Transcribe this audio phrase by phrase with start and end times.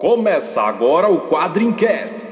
[0.00, 2.26] Começa agora o Quadrincast.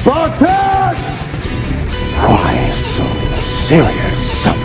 [0.00, 0.96] Spartan!
[2.18, 3.06] Why so
[3.68, 4.58] serious, son?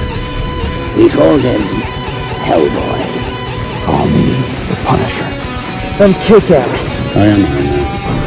[0.98, 1.62] We call him
[2.44, 3.06] Hellboy.
[3.86, 4.34] Call me
[4.68, 5.30] the Punisher.
[6.00, 6.90] I'm Kick-Ass.
[7.16, 7.86] I am Iron Man.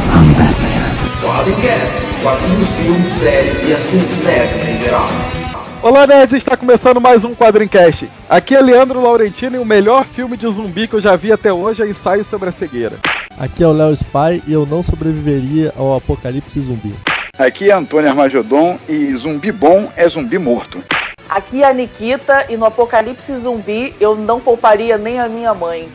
[0.09, 1.19] I'm Batman.
[1.21, 5.42] Quadrincast, quadrinhos, filmes, séries e assuntos nerds em geral.
[5.83, 6.31] Olá, nerds!
[6.31, 8.09] Está começando mais um Quadrincast.
[8.29, 11.51] Aqui é Leandro Laurentino e o melhor filme de zumbi que eu já vi até
[11.51, 12.99] hoje é Ensaio sobre a Cegueira.
[13.37, 16.95] Aqui é o Léo Spy e eu não sobreviveria ao apocalipse zumbi.
[17.37, 20.81] Aqui é Antônio Armagedon e zumbi bom é zumbi morto.
[21.27, 25.89] Aqui é a Nikita e no apocalipse zumbi eu não pouparia nem a minha mãe.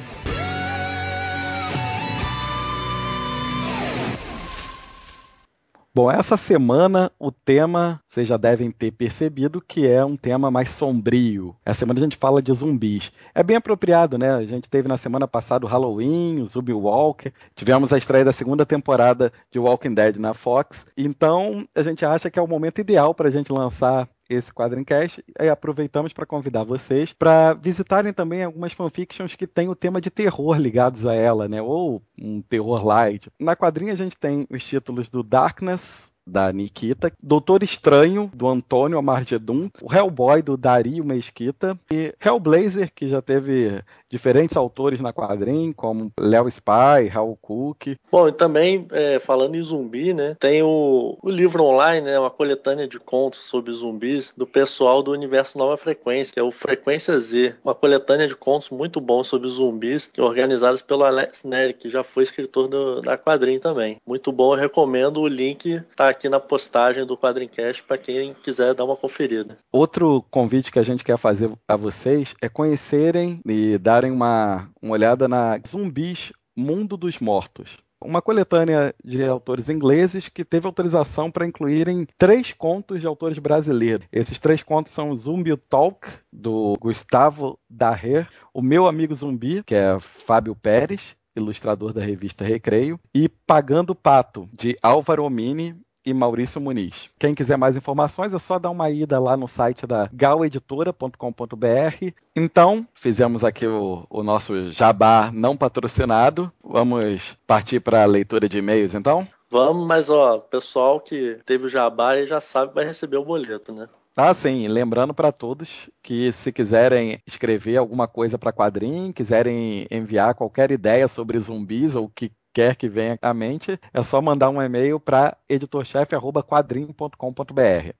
[5.99, 10.71] Bom, essa semana o tema, vocês já devem ter percebido que é um tema mais
[10.71, 11.57] sombrio.
[11.67, 13.11] Essa semana a gente fala de zumbis.
[13.35, 14.31] É bem apropriado, né?
[14.31, 18.33] A gente teve na semana passada o Halloween, o Zumbi Walker, tivemos a estreia da
[18.33, 20.87] segunda temporada de Walking Dead na Fox.
[20.97, 25.25] Então a gente acha que é o momento ideal para a gente lançar esse Quadrincast
[25.41, 30.11] e aproveitamos para convidar vocês para visitarem também algumas fanfictions que têm o tema de
[30.11, 31.63] terror ligados a ela, né?
[31.63, 33.31] Ou um terror light.
[33.39, 38.99] Na quadrinha a gente tem os títulos do Darkness, da Nikita, Doutor Estranho, do Antônio
[38.99, 45.73] Amargedum, o Hellboy, do Dario Mesquita, e Hellblazer, que já teve diferentes autores na quadrinha,
[45.75, 47.97] como Léo Spy, Raul Cook.
[48.11, 52.31] Bom, e também, é, falando em zumbi, né, tem o, o livro online, né, uma
[52.31, 57.19] coletânea de contos sobre zumbis do pessoal do Universo Nova Frequência, que é o Frequência
[57.19, 61.89] Z, uma coletânea de contos muito bons sobre zumbis, é organizadas pelo Alex Nery, que
[61.91, 63.99] já foi escritor do, da quadrinha também.
[64.07, 68.73] Muito bom, eu recomendo, o link tá aqui na postagem do Quadrincast para quem quiser
[68.73, 69.59] dar uma conferida.
[69.71, 74.95] Outro convite que a gente quer fazer a vocês é conhecerem e darem uma, uma
[74.95, 77.77] olhada na Zumbis Mundo dos Mortos.
[78.01, 84.07] Uma coletânea de autores ingleses que teve autorização para incluírem três contos de autores brasileiros.
[84.13, 89.99] Esses três contos são Zumbi Talk, do Gustavo Daher, O Meu Amigo Zumbi, que é
[89.99, 97.11] Fábio Pérez, ilustrador da revista Recreio, e Pagando Pato, de Álvaro Omini e Maurício Muniz.
[97.19, 102.13] Quem quiser mais informações é só dar uma ida lá no site da galeditora.com.br.
[102.35, 106.53] Então, fizemos aqui o, o, nosso jabá não patrocinado.
[106.63, 109.27] Vamos partir para a leitura de e-mails, então?
[109.51, 113.73] Vamos, mas ó, pessoal que teve o jabá aí já sabe vai receber o boleto,
[113.73, 113.89] né?
[114.21, 114.67] Ah, sim.
[114.67, 121.07] Lembrando para todos que se quiserem escrever alguma coisa para quadrinho, quiserem enviar qualquer ideia
[121.07, 125.37] sobre zumbis ou que quer que venha à mente, é só mandar um e-mail para
[125.49, 127.93] editorchefe@quadrim.com.br.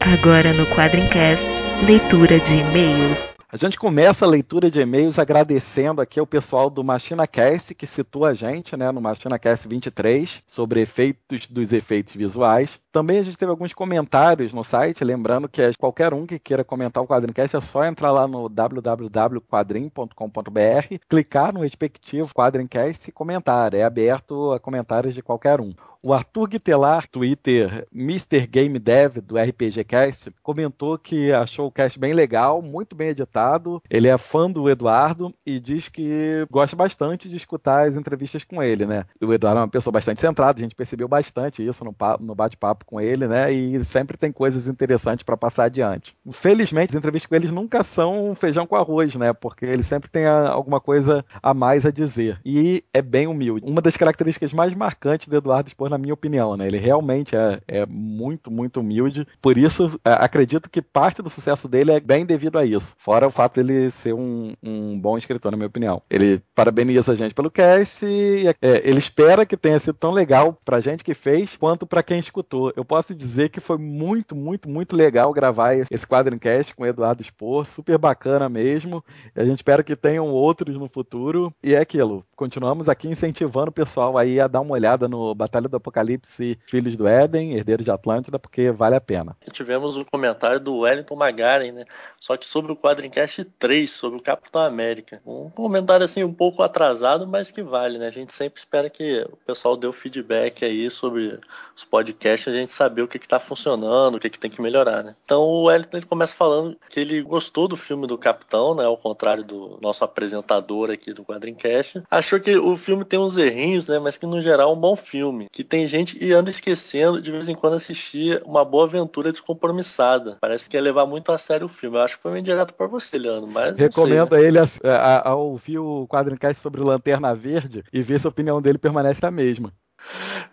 [0.00, 1.48] Agora no Quadrincast,
[1.86, 3.31] leitura de e-mails.
[3.54, 8.24] A gente começa a leitura de e-mails agradecendo aqui ao pessoal do MachinaCast que citou
[8.24, 12.80] a gente, né, no MachinaCast 23 sobre efeitos dos efeitos visuais.
[12.90, 17.02] Também a gente teve alguns comentários no site, lembrando que qualquer um que queira comentar
[17.02, 23.74] o Quadrincast é só entrar lá no www.quadrim.com.br, clicar no respectivo Quadrincast e comentar.
[23.74, 25.74] É aberto a comentários de qualquer um.
[26.04, 28.44] O Arthur Guitelar, Twitter Mr.
[28.48, 33.41] Game Dev do RPG Cast, comentou que achou o cast bem legal, muito bem editado.
[33.90, 38.62] Ele é fã do Eduardo e diz que gosta bastante de escutar as entrevistas com
[38.62, 39.04] ele, né?
[39.20, 42.84] O Eduardo é uma pessoa bastante centrada, a gente percebeu bastante isso no, no bate-papo
[42.84, 43.52] com ele, né?
[43.52, 46.16] E sempre tem coisas interessantes para passar adiante.
[46.30, 49.32] Felizmente, as entrevistas com eles nunca são feijão com arroz, né?
[49.32, 52.40] Porque ele sempre tem a, alguma coisa a mais a dizer.
[52.44, 53.68] E é bem humilde.
[53.68, 56.66] Uma das características mais marcantes do Eduardo Spor na minha opinião, né?
[56.66, 59.26] Ele realmente é, é muito, muito humilde.
[59.40, 62.94] Por isso, é, acredito que parte do sucesso dele é bem devido a isso.
[62.98, 66.02] Fora o fato dele ser um, um bom escritor, na minha opinião.
[66.10, 68.54] Ele parabeniza a gente pelo cast e é,
[68.84, 72.72] ele espera que tenha sido tão legal pra gente que fez, quanto para quem escutou.
[72.76, 77.24] Eu posso dizer que foi muito, muito, muito legal gravar esse quadrincast com o Eduardo
[77.24, 79.02] Spor, super bacana mesmo.
[79.34, 81.52] A gente espera que tenham outros no futuro.
[81.62, 85.68] E é aquilo, continuamos aqui incentivando o pessoal aí a dar uma olhada no Batalha
[85.68, 89.36] do Apocalipse Filhos do Éden, Herdeiros de Atlântida, porque vale a pena.
[89.52, 91.84] Tivemos um comentário do Wellington Magaren, né?
[92.20, 95.22] Só que sobre o Quadrincast 3, sobre o Capitão América.
[95.24, 98.08] Um comentário assim um pouco atrasado, mas que vale, né?
[98.08, 101.38] A gente sempre espera que o pessoal dê o feedback aí sobre
[101.76, 105.04] os podcasts, a gente saber o que está funcionando, o que, que tem que melhorar,
[105.04, 105.14] né?
[105.24, 108.84] Então o Wellington ele começa falando que ele gostou do filme do Capitão, né?
[108.84, 112.02] Ao contrário do nosso apresentador aqui do Quadrincast.
[112.10, 113.98] Acho achou que o filme tem uns errinhos, né?
[113.98, 115.48] Mas que no geral é um bom filme.
[115.50, 120.38] Que tem gente que anda esquecendo de vez em quando assistir uma boa aventura descompromissada.
[120.40, 121.96] Parece que ia levar muito a sério o filme.
[121.98, 123.50] Eu acho que foi meio direto pra você, Leandro.
[123.50, 124.44] Mas Recomendo sei, né?
[124.44, 128.30] a ele a, a, a ouvir o quadrincast sobre Lanterna Verde e ver se a
[128.30, 129.72] opinião dele permanece a mesma.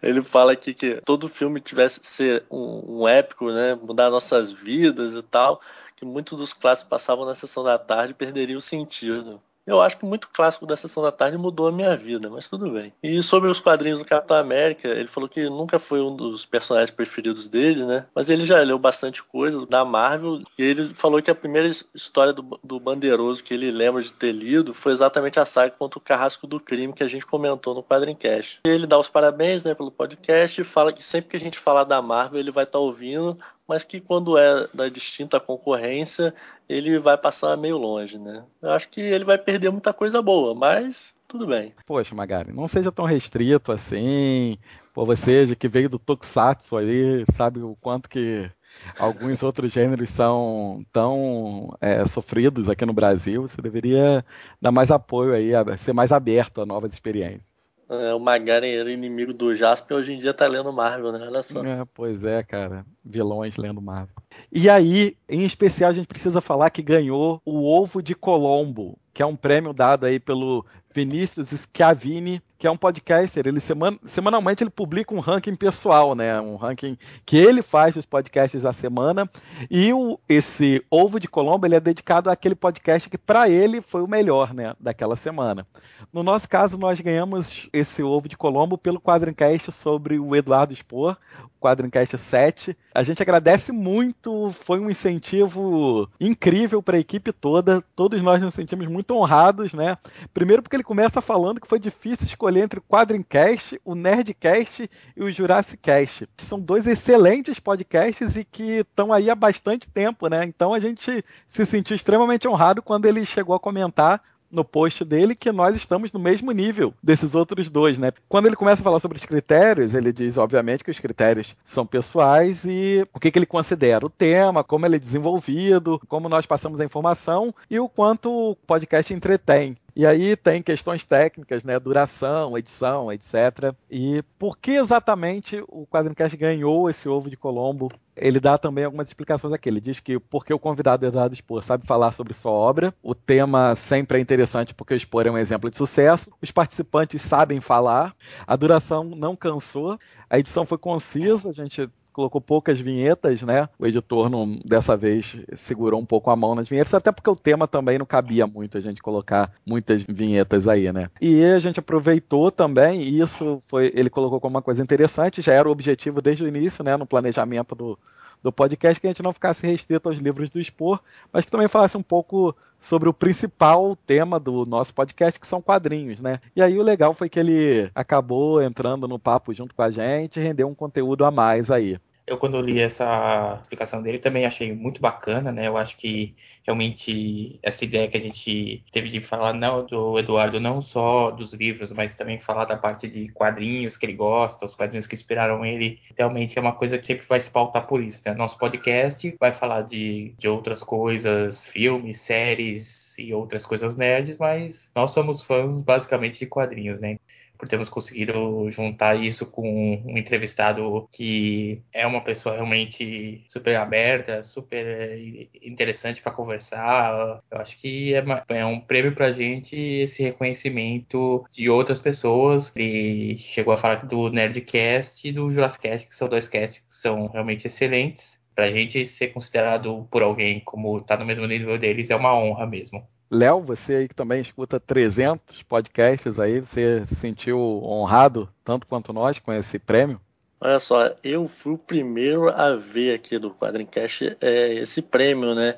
[0.01, 3.75] Ele fala aqui que todo filme tivesse que ser um, um épico, né?
[3.75, 5.61] Mudar nossas vidas e tal.
[5.95, 9.41] Que muitos dos clássicos passavam na sessão da tarde e perderiam o sentido.
[9.69, 12.71] Eu acho que muito clássico da Sessão da Tarde mudou a minha vida, mas tudo
[12.71, 12.91] bem.
[13.03, 16.89] E sobre os quadrinhos do Capitão América, ele falou que nunca foi um dos personagens
[16.89, 18.07] preferidos dele, né?
[18.15, 22.33] Mas ele já leu bastante coisa da Marvel e ele falou que a primeira história
[22.33, 26.01] do, do Bandeiroso que ele lembra de ter lido foi exatamente a saga contra o
[26.01, 28.61] Carrasco do Crime que a gente comentou no Quadrincast.
[28.65, 31.83] Ele dá os parabéns né, pelo podcast e fala que sempre que a gente falar
[31.83, 33.37] da Marvel ele vai estar tá ouvindo
[33.69, 36.33] mas que quando é da distinta concorrência,
[36.67, 38.43] ele vai passar meio longe, né?
[38.59, 41.75] Eu acho que ele vai perder muita coisa boa, mas tudo bem.
[41.85, 44.57] Poxa, Magari, não seja tão restrito assim.
[44.91, 48.49] Pô, você que veio do Tokusatsu aí, sabe o quanto que
[48.97, 54.25] alguns outros gêneros são tão é, sofridos aqui no Brasil, você deveria
[54.59, 57.58] dar mais apoio aí, ser mais aberto a novas experiências.
[57.89, 61.25] É, o Magaren era inimigo do Jasper hoje em dia tá lendo Marvel, né?
[61.25, 61.63] Olha só.
[61.65, 62.85] É, pois é, cara.
[63.03, 64.15] Vilões lendo Marvel.
[64.51, 69.23] E aí, em especial, a gente precisa falar que ganhou o Ovo de Colombo, que
[69.23, 70.63] é um prêmio dado aí pelo
[70.93, 73.47] Vinícius Schiavini, que é um podcaster.
[73.47, 76.39] Ele seman semanalmente ele publica um ranking pessoal, né?
[76.41, 79.27] Um ranking que ele faz dos podcasts da semana.
[79.71, 84.01] E o, esse Ovo de Colombo ele é dedicado àquele podcast que para ele foi
[84.01, 84.75] o melhor, né?
[84.77, 85.65] Daquela semana.
[86.11, 91.15] No nosso caso, nós ganhamos esse Ovo de Colombo pelo Quadrincast sobre o Eduardo Spor,
[91.45, 92.77] o Quadrincast 7.
[92.99, 97.81] A gente agradece muito, foi um incentivo incrível para a equipe toda.
[97.95, 99.97] Todos nós nos sentimos muito honrados, né?
[100.33, 105.23] Primeiro porque ele começa falando que foi difícil escolher entre o Quadrincast, o Nerdcast e
[105.23, 106.27] o Jurassic Cast.
[106.39, 110.43] São dois excelentes podcasts e que estão aí há bastante tempo, né?
[110.43, 115.35] Então a gente se sentiu extremamente honrado quando ele chegou a comentar no post dele
[115.35, 118.11] que nós estamos no mesmo nível desses outros dois, né?
[118.27, 121.85] Quando ele começa a falar sobre os critérios, ele diz, obviamente, que os critérios são
[121.85, 126.45] pessoais e o que, que ele considera o tema, como ele é desenvolvido, como nós
[126.45, 129.77] passamos a informação e o quanto o podcast entretém.
[129.95, 131.79] E aí tem questões técnicas, né?
[131.79, 133.73] Duração, edição, etc.
[133.89, 137.91] E por que exatamente o Quadrincast ganhou esse ovo de Colombo?
[138.15, 139.69] Ele dá também algumas explicações aqui.
[139.69, 143.75] Ele diz que porque o convidado Eduardo Spor sabe falar sobre sua obra, o tema
[143.75, 148.13] sempre é interessante porque o Spor é um exemplo de sucesso, os participantes sabem falar,
[148.45, 149.97] a duração não cansou,
[150.29, 153.69] a edição foi concisa, a gente colocou poucas vinhetas, né?
[153.79, 157.35] O editor não, dessa vez segurou um pouco a mão nas vinhetas, até porque o
[157.35, 161.09] tema também não cabia muito a gente colocar muitas vinhetas aí, né?
[161.21, 165.53] E a gente aproveitou também, e isso foi, ele colocou como uma coisa interessante, já
[165.53, 166.97] era o objetivo desde o início, né?
[166.97, 167.97] No planejamento do,
[168.43, 170.99] do podcast, que a gente não ficasse restrito aos livros do Expor,
[171.31, 175.61] mas que também falasse um pouco sobre o principal tema do nosso podcast, que são
[175.61, 176.41] quadrinhos, né?
[176.53, 180.39] E aí o legal foi que ele acabou entrando no papo junto com a gente
[180.39, 181.97] rendeu um conteúdo a mais aí
[182.29, 185.67] eu quando li essa explicação dele também achei muito bacana, né?
[185.67, 190.59] Eu acho que realmente essa ideia que a gente teve de falar não do Eduardo
[190.59, 194.75] não só dos livros, mas também falar da parte de quadrinhos que ele gosta, os
[194.75, 198.21] quadrinhos que inspiraram ele, realmente é uma coisa que sempre vai se pautar por isso,
[198.25, 198.33] né?
[198.35, 204.91] Nosso podcast vai falar de, de outras coisas, filmes, séries e outras coisas nerds, mas
[204.95, 207.17] nós somos fãs basicamente de quadrinhos, né?
[207.59, 214.41] Por termos conseguido juntar isso com um entrevistado que é uma pessoa realmente super aberta,
[214.43, 217.41] super eh, interessante para conversar.
[217.51, 222.71] Eu acho que é, é um prêmio para a gente esse reconhecimento de outras pessoas.
[222.75, 226.93] Ele chegou a falar do Nerdcast e do Jurassic Cast, que são dois casts que
[226.93, 228.39] são realmente excelentes.
[228.55, 232.33] Para a gente ser considerado por alguém como está no mesmo nível deles é uma
[232.33, 233.05] honra mesmo.
[233.31, 239.13] Léo, você aí que também escuta 300 podcasts aí, você se sentiu honrado tanto quanto
[239.13, 240.19] nós com esse prêmio?
[240.61, 245.77] Olha só, eu fui o primeiro a ver aqui do Quadrincast é, esse prêmio, né?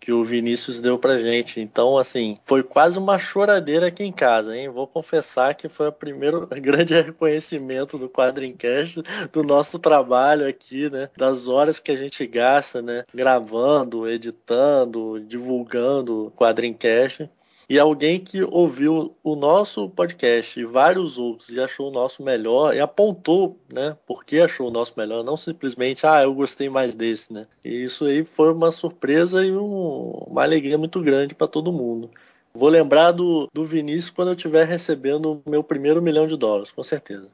[0.00, 1.60] Que o Vinícius deu pra gente.
[1.60, 4.70] Então, assim, foi quase uma choradeira aqui em casa, hein?
[4.70, 11.10] Vou confessar que foi o primeiro grande reconhecimento do Quadrincast, do nosso trabalho aqui, né?
[11.16, 13.04] Das horas que a gente gasta, né?
[13.14, 17.28] Gravando, editando, divulgando o Quadrincast
[17.70, 22.74] e alguém que ouviu o nosso podcast e vários outros e achou o nosso melhor
[22.74, 26.96] e apontou, né, por que achou o nosso melhor, não simplesmente, ah, eu gostei mais
[26.96, 27.46] desse, né?
[27.64, 32.10] E isso aí foi uma surpresa e um, uma alegria muito grande para todo mundo.
[32.52, 36.72] Vou lembrar do, do Vinícius quando eu estiver recebendo o meu primeiro milhão de dólares,
[36.72, 37.30] com certeza.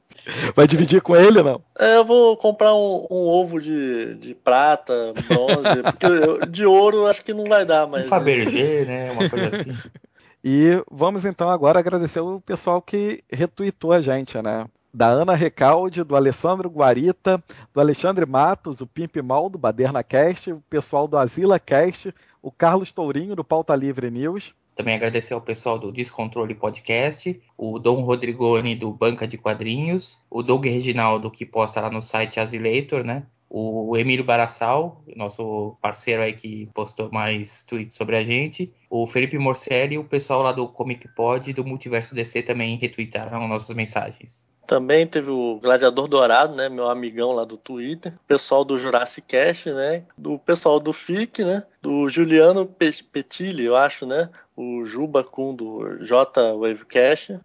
[0.54, 1.62] Vai dividir com ele ou não?
[1.78, 7.06] É, eu vou comprar um, um ovo de, de prata, bronze, porque eu- de ouro
[7.06, 8.04] acho que não vai dar, mas.
[8.04, 9.10] Um Fabergé, né?
[9.12, 9.72] Uma coisa assim.
[10.48, 14.64] E vamos então agora agradecer o pessoal que retweetou a gente, né?
[14.94, 17.42] Da Ana Recalde, do Alessandro Guarita,
[17.74, 22.52] do Alexandre Matos, o Pimp Mal do Baderna Cast, o pessoal do Azila Cast, o
[22.52, 24.54] Carlos Tourinho do Pauta Livre News.
[24.76, 30.44] Também agradecer ao pessoal do Descontrole Podcast, o Dom Rodrigoni do Banca de Quadrinhos, o
[30.44, 33.26] Doug Reginaldo que posta lá no site Azileitor, né?
[33.48, 39.38] O Emílio Barassal, nosso parceiro aí que postou mais tweets sobre a gente, o Felipe
[39.38, 43.74] Morcelli e o pessoal lá do Comic Pod e do Multiverso DC também retweetaram nossas
[43.74, 44.44] mensagens.
[44.66, 46.68] Também teve o Gladiador Dourado, né?
[46.68, 48.12] Meu amigão lá do Twitter.
[48.26, 50.02] Pessoal do Jurassic Cast, né?
[50.18, 51.62] Do pessoal do FIC, né?
[51.80, 54.28] Do Juliano Pe- Petilli, eu acho, né?
[54.56, 57.38] O Juba Kun do J Wavecast.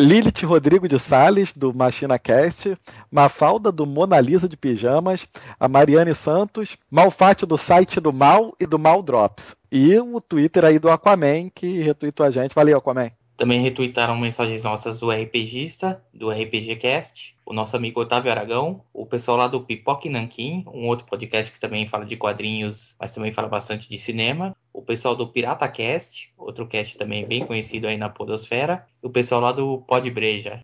[0.00, 2.74] Lilith Rodrigo de Sales, do Machina Cast,
[3.12, 5.28] Mafalda, do Mona Lisa de Pijamas,
[5.58, 9.54] a Mariane Santos, Malfate do site do Mal e do Mal Drops.
[9.70, 12.54] E o Twitter aí do Aquaman, que retweetou a gente.
[12.54, 13.10] Valeu, Aquaman.
[13.36, 19.04] Também retweetaram mensagens nossas do RPGista, do RPG Cast, o nosso amigo Otávio Aragão, o
[19.04, 23.34] pessoal lá do Pipoque Nanquim, um outro podcast que também fala de quadrinhos, mas também
[23.34, 27.96] fala bastante de cinema, o pessoal do Pirata Cast, outro cast também bem conhecido aí
[27.96, 30.62] na podosfera, e o pessoal lá do Podbreja.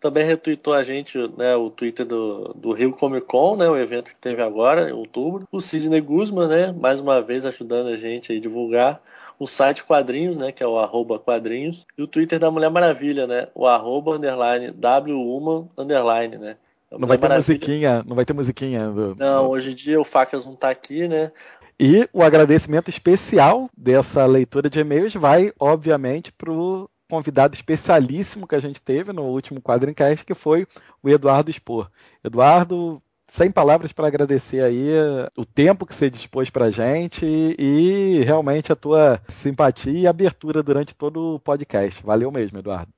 [0.00, 4.10] Também retweetou a gente né, o Twitter do, do Rio Comic Con, né, o evento
[4.10, 5.46] que teve agora, em outubro.
[5.50, 9.02] O Sidney Guzman, né, mais uma vez ajudando a gente a divulgar.
[9.40, 11.84] O site Quadrinhos, né, que é o arroba quadrinhos.
[11.96, 16.56] E o Twitter da Mulher Maravilha, né, o arroba underline Wwoman underline, né.
[16.90, 18.88] A Não vai Mulher ter Maravilha- musiquinha, não vai ter musiquinha.
[18.88, 21.32] do- Não, hoje em dia o Facas não tá aqui, né.
[21.80, 28.54] E o agradecimento especial dessa leitura de e-mails vai, obviamente, para o convidado especialíssimo que
[28.54, 30.66] a gente teve no último Quadrincast, que foi
[31.02, 31.88] o Eduardo Spor.
[32.22, 37.24] Eduardo, sem palavras para agradecer aí eh, o tempo que você dispôs para a gente
[37.24, 42.02] e, realmente a tua simpatia e abertura durante todo o podcast.
[42.04, 42.92] Valeu mesmo, Eduardo.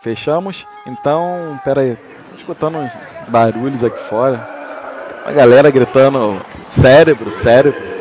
[0.00, 0.66] Fechamos?
[0.86, 2.92] Então, pera aí, tô escutando uns
[3.28, 4.36] barulhos aqui fora.
[5.24, 7.98] A galera gritando cérebro, cérebro.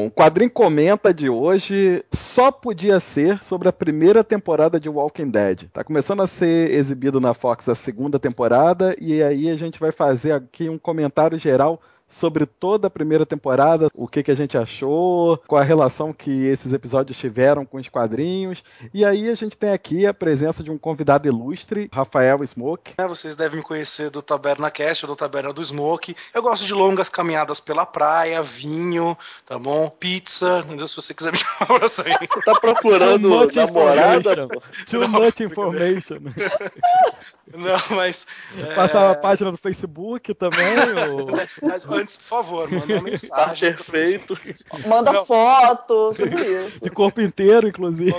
[0.00, 5.28] Bom, o quadrinho comenta de hoje só podia ser sobre a primeira temporada de Walking
[5.28, 5.68] Dead.
[5.70, 9.92] Tá começando a ser exibido na Fox a segunda temporada e aí a gente vai
[9.92, 14.58] fazer aqui um comentário geral sobre toda a primeira temporada, o que, que a gente
[14.58, 18.62] achou, qual a relação que esses episódios tiveram com os quadrinhos.
[18.92, 22.94] E aí a gente tem aqui a presença de um convidado ilustre, Rafael Smoke.
[22.98, 26.16] É, vocês devem me conhecer do Taberna Cast ou do Taberna do Smoke.
[26.34, 29.88] Eu gosto de longas caminhadas pela praia, vinho, tá bom?
[29.88, 30.88] Pizza, entendeu?
[30.88, 32.18] Se você quiser me chamar pra sair.
[32.20, 34.32] Você tá procurando Too much namorada?
[34.32, 34.60] information.
[34.86, 36.18] Too much information.
[37.52, 38.26] Não, mas.
[38.58, 40.78] é, Passar a página do Facebook também.
[41.10, 41.26] ou-
[41.62, 43.74] Mas antes, por favor, manda uma Tá mensagem.
[43.74, 44.38] perfeito.
[44.86, 45.24] Manda Não.
[45.24, 46.80] foto, tudo isso.
[46.82, 48.14] De corpo inteiro, inclusive.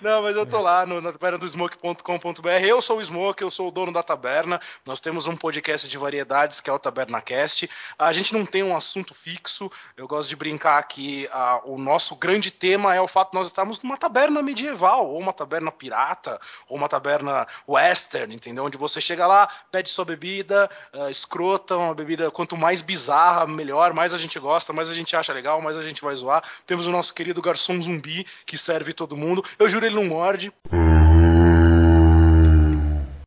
[0.00, 2.48] Não, mas eu tô lá no, na taberna do smoke.com.br.
[2.62, 4.60] Eu sou o Smoke, eu sou o dono da taberna.
[4.84, 7.68] Nós temos um podcast de variedades que é o TabernaCast.
[7.98, 9.70] A gente não tem um assunto fixo.
[9.96, 13.46] Eu gosto de brincar que ah, o nosso grande tema é o fato de nós
[13.46, 18.64] estarmos numa taberna medieval, ou uma taberna pirata, ou uma taberna western, entendeu?
[18.64, 23.92] Onde você chega lá, pede sua bebida, ah, escrota, uma bebida quanto mais bizarra, melhor,
[23.92, 26.42] mais a gente gosta, mais a gente acha legal, mais a gente vai zoar.
[26.66, 29.44] Temos o nosso querido garçom zumbi que serve todo mundo.
[29.58, 30.52] Eu juro, ele não morde.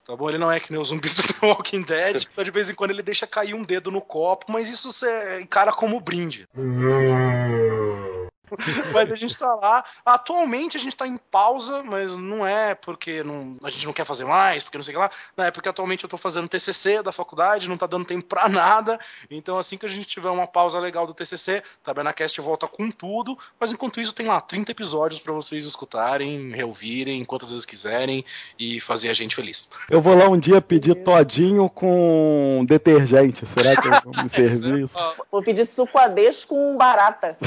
[0.09, 0.27] Tá bom?
[0.27, 2.25] Ele não é que nem os zumbis do The Walking Dead.
[2.33, 5.39] Então, de vez em quando, ele deixa cair um dedo no copo, mas isso você
[5.39, 6.47] encara como brinde.
[8.93, 9.83] Mas a gente tá lá.
[10.05, 14.05] Atualmente a gente tá em pausa, mas não é porque não- a gente não quer
[14.05, 15.11] fazer mais, porque não sei o que lá.
[15.37, 18.47] Não, é porque atualmente eu tô fazendo TCC da faculdade, não tá dando tempo pra
[18.49, 18.99] nada.
[19.29, 23.37] Então, assim que a gente tiver uma pausa legal do TCC, Tabernacast volta com tudo.
[23.59, 28.23] Mas enquanto isso, tem lá 30 episódios pra vocês escutarem, reouvirem, quantas vezes quiserem
[28.57, 29.67] e fazer a gente feliz.
[29.89, 33.45] Eu vou lá um dia pedir todinho com detergente.
[33.45, 34.97] Será que eu vou me servir isso?
[35.31, 37.37] Vou pedir suquadês com barata.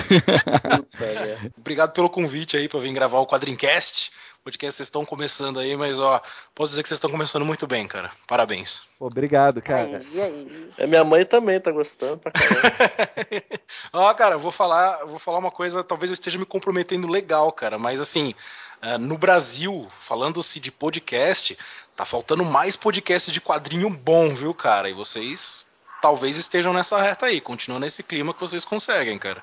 [1.58, 4.12] Obrigado pelo convite aí pra vir gravar o Quadrincast.
[4.44, 6.20] podcast vocês estão começando aí, mas ó,
[6.54, 8.10] posso dizer que vocês estão começando muito bem, cara.
[8.26, 8.82] Parabéns.
[8.98, 9.98] Obrigado, cara.
[9.98, 10.70] Aí, aí.
[10.76, 12.60] É, minha mãe também tá gostando pra caramba.
[13.92, 17.78] ó, cara, vou falar, vou falar uma coisa, talvez eu esteja me comprometendo legal, cara,
[17.78, 18.34] mas assim,
[18.82, 21.56] uh, no Brasil, falando-se de podcast,
[21.96, 24.90] tá faltando mais podcast de quadrinho bom, viu, cara?
[24.90, 25.64] E vocês
[26.02, 29.42] talvez estejam nessa reta aí, continuam nesse clima que vocês conseguem, cara.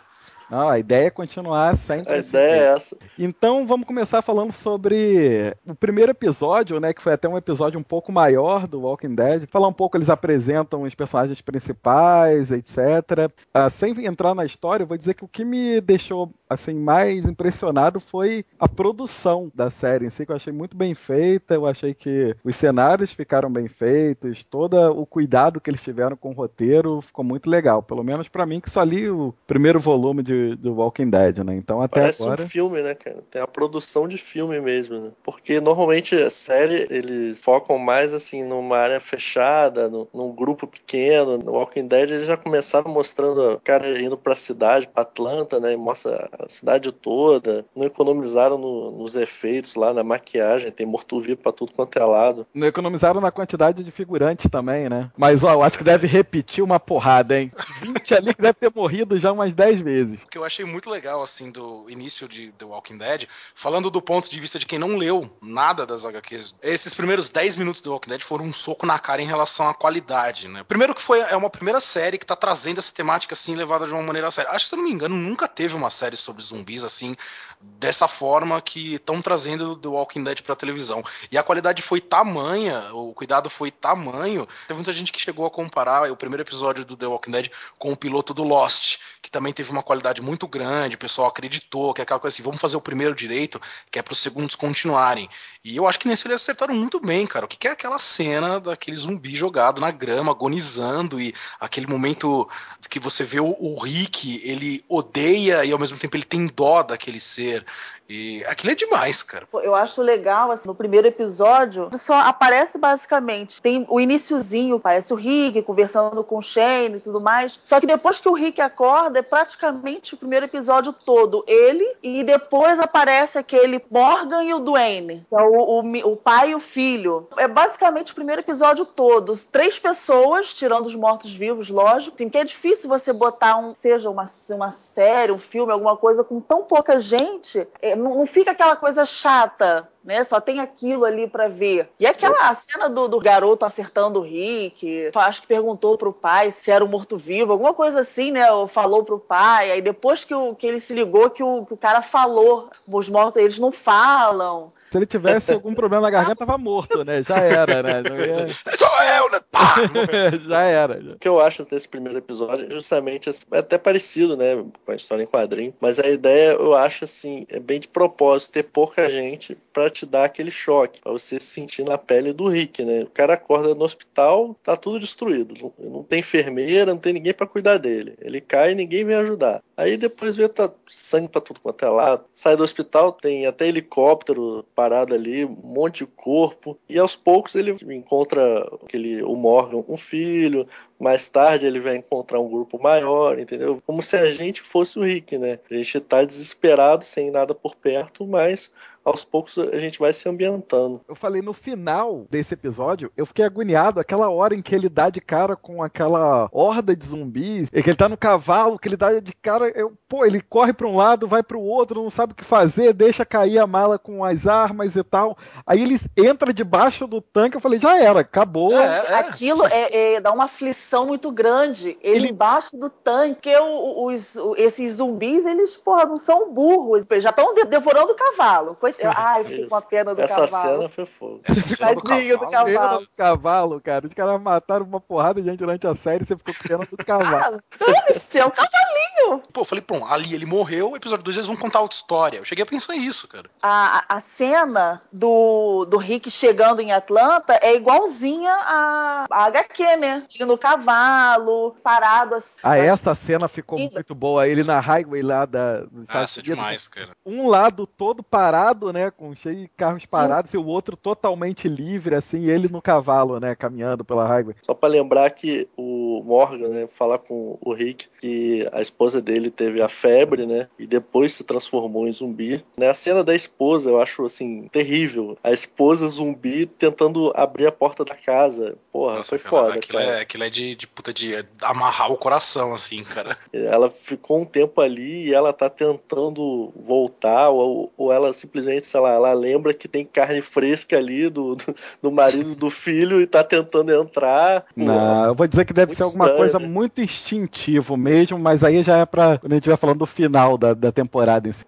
[0.49, 2.13] Não, a ideia é continuar sempre.
[2.13, 2.97] A ideia é essa.
[3.17, 6.93] Então vamos começar falando sobre o primeiro episódio, né?
[6.93, 9.47] Que foi até um episódio um pouco maior do Walking Dead.
[9.49, 13.31] Falar um pouco, eles apresentam os personagens principais, etc.
[13.53, 17.27] Ah, sem entrar na história, eu vou dizer que o que me deixou assim mais
[17.27, 21.53] impressionado foi a produção da série em si, que eu achei muito bem feita.
[21.53, 26.29] Eu achei que os cenários ficaram bem feitos, todo o cuidado que eles tiveram com
[26.29, 27.83] o roteiro ficou muito legal.
[27.83, 31.55] Pelo menos para mim, que só li o primeiro volume de do Walking Dead, né?
[31.55, 32.43] Então até Parece agora.
[32.43, 33.19] um filme, né, cara?
[33.29, 35.11] Tem a produção de filme mesmo, né?
[35.23, 41.37] Porque normalmente a série eles focam mais assim numa área fechada, no, num grupo pequeno.
[41.37, 45.73] No Walking Dead eles já começaram mostrando o cara indo pra cidade, pra Atlanta, né?
[45.73, 47.65] E mostra a cidade toda.
[47.75, 52.47] Não economizaram no, nos efeitos lá, na maquiagem, tem morto-vivo pra tudo quanto é lado.
[52.53, 55.11] Não economizaram na quantidade de figurantes também, né?
[55.17, 57.51] Mas ó, eu acho que deve repetir uma porrada, hein?
[57.81, 61.21] 20 ali que deve ter morrido já umas 10 vezes que eu achei muito legal,
[61.21, 64.95] assim, do início de The Walking Dead, falando do ponto de vista de quem não
[64.95, 68.99] leu nada das HQs, esses primeiros 10 minutos do Walking Dead foram um soco na
[68.99, 70.63] cara em relação à qualidade, né?
[70.63, 73.93] Primeiro que foi é uma primeira série que tá trazendo essa temática, assim, levada de
[73.93, 74.51] uma maneira séria.
[74.51, 77.15] Acho que, se eu não me engano, nunca teve uma série sobre zumbis, assim,
[77.59, 81.03] dessa forma que estão trazendo The Walking Dead pra televisão.
[81.31, 85.51] E a qualidade foi tamanha, o cuidado foi tamanho, teve muita gente que chegou a
[85.51, 89.51] comparar o primeiro episódio do The Walking Dead com o piloto do Lost, que também
[89.51, 92.77] teve uma qualidade muito grande, o pessoal acreditou, que é aquela coisa assim, vamos fazer
[92.77, 95.29] o primeiro direito, que é para os segundos continuarem.
[95.63, 97.45] E eu acho que nesse eles acertaram muito bem, cara.
[97.45, 102.47] O que é aquela cena daquele zumbi jogado na grama, agonizando, e aquele momento
[102.89, 106.83] que você vê o, o Rick, ele odeia e ao mesmo tempo ele tem dó
[106.83, 107.65] daquele ser.
[108.09, 109.47] E aquilo é demais, cara.
[109.53, 115.15] Eu acho legal, assim, no primeiro episódio, só aparece basicamente, tem o iníciozinho, parece o
[115.15, 119.19] Rick conversando com o Shane e tudo mais, só que depois que o Rick acorda,
[119.19, 125.25] é praticamente o primeiro episódio todo ele, e depois aparece aquele Morgan e o Dwayne,
[125.29, 127.27] que é o, o, o pai e o filho.
[127.37, 132.43] É basicamente o primeiro episódio todo, três pessoas, tirando os mortos-vivos, lógico, assim, que é
[132.43, 136.99] difícil você botar um, seja uma, uma série, um filme, alguma coisa com tão pouca
[136.99, 140.23] gente, é, não, não fica aquela coisa chata né?
[140.23, 141.89] Só tem aquilo ali para ver.
[141.99, 146.71] E aquela cena do, do, garoto acertando o Rick, acho que perguntou pro pai se
[146.71, 148.51] era um morto-vivo, alguma coisa assim, né?
[148.51, 149.71] Ou falou pro pai.
[149.71, 153.07] Aí depois que, o, que ele se ligou que o, que o cara falou, os
[153.07, 154.73] mortos eles não falam.
[154.91, 157.21] Se ele tivesse algum problema na garganta, tava morto, né?
[157.21, 158.01] Já era, né?
[158.01, 158.47] Não ia...
[158.77, 159.39] Sou eu, né?
[159.51, 159.75] Pá!
[160.47, 160.99] Já era.
[161.13, 164.55] O que eu acho desse primeiro episódio é justamente assim, é até parecido, né?
[164.85, 165.73] Com a história em quadrinho.
[165.79, 170.05] Mas a ideia, eu acho assim, é bem de propósito ter pouca gente para te
[170.05, 173.03] dar aquele choque, para você se sentir na pele do Rick, né?
[173.03, 175.53] O cara acorda no hospital, tá tudo destruído.
[175.57, 178.13] Não, não tem enfermeira, não tem ninguém para cuidar dele.
[178.19, 179.63] Ele cai e ninguém vem ajudar.
[179.77, 182.25] Aí depois vê tá sangue pra tudo quanto é lado.
[182.35, 186.77] Sai do hospital, tem até helicóptero parado ali, um monte de corpo.
[186.89, 190.67] E aos poucos ele encontra aquele, o Morgan, um filho.
[190.99, 193.81] Mais tarde ele vai encontrar um grupo maior, entendeu?
[193.85, 195.57] Como se a gente fosse o Rick, né?
[195.71, 198.69] A gente tá desesperado, sem nada por perto, mas
[199.03, 201.01] aos poucos a gente vai se ambientando.
[201.07, 205.09] Eu falei, no final desse episódio, eu fiquei agoniado aquela hora em que ele dá
[205.09, 208.97] de cara com aquela horda de zumbis, e que ele tá no cavalo, que ele
[208.97, 212.09] dá de cara, eu, pô, ele corre para um lado, vai para o outro, não
[212.09, 215.37] sabe o que fazer, deixa cair a mala com as armas e tal.
[215.65, 218.77] Aí ele entra debaixo do tanque, eu falei, já era, acabou.
[218.77, 219.13] É, é.
[219.15, 221.97] Aquilo é, é, dá uma aflição muito grande.
[222.01, 222.29] Ele, ele...
[222.29, 228.15] embaixo do tanque, os, esses zumbis, eles, porra, não são burros, já estão devorando o
[228.15, 228.77] cavalo.
[228.93, 230.75] Foi Ai, fiquei com a pena do Essa cavalo.
[230.75, 231.41] cena foi fogo.
[231.77, 232.65] Tadinho do cavalo.
[232.65, 234.07] Pena do cavalo, cara.
[234.07, 236.87] Os caras mataram uma porrada de gente durante a série e você ficou com pena
[236.89, 237.59] do cavalo.
[237.81, 239.43] Ah, é um cavalinho.
[239.51, 242.37] Pô, eu falei, pô, ali ele morreu, episódio 2 eles vão contar outra história.
[242.37, 243.49] Eu cheguei a pensar isso, cara.
[243.61, 250.23] A, a cena do, do Rick chegando em Atlanta é igualzinha a, a HQ, né?
[250.41, 252.59] No cavalo, parado assim.
[252.63, 254.47] Ah, essa cena ficou muito boa.
[254.47, 256.55] Ele na highway lá da, dos ah, Estados Unidos.
[256.55, 257.09] demais, cara.
[257.25, 259.11] Um lado todo parado, né?
[259.11, 263.55] Com cheio de carros parados, e o outro totalmente livre, assim, ele no cavalo, né?
[263.55, 264.55] Caminhando pela highway.
[264.61, 269.21] Só para lembrar que o o Morgan, né, falar com o Rick que a esposa
[269.21, 272.63] dele teve a febre, né, e depois se transformou em zumbi.
[272.77, 275.37] Né, a cena da esposa eu acho assim terrível.
[275.43, 278.77] A esposa zumbi tentando abrir a porta da casa.
[278.91, 280.11] Porra, Nossa, foi cara, foda, aquilo cara.
[280.11, 283.37] É, aquilo é de, de puta de amarrar o coração, assim, cara.
[283.53, 288.99] Ela ficou um tempo ali e ela tá tentando voltar, ou, ou ela simplesmente, sei
[288.99, 293.27] lá, ela lembra que tem carne fresca ali do, do, do marido do filho e
[293.27, 294.65] tá tentando entrar.
[294.75, 296.67] Não, eu vou dizer que deve ser alguma estranho, coisa né?
[296.67, 300.57] muito instintivo mesmo, mas aí já é pra quando a gente vai falando do final
[300.57, 301.65] da, da temporada em si.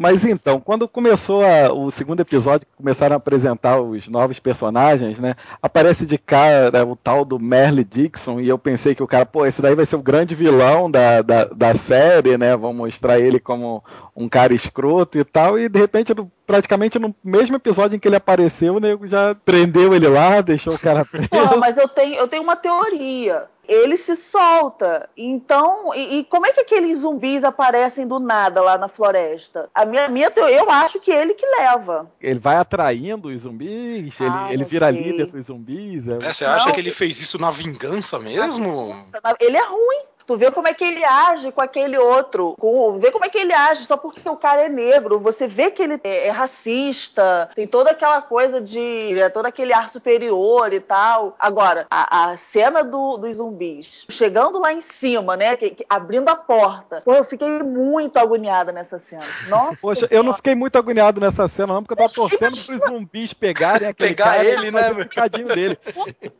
[0.00, 5.18] Mas então, quando começou a- o segundo episódio, que começaram a apresentar os novos personagens,
[5.18, 5.34] né?
[5.62, 9.44] Aparece de cara o tal do Merle Dixon, e eu pensei que o cara, pô,
[9.44, 12.56] esse daí vai ser o grande vilão da, da, da série, né?
[12.56, 13.84] Vão mostrar ele como
[14.16, 16.14] um cara escroto e tal, e de repente,
[16.46, 20.74] praticamente no mesmo episódio em que ele apareceu, o nego já prendeu ele lá, deixou
[20.76, 21.28] o cara preso.
[21.28, 23.44] Pô, mas eu tenho, eu tenho uma teoria.
[23.70, 25.08] Ele se solta.
[25.16, 29.70] Então, e, e como é que aqueles zumbis aparecem do nada lá na floresta?
[29.72, 32.10] A minha, minha eu acho que ele que leva.
[32.20, 35.00] Ele vai atraindo os zumbis, Ah, ele, ele vira sei.
[35.02, 36.08] líder dos zumbis.
[36.08, 36.72] é- É, você acha Não.
[36.72, 38.88] que ele fez isso na vingança mesmo?
[38.88, 40.09] Nossa, Ele é ruim.
[40.30, 42.54] Tu vê como é que ele age com aquele outro.
[42.56, 45.18] Com, vê como é que ele age só porque o cara é negro.
[45.18, 47.50] Você vê que ele é, é racista.
[47.56, 49.20] Tem toda aquela coisa de.
[49.20, 51.34] É, todo aquele ar superior e tal.
[51.36, 55.56] Agora, a, a cena do- dos zumbis chegando lá em cima, né?
[55.56, 57.02] que- que- abrindo a porta.
[57.04, 59.24] Pô, eu fiquei muito agoniada nessa cena.
[59.48, 62.80] Nossa, Poxa, eu não fiquei muito agoniado nessa cena, não, porque eu tava torcendo pros
[62.82, 65.76] zumbis pegarem aquele Pegar cara ele, né, picadinho dele.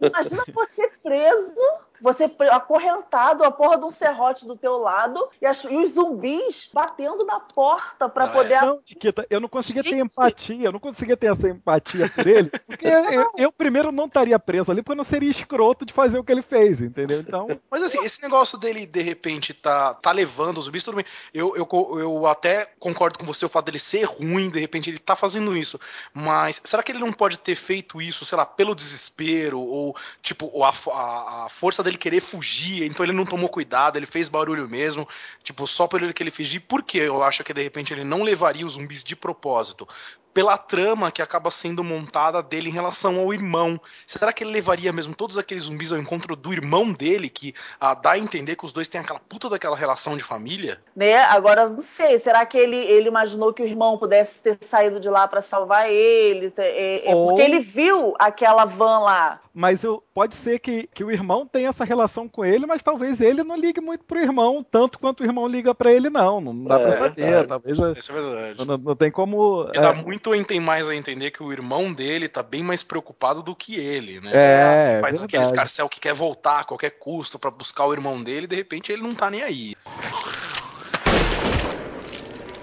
[0.00, 1.54] Imagina você preso,
[2.00, 6.70] você acorrentado, a porra de um serrote do teu lado e, as- e os zumbis
[6.72, 8.60] batendo na porta pra Não, poder.
[8.62, 12.50] Não, Chiquita, eu não conseguia ter empatia, eu não conseguia ter essa empatia por ele,
[12.66, 16.18] porque eu, eu primeiro não estaria preso ali, porque eu não seria escroto de fazer
[16.18, 17.20] o que ele fez, entendeu?
[17.20, 21.04] Então, Mas assim, esse negócio dele, de repente, tá, tá levando os zumbis, tudo bem.
[21.34, 24.98] Eu, eu, eu até concordo com você o fato dele ser ruim, de repente ele
[24.98, 25.78] tá fazendo isso.
[26.12, 29.60] Mas será que ele não pode ter feito isso, sei lá, pelo desespero?
[29.60, 34.06] Ou, tipo, a, a, a força dele querer fugir, então ele não tomou cuidado, ele
[34.06, 35.08] fez barulho mesmo,
[35.42, 36.60] tipo, só pelo ele que ele fugir.
[36.60, 39.86] Por que eu acho que de repente ele não levaria os zumbis de propósito?
[40.32, 43.80] Pela trama que acaba sendo montada dele em relação ao irmão.
[44.06, 47.94] Será que ele levaria mesmo todos aqueles zumbis ao encontro do irmão dele, que ah,
[47.94, 50.80] dá a entender que os dois têm aquela puta daquela relação de família?
[50.94, 51.16] Né?
[51.16, 55.08] Agora, não sei, será que ele, ele imaginou que o irmão pudesse ter saído de
[55.08, 56.52] lá pra salvar ele?
[56.56, 59.40] É, é Ou- porque ele viu aquela van lá.
[59.52, 63.20] mas eu, pode ser que, que o irmão tenha essa relação com ele, mas talvez
[63.20, 66.40] ele não ligue muito pro irmão, tanto quanto o irmão liga pra ele, não.
[66.40, 67.22] Não dá É, pra saber.
[67.22, 67.48] verdade.
[67.48, 68.66] Talvez Isso é verdade.
[68.66, 69.68] não, não tem como.
[69.74, 73.54] É, muito tem mais a entender que o irmão dele tá bem mais preocupado do
[73.54, 74.30] que ele, né?
[74.32, 75.24] É, Faz verdade.
[75.24, 78.56] aquele escarcel que quer voltar a qualquer custo pra buscar o irmão dele, e de
[78.56, 79.74] repente ele não tá nem aí.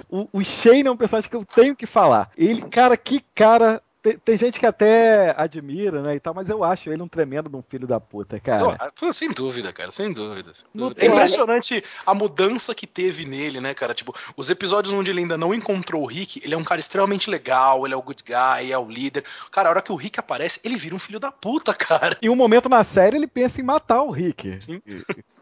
[0.10, 2.32] O, o Shane é um personagem que eu tenho que falar.
[2.38, 3.82] Ele, cara, que cara.
[4.08, 7.50] Tem, tem gente que até admira, né, e tal, mas eu acho ele um tremendo
[7.50, 8.91] de um filho da puta, cara.
[8.98, 10.54] Pô, sem dúvida, cara, sem dúvida.
[10.54, 11.06] sem Não dúvida.
[11.06, 13.93] É impressionante a mudança que teve nele, né, cara?
[13.93, 17.30] Tipo, os episódios onde ele ainda não encontrou o Rick, ele é um cara extremamente
[17.30, 19.26] legal, ele é o good guy, é o líder.
[19.52, 22.17] Cara, a hora que o Rick aparece, ele vira um filho da puta, cara.
[22.22, 24.58] Em um momento na série ele pensa em matar o Rick.
[24.62, 24.82] Sim.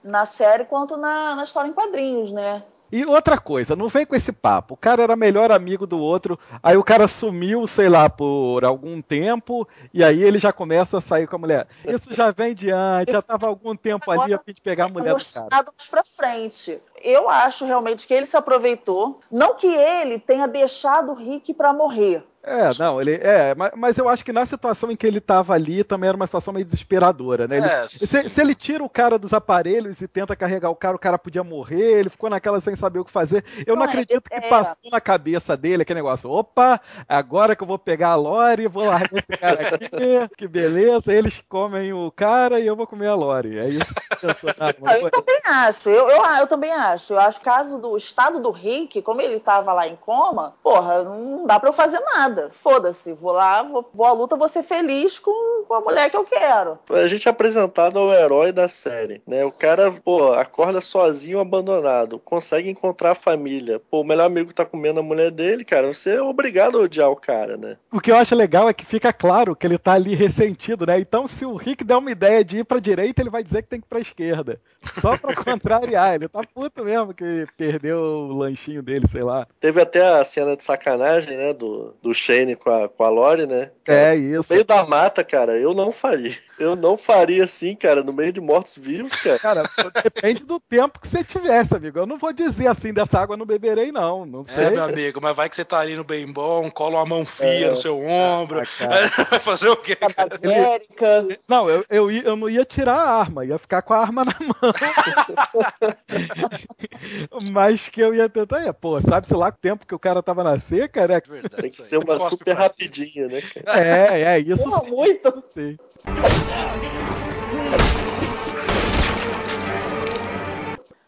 [0.04, 2.63] Na série quanto na, na história em quadrinhos, né?
[2.95, 4.73] E outra coisa, não vem com esse papo.
[4.73, 9.01] O cara era melhor amigo do outro, aí o cara sumiu, sei lá, por algum
[9.01, 11.67] tempo, e aí ele já começa a sair com a mulher.
[11.86, 14.86] Isso já vem de antes, já tava há algum tempo ali a fim de pegar
[14.86, 15.65] a mulher do cara.
[15.77, 16.79] mais pra frente.
[17.03, 19.19] Eu acho realmente que ele se aproveitou.
[19.29, 22.23] Não que ele tenha deixado o Rick pra morrer.
[22.47, 23.15] É, não, ele.
[23.15, 26.15] É, mas, mas eu acho que na situação em que ele tava ali também era
[26.15, 27.58] uma situação meio desesperadora, né?
[27.58, 30.95] Ele- É, se, se ele tira o cara dos aparelhos e tenta carregar o cara,
[30.95, 33.43] o cara podia morrer, ele ficou naquela sem saber o que fazer.
[33.65, 34.41] Eu não, Não, é, acredito que é.
[34.47, 36.29] passou na cabeça dele aquele negócio.
[36.29, 36.79] Opa,
[37.10, 39.89] agora que eu vou pegar a Lore, vou largar esse cara aqui,
[40.38, 41.12] que beleza.
[41.12, 43.58] Eles comem o cara e eu vou comer a Lore.
[43.58, 44.27] É isso que.
[44.60, 47.13] Ah, não Ah, foi- eu também acho, eu, eu, eu também acho.
[47.13, 51.03] Eu acho que caso do estado do Rick, como ele tava lá em coma, porra,
[51.03, 52.35] não dá pra eu fazer nada.
[52.62, 56.17] Foda-se, vou lá, vou, vou à luta, vou ser feliz com, com a mulher que
[56.17, 56.78] eu quero.
[56.89, 59.45] A gente é apresentado ao herói da série, né?
[59.45, 63.82] O cara, pô, acorda sozinho, abandonado, consegue encontrar a família.
[63.89, 67.10] Pô, o melhor amigo tá comendo a mulher dele, cara, você é obrigado a odiar
[67.10, 67.78] o cara, né?
[67.91, 71.00] O que eu acho legal é que fica claro que ele tá ali ressentido, né?
[71.00, 73.69] Então, se o Rick der uma ideia de ir pra direita, ele vai dizer que
[73.69, 74.60] tem que ir pra esquerda.
[75.02, 76.15] Só pra contrariar.
[76.15, 79.48] Ele tá puto mesmo que perdeu o lanchinho dele, sei lá.
[79.60, 83.45] Teve até a cena de sacanagem, né, do, do Shane com a, com a Lori,
[83.45, 83.69] né?
[83.88, 84.51] é isso.
[84.51, 86.35] No meio da mata, cara, eu não faria.
[86.58, 89.39] Eu não faria assim, cara, no meio de mortos-vivos, cara.
[89.39, 89.70] Cara,
[90.04, 92.00] depende do tempo que você tivesse, amigo.
[92.00, 94.26] Eu não vou dizer assim, dessa água não beberei, não.
[94.26, 94.65] Não sei.
[94.65, 97.26] É, meu amigo, mas vai que você tá ali no bem bom, cola uma mão
[97.26, 97.72] fria É.
[97.72, 98.62] no seu ombro.
[98.62, 99.28] Ah, cara.
[99.30, 99.96] vai fazer o quê?
[99.96, 100.39] cara?
[100.41, 101.28] América.
[101.48, 104.34] Não, eu, eu, eu não ia tirar a arma, ia ficar com a arma na
[104.39, 104.74] mão.
[107.52, 110.44] Mas que eu ia tentar, ia, pô, sabe-se lá o tempo que o cara tava
[110.44, 111.20] na seca, né?
[111.22, 112.63] Tem que ser uma super cima.
[112.63, 113.80] rapidinha, né, cara?
[113.80, 114.91] É, é, isso Porra, sim.
[114.91, 115.44] muito.
[115.50, 115.78] sim.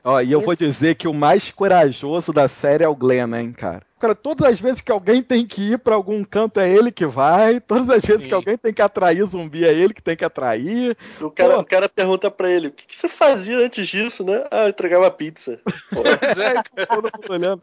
[0.04, 3.52] Ó, e eu vou dizer que o mais corajoso da série é o Glenn, hein,
[3.52, 3.82] cara.
[4.00, 7.06] Cara, todas as vezes que alguém tem que ir pra algum canto é ele que
[7.06, 8.30] vai, todas as vezes Sim.
[8.30, 10.95] que alguém tem que atrair zumbi é ele que tem que atrair.
[11.19, 11.60] O cara, Pô.
[11.60, 14.45] o cara pergunta pra ele, o que, que você fazia antes disso, né?
[14.50, 15.60] Ah, eu entregava pizza.
[15.91, 17.62] Pô, Pois é, Todo mundo olhando.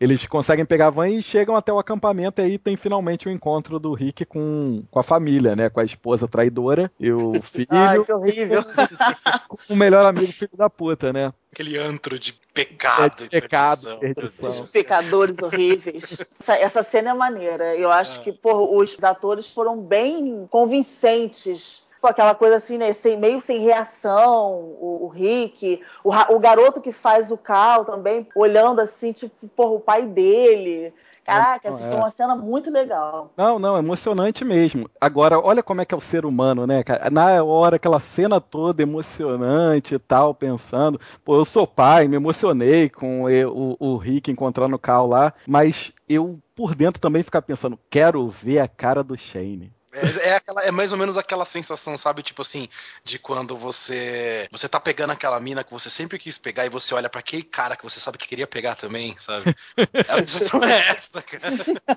[0.00, 3.30] Eles conseguem pegar a van e chegam até o acampamento e aí tem finalmente o
[3.30, 5.68] encontro do Rick com, com a família, né?
[5.68, 8.64] Com a esposa traidora e o filho, Ai, que horrível.
[9.46, 11.32] com o melhor amigo filho da puta, né?
[11.52, 13.24] aquele antro de pecado.
[13.24, 13.98] É, de pecado, perdição.
[13.98, 14.50] perdição.
[14.50, 16.24] Esses pecadores horríveis.
[16.40, 17.76] Essa, essa cena é maneira.
[17.76, 21.82] Eu acho que pô, os atores foram bem convincentes.
[22.00, 22.92] Pô, aquela coisa assim, né?
[22.92, 24.52] sem- meio sem reação.
[24.80, 29.72] O, o Rick, o, o garoto que faz o Cal também, olhando assim, tipo, porra,
[29.72, 30.92] o pai dele.
[31.24, 31.90] Caraca, Não, essa é.
[31.90, 33.30] foi uma cena muito legal.
[33.36, 34.90] Não, não, emocionante mesmo.
[35.00, 37.08] Agora, olha como é que é o ser humano, né, cara?
[37.10, 42.88] Na hora, aquela cena toda emocionante e tal, pensando, pô, eu sou pai, me emocionei
[42.88, 47.78] com o, o Rick encontrando o Cal lá, mas eu, por dentro, também ficar pensando,
[47.88, 49.72] quero ver a cara do Shane.
[49.92, 52.22] É, é aquela- é mais ou menos aquela sensação, sabe?
[52.22, 52.68] Tipo assim,
[53.04, 56.94] de quando você você tá pegando aquela mina que você sempre quis pegar e você
[56.94, 59.54] olha pra aquele cara que você sabe que queria pegar também, sabe?
[60.08, 61.40] A sensação é essa, cara.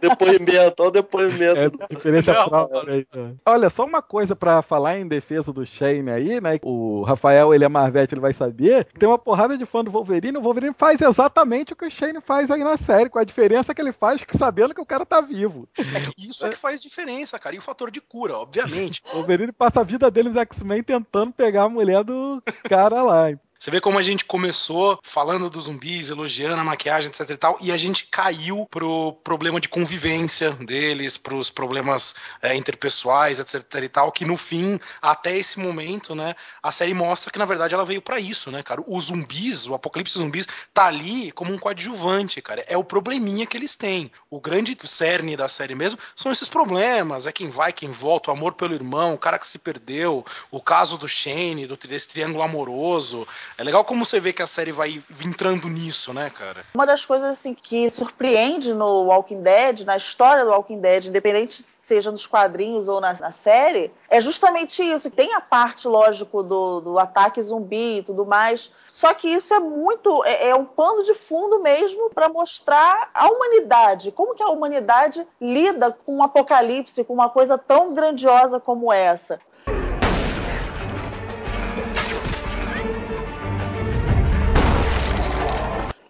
[0.02, 1.60] depoimento, olha o depoimento.
[1.90, 3.34] É, diferença Não, própria aí, né?
[3.46, 6.60] Olha, só uma coisa pra falar em defesa do Shane aí, né?
[6.62, 8.86] O Rafael, ele é Marvete, ele vai saber.
[8.86, 10.38] que Tem uma porrada de fã do Wolverine.
[10.38, 13.74] O Wolverine faz exatamente o que o Shane faz aí na série, com a diferença
[13.74, 15.68] que ele faz que sabendo que o cara tá vivo.
[15.78, 17.56] É que isso é que faz diferença, cara.
[17.56, 19.02] E o fator de cura, obviamente.
[19.12, 23.32] O Wolverine passa a vida deles X-Men tentando pegar a mulher do cara lá.
[23.64, 27.58] Você vê como a gente começou falando dos zumbis, elogiando a maquiagem, etc e tal,
[27.62, 33.88] e a gente caiu pro problema de convivência deles, pros problemas é, interpessoais, etc e
[33.88, 37.86] tal, que no fim, até esse momento, né, a série mostra que na verdade ela
[37.86, 38.84] veio pra isso, né, cara?
[38.86, 42.66] Os zumbis, o apocalipse zumbis, tá ali como um coadjuvante, cara.
[42.68, 44.12] É o probleminha que eles têm.
[44.30, 48.34] O grande cerne da série mesmo são esses problemas, é quem vai, quem volta, o
[48.34, 52.44] amor pelo irmão, o cara que se perdeu, o caso do Shane, do, desse triângulo
[52.44, 53.26] amoroso.
[53.58, 56.66] É legal como você vê que a série vai entrando nisso, né, cara?
[56.74, 61.62] Uma das coisas assim que surpreende no Walking Dead, na história do Walking Dead, independente
[61.62, 65.12] seja nos quadrinhos ou na, na série, é justamente isso.
[65.12, 68.72] Tem a parte, lógico, do, do ataque zumbi e tudo mais.
[68.92, 70.24] Só que isso é muito.
[70.26, 74.12] É, é um pano de fundo mesmo para mostrar a humanidade.
[74.12, 79.40] Como que a humanidade lida com um apocalipse, com uma coisa tão grandiosa como essa.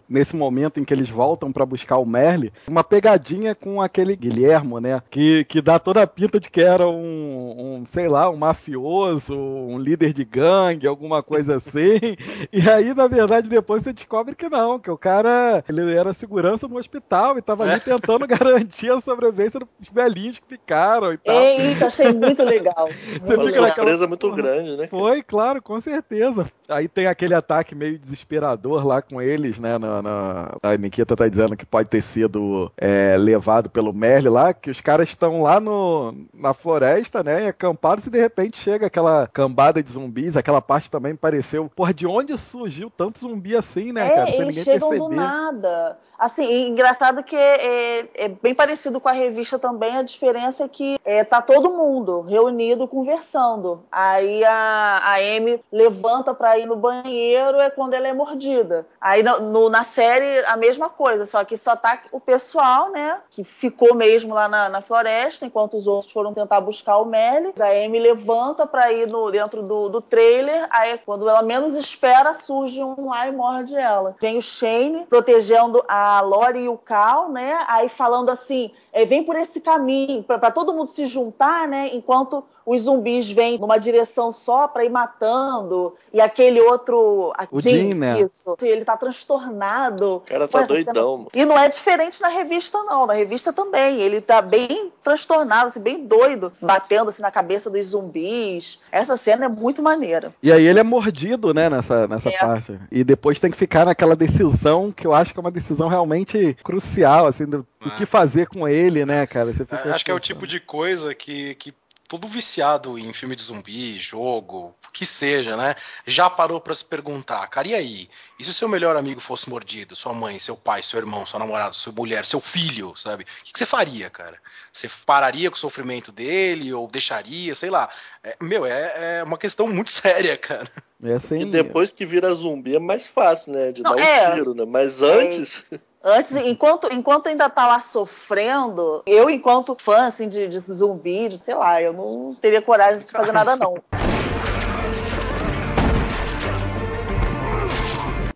[0.08, 4.78] Nesse momento em que eles voltam pra buscar o Merle, uma pegadinha com aquele Guilhermo,
[4.80, 5.00] né?
[5.10, 9.34] Que, que dá toda a pinta de que era um, um, sei lá, um mafioso,
[9.34, 12.16] um líder de gangue, alguma coisa assim.
[12.52, 16.68] E aí, na verdade, depois você descobre que não, que o cara ele era segurança
[16.68, 21.36] no hospital e tava ali tentando garantir a sobrevivência dos velhinhos que ficaram e tal.
[21.36, 22.88] É isso, achei muito legal.
[23.20, 24.86] Você Uma fica naquela- surpresa muito grande, né?
[24.88, 26.46] Foi, claro, com certeza.
[26.68, 29.78] Aí tem aquele ataque meio desesperador lá com eles, né?
[29.78, 34.52] Na, na- A Nikita tá dizendo que pode ter sido é, levado pelo Merle lá,
[34.54, 37.48] que os caras estão lá no, na floresta, né?
[37.48, 40.36] Acampados e de repente chega aquela cambada de zumbis.
[40.36, 41.70] Aquela parte também pareceu.
[41.74, 44.32] Porra, de onde surgiu tanto zumbi assim, né, É, cara?
[44.32, 45.08] Sem eles ninguém chegam perceber.
[45.10, 45.98] do nada.
[46.16, 50.64] Assim, e engraçado que é, é- é bem parecido com a revista também, a diferença
[50.64, 53.82] é que é, tá todo mundo reunido conversando.
[53.90, 58.86] Aí a, a Amy levanta pra ir no banheiro, é quando ela é mordida.
[59.00, 63.20] Aí no- no- na série a mesma coisa, só que só tá o pessoal, né,
[63.30, 67.52] que ficou mesmo lá na, na floresta, enquanto os outros foram tentar buscar o Melly.
[67.60, 72.34] A Amy levanta pra ir no, dentro do, do trailer, aí quando ela menos espera,
[72.34, 74.16] surge um lá e morde ela.
[74.20, 77.64] Vem o Shane protegendo a Lori e o Cal, né?
[77.68, 81.90] Aí falando assim, é, vem por esse caminho, pra pra todo mundo se juntar, né?
[81.92, 87.32] Enquanto os zumbis vêm numa direção só pra ir matando, e aquele outro.
[87.36, 88.20] A O Jean, Jean, né?
[88.20, 88.56] Isso.
[88.62, 90.16] Ele tá transtornado.
[90.16, 91.30] O cara tá doidão, mano.
[91.34, 93.06] E não é diferente na revista, não.
[93.06, 94.00] Na revista também.
[94.00, 98.78] Ele tá bem transtornado, assim, bem doido, batendo assim, na cabeça dos zumbis.
[98.90, 100.32] Essa cena é muito maneira.
[100.42, 102.38] E aí ele é mordido, né, nessa, nessa É.
[102.38, 102.78] parte.
[102.90, 106.56] E depois tem que ficar naquela decisão que eu acho que é uma decisão realmente
[106.62, 107.96] crucial, assim, do, É.
[107.96, 109.52] que fazer com ele, né, cara?
[109.52, 111.74] Você fica Acho que é o tipo de coisa que, que
[112.08, 115.74] todo viciado em filme de zumbi, jogo, que seja, né?
[116.06, 118.08] Já parou pra se perguntar, cara, e aí?
[118.38, 119.96] E se o seu melhor amigo fosse mordido?
[119.96, 123.24] Sua mãe, seu pai, seu irmão, seu namorado, sua mulher, seu filho, sabe?
[123.24, 124.38] O que, que você faria, cara?
[124.72, 127.88] Você pararia com o sofrimento dele ou deixaria, sei lá.
[128.22, 130.70] É, meu, é, é uma questão muito séria, cara.
[131.02, 133.72] É assim, Que depois que vira zumbi é mais fácil, né?
[133.72, 134.34] De Não, dar um é.
[134.34, 134.64] tiro, né?
[134.64, 135.64] Mas antes.
[136.06, 141.42] Antes, enquanto, enquanto ainda tá lá sofrendo, eu, enquanto fã assim, de, de zumbi, de,
[141.42, 143.74] sei lá, eu não teria coragem de fazer nada, não.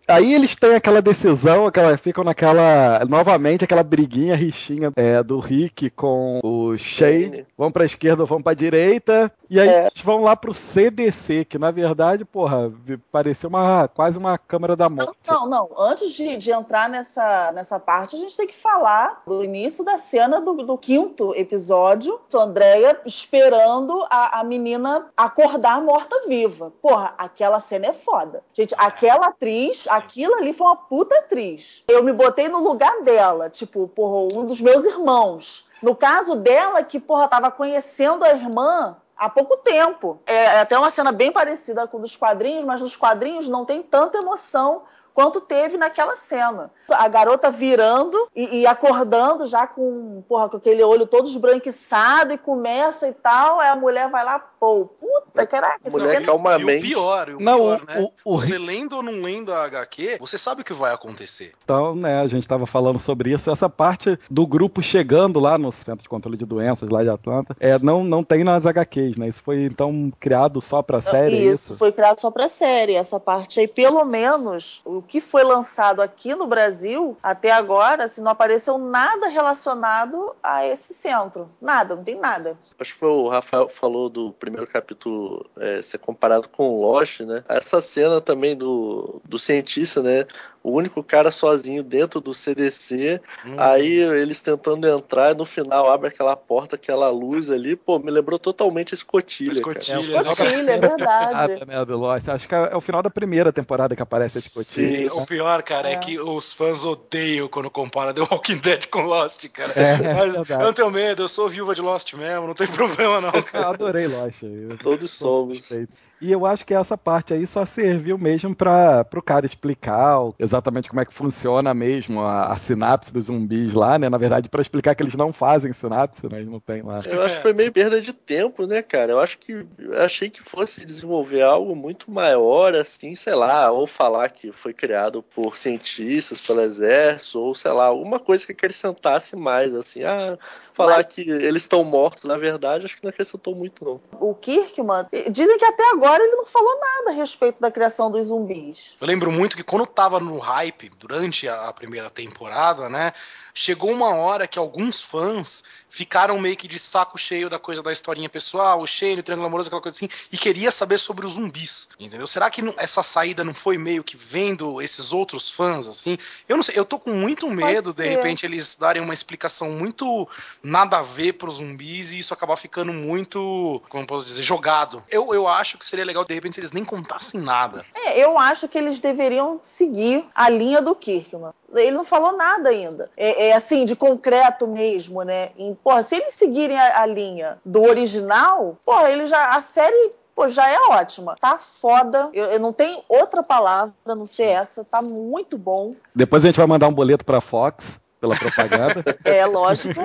[0.09, 3.05] Aí eles têm aquela decisão, aquela, ficam naquela.
[3.07, 7.45] Novamente, aquela briguinha, rixinha é, do Rick com o Shade.
[7.55, 9.31] Vão pra esquerda ou vão pra direita.
[9.49, 9.81] E aí É.
[9.81, 12.71] eles vão lá pro CDC, que na verdade, porra,
[13.11, 15.17] pareceu uma, quase uma câmera da morte.
[15.27, 15.69] Não, não.
[15.77, 19.97] Antes de, de entrar nessa, nessa parte, a gente tem que falar do início da
[19.97, 22.19] cena do, do quinto episódio.
[22.33, 26.71] A Andrea esperando a, a menina acordar morta-viva.
[26.81, 28.43] Porra, aquela cena é foda.
[28.53, 31.83] Gente, aquela atriz, aquilo ali foi uma puta atriz.
[31.87, 33.49] Eu me botei no lugar dela.
[33.49, 35.67] Tipo, porra, um dos meus irmãos.
[35.81, 40.21] No caso dela, que, porra, tava conhecendo a irmã há pouco tempo.
[40.25, 43.83] É, é até uma cena bem parecida com dos quadrinhos, mas nos quadrinhos não tem
[43.83, 46.71] tanta emoção quanto teve naquela cena.
[46.93, 52.37] A garota virando e, e acordando já com, porra, com aquele olho todo esbranquiçado e
[52.37, 56.85] começa e tal, aí a mulher vai lá, pô, puta, caraca, Mulher calmamente.
[56.87, 58.09] E o pior, o Não, pior, o- né?
[58.25, 61.53] o- o você lendo ou não lendo a HQ, você sabe o que vai acontecer.
[61.63, 63.49] Então, né, a gente estava falando sobre isso.
[63.51, 67.55] Essa parte do grupo chegando lá no Centro de Controle de Doenças, lá de Atlanta,
[67.59, 69.27] é, não, não tem nas HQs, né?
[69.27, 71.77] Isso foi, então, criado só pra série, é isso, isso?
[71.77, 72.93] foi criado só pra série.
[72.95, 76.78] Essa parte aí, pelo menos, o que foi lançado aqui no Brasil,
[77.21, 81.49] até agora, assim, não apareceu nada relacionado a esse centro.
[81.61, 82.57] Nada, não tem nada.
[82.79, 86.81] Acho que foi o Rafael que falou do primeiro capítulo é, ser comparado com o
[86.81, 87.43] Lost, né?
[87.47, 90.25] Essa cena também do, do cientista, né?
[90.61, 93.55] O único cara sozinho dentro do CDC, Hum.
[93.57, 98.11] aí eles tentando entrar, e no final abre aquela porta, aquela luz ali, pô, me
[98.11, 99.53] lembrou totalmente a escotilha.
[99.53, 100.29] Escotilha, cara.
[100.29, 101.65] Escotilha, é verdade.
[101.65, 102.27] Né, Lost.
[102.27, 105.13] Acho que é, é o final da primeira temporada que aparece a escotilha.
[105.13, 105.93] O pior, cara, é.
[105.93, 105.97] É.
[105.97, 109.73] que os fãs odeiam quando compara The Walking Dead com Lost, cara.
[109.75, 110.51] É, é Mas verdade.
[110.51, 113.43] eu não tenho medo, eu sou viúva de Lost mesmo, não tem problema não, Eu
[113.43, 113.69] cara.
[113.69, 114.43] adorei Lost.
[114.43, 115.57] Eu Todos somos.
[115.59, 115.93] suspeito.
[116.21, 120.89] E eu acho que essa parte aí só serviu mesmo para o cara explicar exatamente
[120.89, 124.09] como é que funciona mesmo a, a sinapse dos zumbis lá, né?
[124.09, 126.39] Na verdade, para explicar que eles não fazem sinapse, né?
[126.39, 127.01] Eles não tem lá.
[127.05, 129.11] Eu acho que foi meio perda de tempo, né, cara?
[129.13, 133.87] Eu acho que eu achei que fosse desenvolver algo muito maior, assim, sei lá, ou
[133.87, 139.35] falar que foi criado por cientistas, pelo exército, ou sei lá, alguma coisa que acrescentasse
[139.35, 140.37] mais, assim, ah,
[140.79, 144.01] falar Mas- que eles estão mortos, na verdade, acho que não acrescentou muito, não.
[144.17, 148.27] O Kirkman, dizem que até agora ele não falou nada a respeito da criação dos
[148.27, 148.95] zumbis.
[149.01, 153.11] Eu lembro muito que quando tava no hype, durante a primeira temporada, né?
[153.53, 157.91] Chegou uma hora que alguns fãs ficaram meio que de saco cheio da coisa da
[157.91, 161.33] historinha pessoal, o Shane, o Triângulo Amoroso, aquela coisa assim, e queria saber sobre os
[161.33, 162.27] zumbis, entendeu?
[162.27, 166.17] Será que não- essa saída não foi meio que vendo esses outros fãs, assim?
[166.47, 170.27] Eu não sei, eu tô com muito medo, de repente, eles darem uma explicação muito
[170.69, 175.03] nada a ver pros zumbis e isso acabar ficando muito, como eu posso dizer, jogado.
[175.09, 177.83] Eu, eu acho que seria legal, de repente, se eles nem contassem nada.
[177.93, 181.51] É, eu acho que eles deveriam seguir a linha do Kirkman.
[181.73, 183.09] Ele não falou nada ainda.
[183.17, 185.49] É, é assim, de concreto mesmo, né?
[185.57, 189.55] E, porra, se eles seguirem a, a linha do original, porra, ele já.
[189.55, 190.11] A série.
[190.35, 191.35] Pô, já é ótima.
[191.39, 192.29] Tá foda.
[192.33, 194.85] Eu, eu não tenho outra palavra a não ser essa.
[194.85, 195.95] Tá muito bom.
[196.15, 199.03] Depois a gente vai mandar um boleto pra Fox pela propaganda.
[199.23, 200.01] É lógico.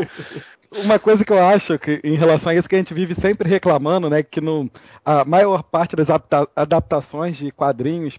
[0.77, 3.49] Uma coisa que eu acho que em relação a isso que a gente vive sempre
[3.49, 4.69] reclamando, né, que no,
[5.05, 8.19] a maior parte das adapta- adaptações de quadrinhos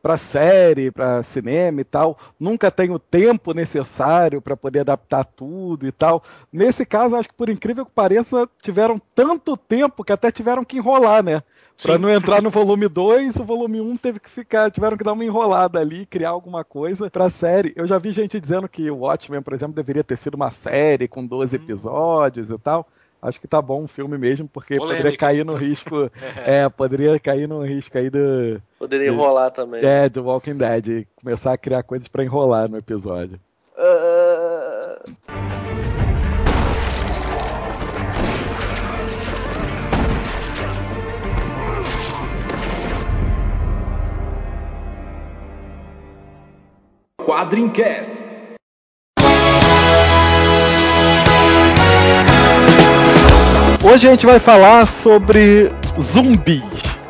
[0.00, 5.84] para série, para cinema e tal, nunca tem o tempo necessário para poder adaptar tudo
[5.84, 6.22] e tal.
[6.52, 10.76] Nesse caso, acho que por incrível que pareça, tiveram tanto tempo que até tiveram que
[10.76, 11.42] enrolar, né?
[11.80, 12.00] Pra Sim.
[12.00, 15.24] não entrar no volume 2, o volume 1 teve que ficar, tiveram que dar uma
[15.24, 17.72] enrolada ali, criar alguma coisa pra série.
[17.74, 21.08] Eu já vi gente dizendo que o Watchmen, por exemplo, deveria ter sido uma série
[21.08, 22.86] com 12 episódios e tal.
[23.20, 24.96] Acho que tá bom o filme mesmo, porque Polêmica.
[24.98, 26.10] poderia cair no risco.
[26.44, 28.60] é, poderia cair no risco aí do.
[28.78, 29.84] Poderia do- enrolar também.
[29.84, 30.86] É, do Walking Dead.
[30.88, 33.38] e Começar a criar coisas pra enrolar no episódio.
[33.78, 35.02] Ah,
[47.32, 48.20] Quadrincast.
[53.84, 56.62] Hoje a gente vai falar sobre zumbis,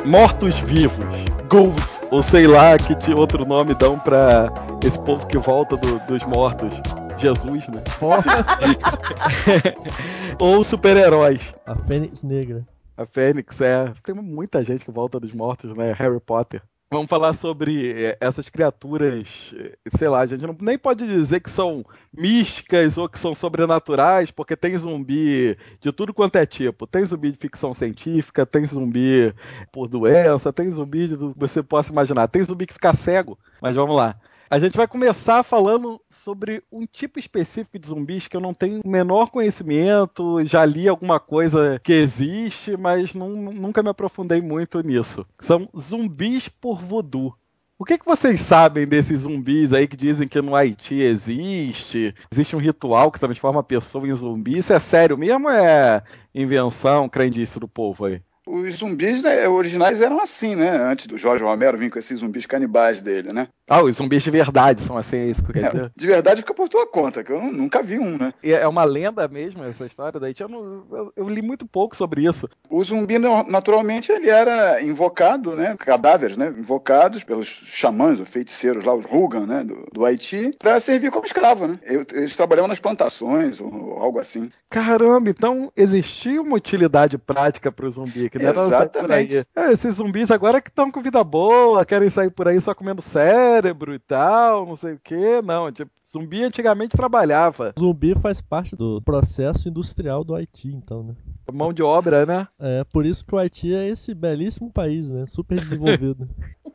[0.04, 1.04] mortos-vivos,
[1.48, 4.50] ghouls, ou sei lá que outro nome dão pra
[4.84, 6.72] esse povo que volta do- dos mortos.
[7.18, 7.82] Jesus, né?
[10.40, 11.54] ou super-heróis.
[11.66, 12.66] A Fênix Negra.
[12.96, 13.92] A Fênix é.
[14.04, 15.92] Tem muita gente que volta dos mortos, né?
[15.98, 16.62] Harry Potter.
[16.92, 21.40] Vamos falar sobre eh, essas criaturas, eh, sei lá, a gente não, nem pode dizer
[21.40, 21.82] que são
[22.12, 26.86] místicas ou que são sobrenaturais, porque tem zumbi de tudo quanto é tipo.
[26.86, 29.34] Tem zumbi de ficção científica, tem zumbi
[29.72, 32.28] por doença, tem zumbi que você possa imaginar.
[32.28, 34.14] Tem zumbi que fica cego, mas vamos lá.
[34.52, 38.82] A gente vai começar falando sobre um tipo específico de zumbis que eu não tenho
[38.84, 44.82] o menor conhecimento, já li alguma coisa que existe, mas nun- nunca me aprofundei muito
[44.82, 45.24] nisso.
[45.40, 47.34] São zumbis por voodoo.
[47.78, 52.14] O que, que vocês sabem desses zumbis aí que dizem que no Haiti existe?
[52.30, 54.58] Existe um ritual que transforma a pessoa em zumbi?
[54.58, 56.02] Isso é sério mesmo é
[56.34, 58.20] invenção, crendice do povo aí?
[58.46, 60.70] Os zumbis né, originais eram assim, né?
[60.70, 63.48] Antes do Jorge Romero vir com esses zumbis canibais dele, né?
[63.68, 65.84] Ah, os zumbis de verdade são assim, é isso que quer dizer?
[65.86, 68.34] É, de verdade fica por tua conta, que eu nu- nunca vi um, né?
[68.42, 70.42] E É uma lenda mesmo essa história da Haiti?
[70.42, 72.48] Eu, não- eu- eu li muito pouco sobre isso.
[72.68, 75.76] O zumbi, naturalmente, ele era invocado, né?
[75.78, 76.48] Cadáveres, né?
[76.56, 79.62] Invocados pelos xamãs, os feiticeiros lá, os Rugan, né?
[79.64, 81.78] Do, do Haiti, para servir como escravo, né?
[81.84, 84.50] Eles trabalhavam nas plantações ou algo assim.
[84.72, 89.46] Caramba, então existia uma utilidade prática pro zumbi, que não era Exatamente.
[89.54, 93.02] É, esses zumbis agora que estão com vida boa, querem sair por aí só comendo
[93.02, 95.42] cérebro e tal, não sei o que.
[95.42, 97.72] Não, tipo, zumbi antigamente trabalhava.
[97.78, 101.14] Zumbi faz parte do processo industrial do Haiti, então, né?
[101.52, 102.46] Mão de obra, né?
[102.58, 105.24] É por isso que o Haiti é esse belíssimo país, né?
[105.26, 106.28] Super desenvolvido.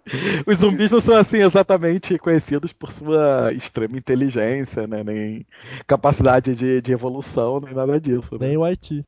[0.48, 5.04] Os zumbis não são assim exatamente conhecidos por sua extrema inteligência, né?
[5.04, 5.46] Nem
[5.86, 8.38] capacidade de, de evolução, nem nada disso.
[8.38, 8.48] Né?
[8.48, 9.04] Nem o Haiti.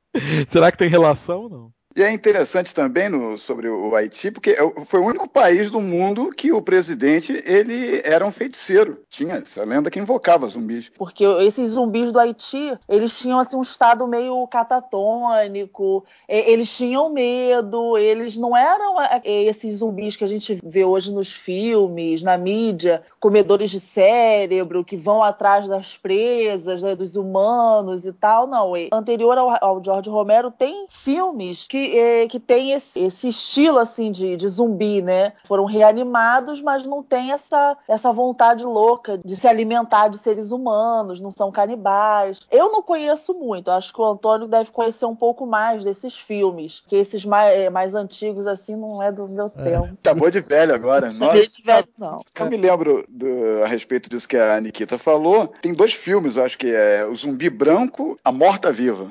[0.50, 1.79] Será que tem relação ou não?
[1.96, 5.82] E é interessante também no- sobre o Haiti, porque é foi o único país do
[5.82, 9.00] mundo que o presidente ele era um feiticeiro.
[9.10, 10.92] Tinha essa lenda que invocava zumbis.
[10.98, 17.98] Porque esses zumbis do Haiti, eles tinham assim um estado meio catatônico, eles tinham medo,
[17.98, 23.02] eles não eram é, esses zumbis que a gente vê hoje nos filmes, na mídia,
[23.20, 28.74] comedores de cérebro, que vão atrás das presas, né, dos humanos e tal, não.
[28.94, 34.12] Anterior ao, ao George Romero, tem filmes que, eh, que tem esse, esse estilo assim
[34.12, 35.34] de, de zumbi, né?
[35.46, 41.20] Foram reanimados, mas não tem essa, essa vontade louca de se alimentar de seres humanos,
[41.20, 42.40] não são canibais.
[42.52, 46.82] Eu não conheço muito, acho que o Antônio deve conhecer um pouco mais desses filmes,
[46.88, 49.90] que esses mais, eh, mais antigos assim não é do meu tempo.
[50.04, 51.10] Acabou de velho agora.
[51.12, 52.20] Não de velho, não.
[52.40, 55.52] Eu me lembro do- a respeito disso que a Nikita falou.
[55.62, 59.08] Tem dois filmes, eu acho que é O Zumbi Branco, A Morta Viva.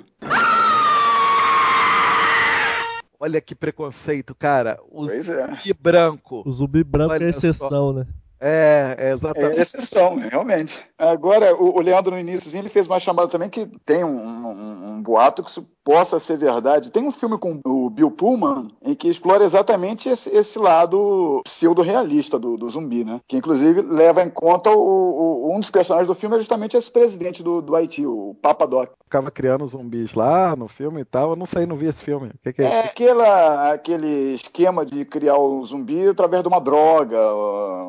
[3.20, 4.78] Olha que preconceito, cara.
[4.90, 5.46] O Pois é.
[5.46, 6.42] zumbi branco.
[6.46, 7.38] O zumbi branco Olha é só.
[7.38, 8.06] exceção, né?
[8.40, 9.60] É, é É exatamente.
[9.60, 10.78] exceção, né, realmente.
[10.96, 14.90] Agora, o, o Leandro no iníciozinho ele fez uma chamada também que tem um, um-
[14.94, 16.90] um boato que isso possa ser verdade.
[16.90, 22.38] Tem um filme com o Bill Pullman em que explora exatamente esse, esse lado pseudo-realista
[22.38, 23.20] do, do zumbi, né?
[23.26, 26.90] Que inclusive leva em conta o, o- um dos personagens do filme é justamente esse
[26.90, 28.90] presidente do, do Haiti, o Papa Doc.
[29.04, 31.30] Ficava criando zumbis lá no filme e tal.
[31.30, 32.32] Eu não sei, não vi esse filme.
[32.42, 32.66] Que, que é?
[32.66, 37.16] É aquela, aquele esquema de criar o zumbi através de uma droga,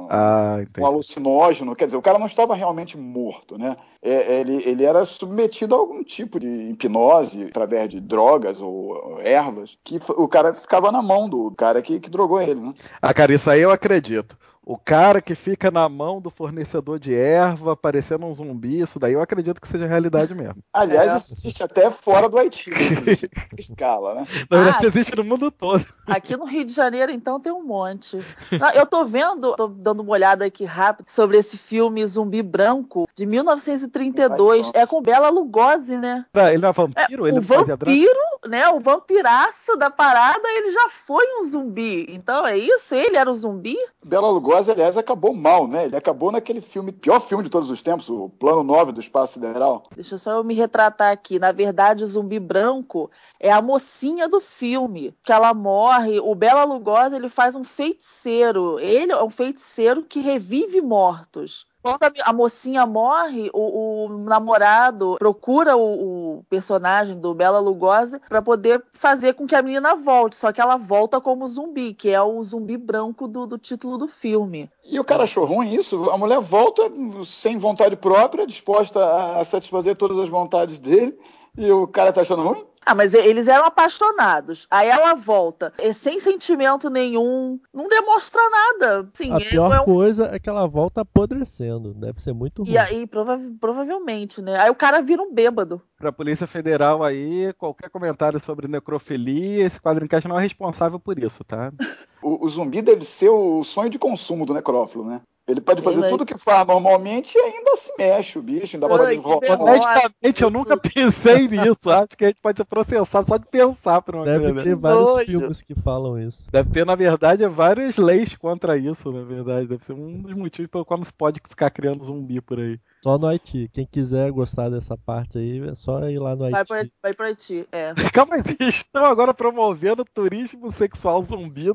[0.10, 1.76] Ah, um alucinógeno.
[1.76, 3.76] Quer dizer, o cara não estava realmente morto, né?
[4.02, 9.78] É, ele, ele era submetido a algum tipo de hipnose através de drogas ou ervas,
[9.84, 12.74] que o cara ficava na mão do cara que, que drogou ele, né?
[13.02, 14.38] Ah, cara, isso aí eu acredito.
[14.62, 19.14] O cara que fica na mão do fornecedor de erva, parecendo um zumbi, isso daí
[19.14, 20.62] eu acredito que seja realidade mesmo.
[20.72, 21.18] Aliás, É.
[21.18, 23.28] isso existe até fora do Haiti, nessa
[23.58, 24.28] escala, né?
[24.48, 24.88] Na verdade, Ah.
[24.88, 25.84] existe no mundo todo.
[26.06, 28.18] Aqui no Rio de Janeiro, então, tem um monte.
[28.52, 33.08] Não, eu tô vendo, tô dando uma olhada aqui rápido sobre esse filme Zumbi Branco
[33.20, 34.72] de 1932.
[34.74, 36.26] É com Bela Lugosi, né?
[36.34, 37.26] Ele não é vampiro?
[37.26, 38.70] É, ele o vampiro, né?
[38.70, 42.06] O vampiraço da parada, ele já foi um zumbi.
[42.10, 42.96] Então é isso?
[42.96, 43.78] Ele era o zumbi?
[44.06, 45.86] Bela Lugosi, aliás, acabou mal, né?
[45.86, 49.34] Ele acabou naquele filme, pior filme de todos os tempos, o Plano 9 do Espaço
[49.34, 49.84] Sideral.
[49.94, 51.38] Deixa só eu me retratar aqui.
[51.38, 56.22] Na verdade, o zumbi branco é a mocinha do filme, que ela morre.
[56.22, 58.80] O Bela Lugosi, ele faz um feiticeiro.
[58.80, 61.68] Ele é um feiticeiro que revive mortos.
[61.82, 68.20] Quando a, a mocinha morre, o, o namorado procura o, o, personagem do Bela Lugosi
[68.28, 70.36] para poder fazer com que a menina volte.
[70.36, 74.08] Só que ela volta como zumbi, que é o zumbi branco do, do título do
[74.08, 74.70] filme.
[74.86, 76.10] E o cara achou ruim isso?
[76.10, 76.84] A mulher volta
[77.26, 79.00] sem vontade própria, disposta
[79.40, 81.18] a satisfazer todas as vontades dele,
[81.58, 82.66] e o cara tá achando ruim?
[82.86, 84.66] Ah, mas eles eram apaixonados.
[84.72, 89.10] Aí ela volta, é sem sentimento nenhum, não demonstra nada.
[89.14, 89.86] Sim, a é, pior é um...
[89.86, 91.94] coisa é que ela volta apodrecendo.
[91.94, 92.72] Deve ser muito ruim.
[92.72, 94.60] E aí, prova provavelmente, né?
[94.60, 95.82] Aí o cara vira um bêbado.
[95.98, 101.44] Pra Polícia Federal aí, qualquer comentário sobre necrofilia, esse quadrincast não é responsável por isso,
[101.44, 101.72] tá?
[102.24, 105.22] o, o zumbi deve ser o sonho de consumo do necrófilo, né?
[105.50, 109.16] Ele pode fazer tudo que faz normalmente e ainda se mexe o bicho, ainda pode
[109.16, 109.60] enrolar.
[109.60, 111.90] Honestamente, eu nunca pensei nisso.
[111.90, 114.64] Acho que a gente pode ser processado só de pensar por uma Deve coisa.
[114.64, 115.40] ter vários Doido.
[115.40, 116.38] filmes que falam isso.
[116.52, 119.66] Deve ter, na verdade, várias leis contra isso, na verdade.
[119.68, 122.80] Deve ser um dos motivos pelo qual não se pode ficar criando zumbi por aí.
[123.04, 123.70] Só no Haiti.
[123.74, 126.52] Quem quiser gostar dessa parte aí, é só ir lá no Haiti.
[126.54, 127.94] Vai pra, vai pra Haiti, é.
[128.14, 131.72] Calma aí, vocês estão agora promovendo turismo sexual zumbi.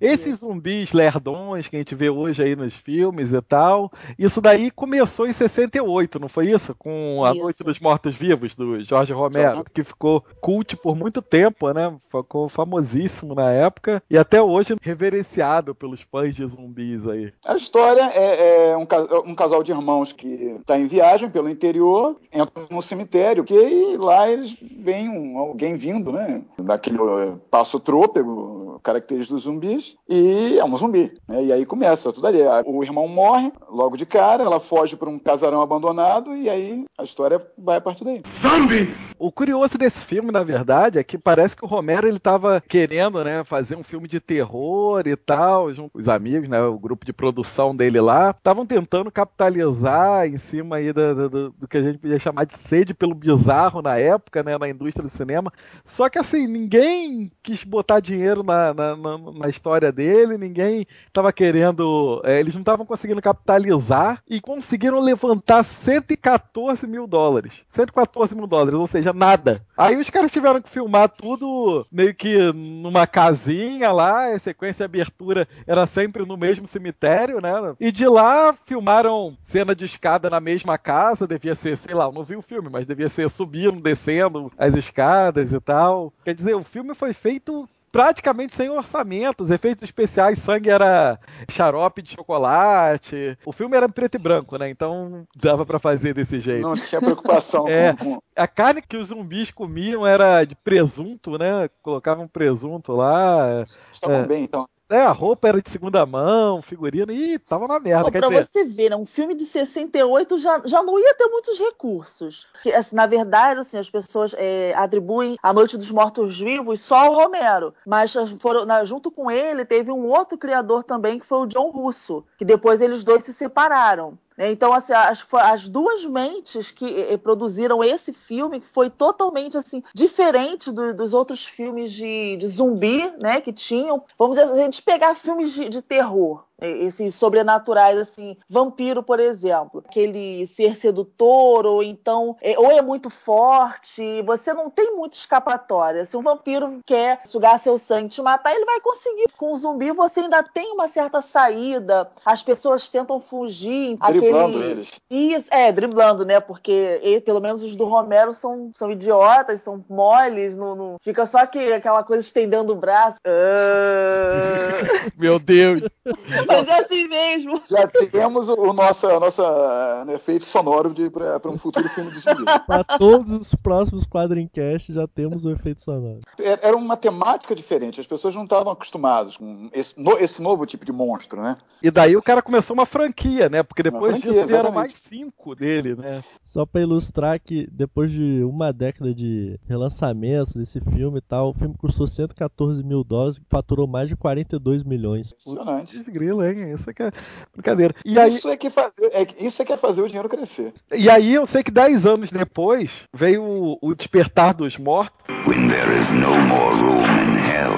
[0.00, 4.70] Esses zumbis lerdões que a gente vê hoje aí nos filmes e tal, isso daí
[4.70, 6.74] começou em 68, não foi isso?
[6.78, 7.42] Com A isso.
[7.42, 11.94] Noite dos Mortos-Vivos, do Jorge Romero, que ficou cult por muito tempo, né?
[12.10, 17.32] Ficou famosíssimo na época e até hoje reverenciado pelos fãs de zumbis aí.
[17.44, 18.86] A história é, é um,
[19.26, 24.30] um, casal de irmãos que está em viagem pelo interior, entra num cemitério, que lá
[24.30, 26.42] eles veem um, alguém vindo, né?
[26.58, 31.12] Daquele eh, passo trôpego, característico dos zumbis, e é um zumbi.
[31.28, 31.44] Né?
[31.44, 32.38] E aí começa tudo ali.
[32.66, 37.02] O irmão morre logo de cara, ela foge para um casarão abandonado e aí a
[37.02, 38.22] história vai a partir daí.
[38.46, 39.09] Zumbi!
[39.22, 43.22] O curioso desse filme, na verdade, é que parece que o Romero ele tava querendo,
[43.22, 47.04] né, fazer um filme de terror e tal, junto com os amigos, né, o grupo
[47.04, 51.82] de produção dele lá, estavam tentando capitalizar em cima aí do, do, do, que a
[51.82, 55.52] gente podia chamar de sede pelo bizarro na época, né, na indústria do cinema.
[55.84, 61.30] Só que assim, ninguém quis botar dinheiro na, na, na, na história dele, ninguém estava
[61.30, 67.52] querendo, é, eles não estavam conseguindo capitalizar e conseguiram levantar 114 mil dólares.
[67.68, 69.64] 114 mil dólares, ou seja, nada.
[69.76, 75.00] Aí os caras tiveram que filmar tudo meio que numa casinha lá, a sequência de
[75.00, 77.52] abertura era sempre no mesmo cemitério, né?
[77.80, 82.12] E de lá filmaram cena de escada na mesma casa, devia ser, sei lá, eu
[82.12, 86.12] não vi o filme, mas devia ser subindo, descendo as escadas e tal.
[86.24, 89.42] Quer dizer, o filme foi feito praticamente sem orçamento.
[89.42, 91.18] Os efeitos especiais, sangue era
[91.50, 93.36] xarope de chocolate.
[93.44, 94.70] O filme era preto e branco, né?
[94.70, 96.62] Então dava para fazer desse jeito.
[96.62, 98.20] Não tinha preocupação é, com...
[98.36, 101.68] A carne que os zumbis comiam era de presunto, né?
[101.82, 103.64] Colocavam presunto lá.
[103.92, 104.68] Estavam é, bem, então.
[104.90, 108.04] É, a roupa era de segunda mão, figurino, e tava na merda.
[108.04, 108.44] Pô, pra dizer...
[108.44, 112.48] você ver, né, um filme de 68 já, já não ia ter muitos recursos.
[112.52, 117.14] Porque, assim, na verdade, assim, as pessoas é, atribuem A Noite dos Mortos-Vivos só ao
[117.14, 117.72] Romero.
[117.86, 121.70] Mas foram, na, junto com ele, teve um outro criador também, que foi o John
[121.70, 124.18] Russo, que depois eles dois se separaram.
[124.40, 124.50] Né?
[124.50, 130.72] Então, assim, as, as duas mentes que produziram esse filme que foi totalmente assim diferente
[130.72, 134.02] do, dos outros filmes de, de, zumbi, né, que tinham.
[134.18, 139.82] Vamos dizer, a gente pegar filmes de, de terror, esses sobrenaturais, assim, vampiro, por exemplo,
[139.86, 146.04] aquele ser sedutor, ou então, é, ou é muito forte, você não tem muita escapatória.
[146.04, 149.26] Se um vampiro quer sugar seu sangue, te matar, ele vai conseguir.
[149.36, 153.96] Com o zumbi, você ainda tem uma certa saída, as pessoas tentam fugir.
[153.96, 154.72] Driblando aquele...
[154.72, 155.00] eles.
[155.10, 156.40] Isso, é, driblando, né?
[156.40, 160.96] Porque ele, pelo menos os do Romero são, são idiotas, são moles, não, não...
[161.00, 163.16] fica só que, aquela coisa estendendo o braço.
[163.26, 165.10] Uh...
[165.16, 165.82] Meu Deus!
[166.50, 167.62] Mas é assim mesmo.
[167.68, 172.18] Já temos o, o nosso, a nossa né, efeito sonoro para um futuro filme de
[172.20, 172.44] zumbi.
[172.66, 176.20] Para todos os próximos quadrincasts já temos o efeito sonoro.
[176.38, 180.66] É, era uma temática diferente, as pessoas não estavam acostumadas com esse, no, esse novo
[180.66, 181.56] tipo de monstro, né?
[181.82, 183.62] E daí o cara começou uma franquia, né?
[183.62, 186.22] Porque depois franquia, disso vieram mais cinco dele, né?
[186.44, 191.54] Só para ilustrar que depois de uma década de relançamento desse filme e tal, o
[191.54, 195.32] filme custou 114 mil dólares e faturou mais de 42 milhões.
[195.32, 196.02] Impressionante.
[196.10, 196.72] Grilo, Hein?
[196.74, 197.10] Isso é que é
[197.52, 197.94] brincadeira.
[198.04, 200.72] E aí, Isso, é que fazer, é, isso é que é fazer o dinheiro crescer.
[200.92, 205.16] e aí eu sei que dez anos depois veio o, o Despertar dos Mortos.
[205.46, 207.76] When there is no more room in hell,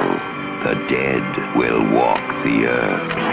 [0.64, 1.22] the dead
[1.56, 3.32] will walk the earth.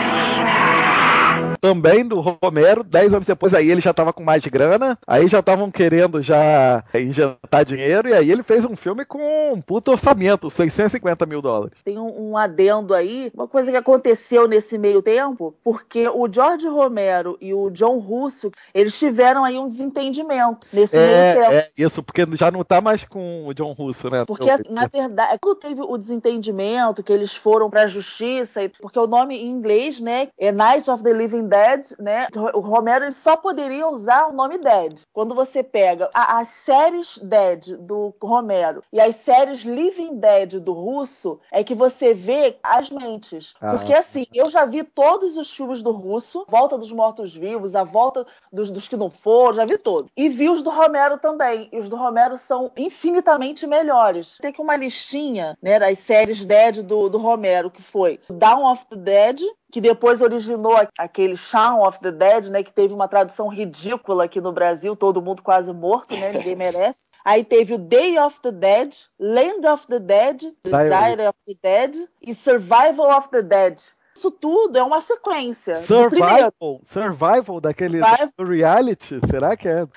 [1.59, 5.39] Também do Romero, 10 anos depois aí ele já tava com mais grana, aí já
[5.39, 10.49] estavam querendo já injetar dinheiro, e aí ele fez um filme com um puto orçamento,
[10.49, 11.77] 650 mil dólares.
[11.83, 16.67] Tem um, um adendo aí, uma coisa que aconteceu nesse meio tempo, porque o George
[16.67, 21.51] Romero e o John Russo, eles tiveram aí um desentendimento nesse meio tempo.
[21.51, 24.23] É, é isso, porque já não tá mais com o John Russo, né?
[24.25, 29.07] Porque, assim, na verdade, quando teve o desentendimento, que eles foram pra justiça, porque o
[29.07, 33.35] nome em inglês, né, é Night of the Living Dead, né, o Romero ele só
[33.35, 35.01] poderia usar o nome Dead.
[35.11, 40.73] Quando você pega a- as séries Dead do Romero e as séries Living Dead do
[40.73, 43.53] Russo, é que você vê as mentes.
[43.59, 43.71] Ah.
[43.71, 48.25] Porque, assim, eu já vi todos os filmes do Russo, Volta dos Mortos-Vivos, A Volta
[48.53, 50.11] dos, dos que não foram, já vi todos.
[50.15, 51.67] E vi os do Romero também.
[51.71, 54.37] E os do Romero são infinitamente melhores.
[54.39, 58.85] Tem aqui uma listinha, né, das séries Dead do, do Romero, que foi Dawn of
[58.87, 59.41] the Dead,
[59.71, 64.41] que depois originou aquele Shaun of the Dead, né, que teve uma tradução ridícula aqui
[64.41, 67.09] no Brasil, todo mundo quase morto, né, ninguém merece.
[67.23, 72.09] Aí teve o Day of the Dead, Land of the Dead, Diary of the Dead
[72.21, 73.79] e Survival of the Dead.
[74.19, 75.75] Isso tudo é uma sequência.
[75.75, 78.33] Survival, survival daquele Survival.
[78.37, 79.87] reality, será que é?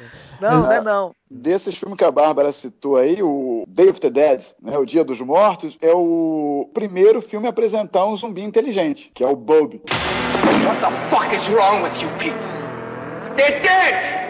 [0.41, 1.11] Não, não é não.
[1.29, 5.03] Desses filmes que a Bárbara citou aí, o Day of the Dead, né, o Dia
[5.03, 9.83] dos Mortos, é o primeiro filme a apresentar um zumbi inteligente, que é o Bob.
[9.89, 12.39] What the fuck is wrong with you people?
[13.35, 14.23] They're dead!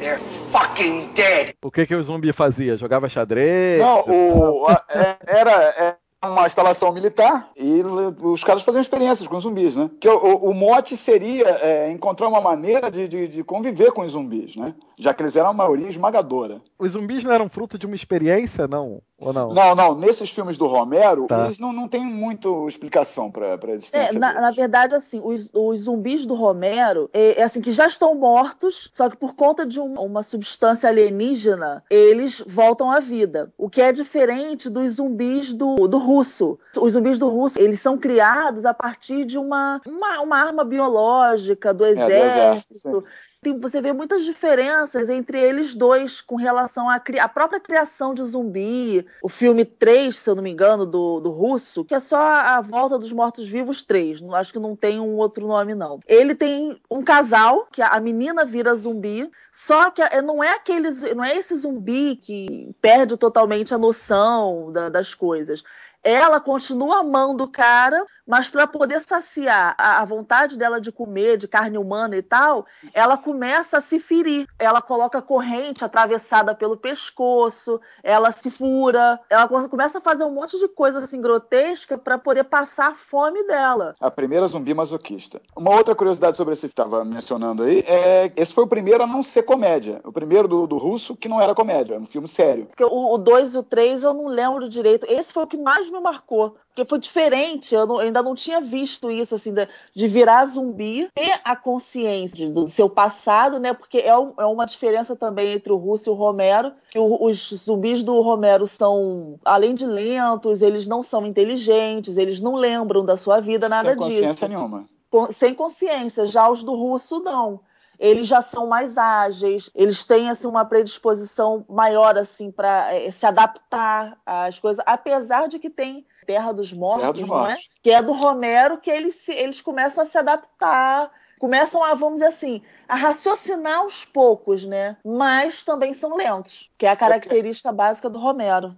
[0.00, 0.20] They're
[0.50, 1.54] fucking dead!
[1.62, 2.76] O que que o zumbi fazia?
[2.76, 3.80] Jogava xadrez?
[3.80, 7.80] Não, o, a- é- era é uma instalação militar e
[8.22, 9.88] os caras faziam experiências com zumbis, né?
[10.00, 14.02] Que o, o- o mote seria é, encontrar uma maneira de, de- de conviver com
[14.02, 14.74] os zumbis, né?
[14.98, 16.60] Já que eles eram a maioria esmagadora.
[16.76, 19.00] Os zumbis não eram fruto de uma experiência, não?
[19.20, 19.52] Ou não?
[19.52, 21.44] Não, não, nesses filmes do Romero, Tá.
[21.44, 24.42] eles não, não tem muito explicação para a É, existência na, deles.
[24.42, 28.88] na verdade, assim, os, os zumbis do Romero, é, é assim, que já estão mortos,
[28.92, 33.52] só que por conta de um- uma substância alienígena, eles voltam à vida.
[33.58, 36.58] O que é diferente dos zumbis do, do russo.
[36.80, 41.74] Os zumbis do russo, eles são criados a partir de uma, uma, uma arma biológica,
[41.74, 43.04] do É, do exército.
[43.40, 49.06] Tem- você vê muitas diferenças entre eles dois com relação à, própria criação de zumbi.
[49.22, 52.60] O filme 3, se eu não me engano, do, do russo, que é só a
[52.60, 54.20] volta dos mortos-vivos 3.
[54.20, 56.00] Não, acho que não tem um outro nome, não.
[56.06, 60.90] Ele tem um casal, que a menina vira zumbi, só que é- não é aquele,
[60.90, 65.62] zu- não é esse zumbi que perde totalmente a noção da- das coisas.
[66.02, 71.38] Ela continua amando o cara, mas para poder saciar a, a vontade dela de comer,
[71.38, 74.46] de carne humana e tal, ela começa a se ferir.
[74.58, 80.30] Ela coloca corrente atravessada pelo pescoço, ela se fura, ela co- começa a fazer um
[80.30, 83.94] monte de coisa assim grotesca para poder passar a fome dela.
[83.98, 85.40] A primeira zumbi masoquista.
[85.56, 89.06] Uma outra curiosidade sobre esse que estava mencionando aí é esse foi o primeiro a
[89.06, 90.00] não ser comédia.
[90.04, 92.66] O primeiro do, do russo que não era comédia, era um filme sério.
[92.66, 95.06] Porque o 2 e o 3 eu não lembro direito.
[95.08, 96.56] Esse foi o que mais me marcou.
[96.78, 100.44] Porque foi diferente, eu, não- eu ainda não tinha visto isso, assim, de, de virar
[100.46, 103.72] zumbi, ter a consciência do seu passado, né?
[103.72, 107.24] Porque é, um- é uma diferença também entre o Russo e o Romero, que o-
[107.24, 113.04] os zumbis do Romero são, além de lentos, eles não são inteligentes, eles não lembram
[113.04, 114.84] da sua vida, nada Sem consciência disso nenhuma.
[115.10, 116.26] com- sem consciência.
[116.26, 117.60] Já os do russo, não.
[117.98, 124.16] Eles já são mais ágeis, eles têm assim uma predisposição maior assim para se adaptar
[124.24, 127.26] às coisas, apesar de que tem Terra dos Mortos, Terra dos é?
[127.26, 127.68] Mortos.
[127.82, 131.10] Que é do Romero, que eles, se- eles começam a se adaptar,
[131.40, 134.98] começam a, vamos dizer assim, a raciocinar aos poucos, né?
[135.02, 138.74] Mas também são lentos, que é a característica básica do Romero.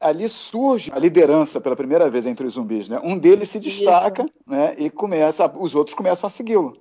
[0.00, 3.00] Ali surge a liderança pela primeira vez entre os zumbis, né?
[3.04, 4.74] Um deles se destaca, né?
[4.76, 6.76] E começa, os outros começam a segui-lo.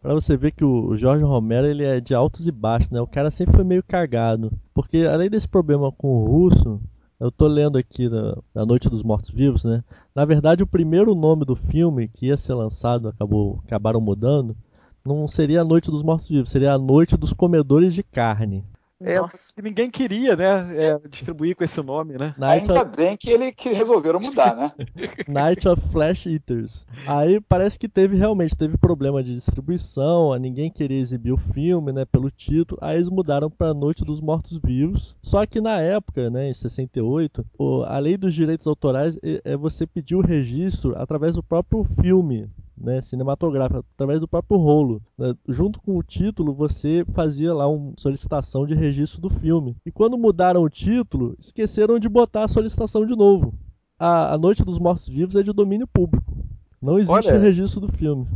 [0.00, 3.00] Pra você ver que o Jorge Romero ele é de altos e baixos, né?
[3.02, 4.50] O cara sempre foi meio cargado.
[4.72, 6.80] Porque além desse problema com o russo,
[7.20, 9.84] eu tô lendo aqui na, na Noite dos Mortos Vivos, né?
[10.14, 14.56] Na verdade, o primeiro nome do filme que ia ser lançado, acabou, acabaram mudando,
[15.04, 18.64] não seria a Noite dos Mortos Vivos, seria a Noite dos Comedores de Carne.
[19.02, 19.14] É,
[19.54, 20.76] que ninguém queria, né?
[20.76, 22.34] é, distribuir com esse nome, né?
[22.36, 24.72] Night Ainda of, bem que ele que resolveram mudar, né?
[25.26, 26.86] Night of Flash Eaters.
[27.06, 32.04] Aí parece que teve realmente teve problema de distribuição, ninguém queria exibir o filme, né,
[32.04, 32.78] pelo título.
[32.82, 35.16] Aí eles mudaram para Noite dos Mortos Vivos.
[35.22, 39.56] Só que na época, né, em 68, o- a lei dos direitos autorais é, é
[39.56, 42.48] você pedir o registro através do próprio filme.
[42.82, 45.02] Né, cinematográfico, através do próprio rolo.
[45.18, 45.34] né.
[45.46, 49.76] Junto com o título, você fazia lá uma solicitação de registro do filme.
[49.84, 53.52] E quando mudaram o título, esqueceram de botar a solicitação de novo.
[53.98, 56.32] A, a Noite dos Mortos Vivos é de domínio público.
[56.80, 57.38] Não existe Olha.
[57.38, 58.26] registro do filme.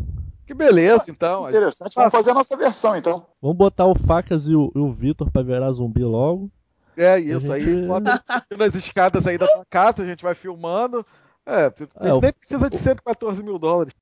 [0.46, 1.48] Que beleza, então.
[1.48, 1.94] Interessante.
[1.94, 3.24] Vamos fazer a nossa versão, então.
[3.40, 6.50] Vamos botar o Facas e o, o Vitor pra virar zumbi logo.
[6.98, 7.64] É isso A aí.
[7.64, 8.22] gente- Bota
[8.58, 11.04] nas escadas aí da tua casa, a gente vai filmando.
[11.46, 13.92] É, a gente É, nem precisa de 114 mil dólares.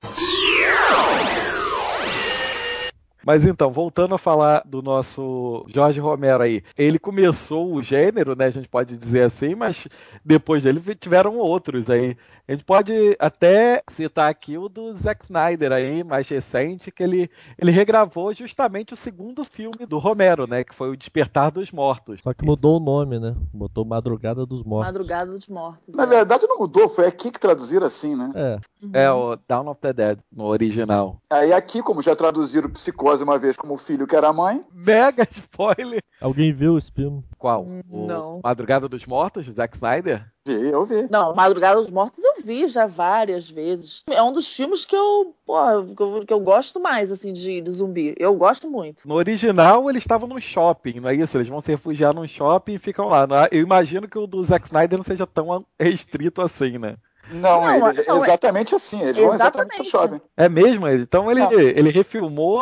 [3.25, 8.47] Mas então, voltando a falar do nosso Jorge Romero aí, ele começou o gênero, né?
[8.47, 9.87] A gente pode dizer assim, mas
[10.25, 12.16] depois dele tiveram outros aí.
[12.47, 17.31] A gente pode até citar aqui o do Zack Snyder aí, mais recente, que ele,
[17.57, 20.64] ele regravou justamente o segundo filme do Romero, né?
[20.64, 22.20] Que foi o Despertar dos Mortos.
[22.20, 23.35] Só que mudou o nome, né?
[23.55, 24.93] Botou Madrugada dos Mortos.
[24.93, 25.95] Madrugada dos Mortos.
[25.95, 28.33] Na verdade, não mudou, foi aqui que traduziram assim, né?
[28.35, 28.59] É.
[28.93, 31.18] É o Dawn of the Dead, no original.
[31.31, 34.65] Aí aqui, como já traduziram Psicose uma vez como o filho que era a mãe,
[34.73, 36.03] Mega spoiler!
[36.21, 37.23] Alguém viu esse filme?
[37.37, 37.65] Qual?
[37.91, 38.41] O Não.
[38.45, 40.25] Madrugada dos Mortos, do Zack Snyder?
[40.47, 41.09] vi, eu vi.
[41.11, 44.03] Não, Madrugada dos Mortos eu vi já várias vezes.
[44.09, 47.61] É um dos filmes que eu, porra, que eu, que eu gosto mais, assim, de,
[47.61, 48.15] de zumbi.
[48.19, 49.07] Eu gosto muito.
[49.07, 51.37] No original, eles estavam num shopping, não é isso?
[51.37, 53.27] Eles vão se refugiar num shopping e ficam lá.
[53.51, 53.57] É?
[53.57, 56.97] Eu imagino que o do Zack Snyder não seja tão restrito assim, né?
[57.31, 59.01] Não, Não, ele- não, é- exatamente assim.
[59.01, 59.91] Eles vão exatamente pro Exatamente.
[60.19, 60.21] shopping.
[60.37, 60.89] É mesmo?
[60.89, 61.53] Então ele, Não.
[61.53, 62.61] ele refilmou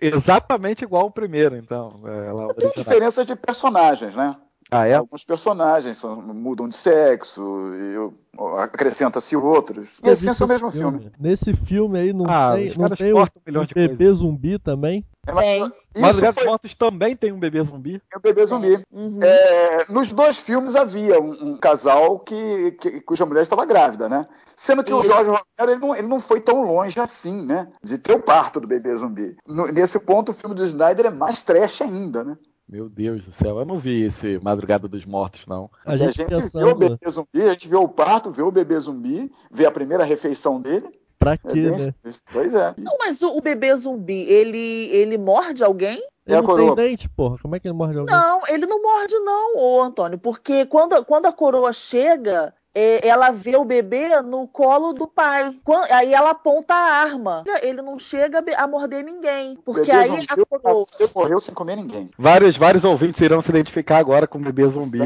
[0.00, 2.00] exatamente igual o primeiro, então.
[2.04, 4.36] É, lá, o Tem diferenças de personagens, né?
[4.70, 4.94] Ah, é?
[4.94, 7.40] Alguns personagens são- mudam de sexo,
[7.74, 9.98] e o- acrescenta-se outros.
[10.02, 11.12] E assim é o mesmo esse filme.
[11.18, 14.12] Nesse filme aí não Ah, tem, os não caras tem o, um o de bebê
[14.12, 15.04] zumbi também?
[15.26, 15.64] É, mas Tem.
[15.94, 18.02] Isso Madrugada foi Mortos também tem um bebê zumbi.
[18.14, 18.82] o bebê zumbi.
[18.92, 19.18] Uhum.
[19.22, 24.26] É, nos dois filmes havia um, um casal que, que- cuja mulher estava grávida, né?
[24.54, 25.06] Sendo que o Isso.
[25.10, 27.68] Jorge Romero ele não, ele não foi tão longe assim, né?
[27.82, 29.36] De ter o parto do bebê zumbi.
[29.46, 32.36] No- nesse ponto, o filme do Snyder é mais trash ainda, né?
[32.68, 35.70] Meu Deus do céu, eu não vi esse Madrugada dos Mortos, não.
[35.84, 38.42] A a gente, gente vê o pensando, bebê zumbi, a gente vê o parto, vê
[38.42, 40.88] o bebê zumbi, vê a primeira refeição dele.
[41.18, 41.94] pra É quê, bem- né?
[42.32, 42.74] Pois é.
[42.76, 45.98] Não, mas o, o bebê zumbi, ele, ele morde alguém?
[46.26, 46.74] É Ele a não coroa.
[46.74, 47.38] tem dente, porra.
[47.40, 48.12] Como é que ele morde alguém?
[48.14, 52.65] Não, ele não morde, não, ô Antônio, porque quando, quando a coroa chega, é,
[53.02, 55.54] ela vê o bebê no colo do pai.
[55.90, 57.44] Aí ela aponta a arma.
[57.62, 59.56] Ele não chega a morder ninguém.
[59.64, 60.80] Porque bebê aí zumbi a coroa.
[60.80, 62.10] nasceu, morreu sem comer ninguém.
[62.18, 64.98] Vários, vários ouvintes irão se identificar agora com o bebê zumbi.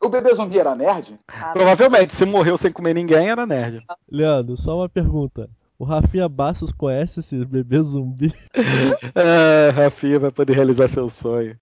[0.00, 1.18] O bebê zumbi era nerd?
[1.26, 3.84] Ah, Provavelmente, se morreu sem comer ninguém, era nerd.
[4.10, 5.48] Leandro, só uma pergunta.
[5.78, 8.34] O Rafinha Bastos conhece esse bebê zumbi?
[9.14, 11.56] Ah, Rafinha vai poder realizar seu sonho.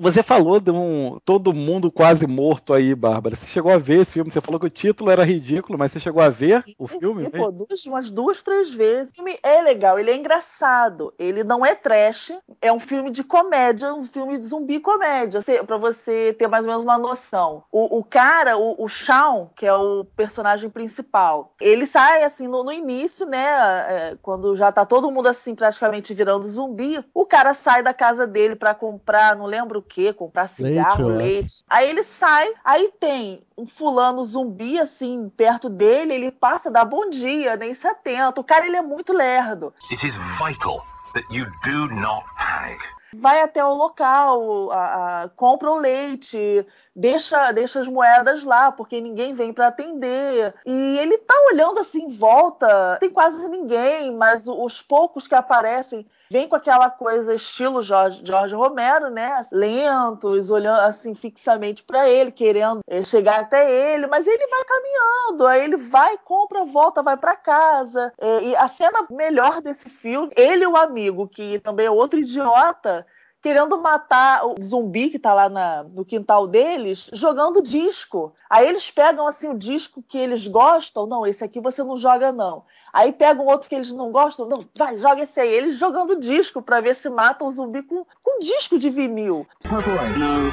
[0.00, 3.36] Você falou de um todo mundo quase morto aí, Bárbara.
[3.36, 4.30] Você chegou a ver esse filme?
[4.30, 7.24] Você falou que o título era ridículo, mas você chegou a ver o filme?
[7.24, 9.10] E, pô, duas, umas duas, três vezes.
[9.10, 11.12] O filme é legal, ele é engraçado.
[11.18, 12.32] Ele não é trash,
[12.62, 15.40] é um filme de comédia, um filme de zumbi comédia.
[15.66, 17.62] Pra você ter mais ou menos uma noção.
[17.70, 22.64] O, o cara, o, o Shawn, que é o personagem principal, ele sai assim no,
[22.64, 23.50] no início, né?
[23.90, 28.26] é, quando já tá todo mundo assim praticamente virando zumbi, o cara sai da casa
[28.26, 31.16] dele pra comprar, não lembro o que, comprar cigarro, acho.
[31.18, 31.64] leite.
[31.68, 37.10] Aí ele sai, aí tem um fulano zumbi assim perto dele, ele passa, dá bom
[37.10, 38.40] dia, nem se atenta.
[38.40, 39.74] O cara ele é muito lerdo.
[39.90, 42.80] It is vital that you do not panic.
[43.12, 46.64] Vai até o local, a- a- compra o leite,
[46.94, 50.54] deixa, deixa as moedas lá, porque ninguém vem para atender.
[50.64, 56.06] E ele tá olhando assim em volta, tem quase ninguém, mas os poucos que aparecem
[56.30, 59.42] vêm com aquela coisa estilo Jorge, Jorge Romero, né?
[59.50, 65.46] Lentos, olhando assim fixamente para ele, querendo eh, chegar até ele, mas ele vai caminhando,
[65.46, 68.12] aí ele vai, compra, volta, vai para casa.
[68.18, 72.20] Eh, e a cena melhor desse filme, ele e o amigo, que também é outro
[72.20, 73.04] idiota,
[73.42, 78.32] querendo matar o zumbi que tá lá na- no quintal deles, jogando disco.
[78.48, 82.30] Aí eles pegam assim o disco que eles gostam, não, esse aqui você não joga
[82.32, 82.64] não.
[82.92, 85.48] Aí pegam outro que eles não gostam, não, vai, joga esse aí.
[85.52, 89.46] Eles jogando disco pra ver se matam o zumbi com, com disco de vinil.
[89.62, 89.92] Purple.
[90.18, 90.50] No.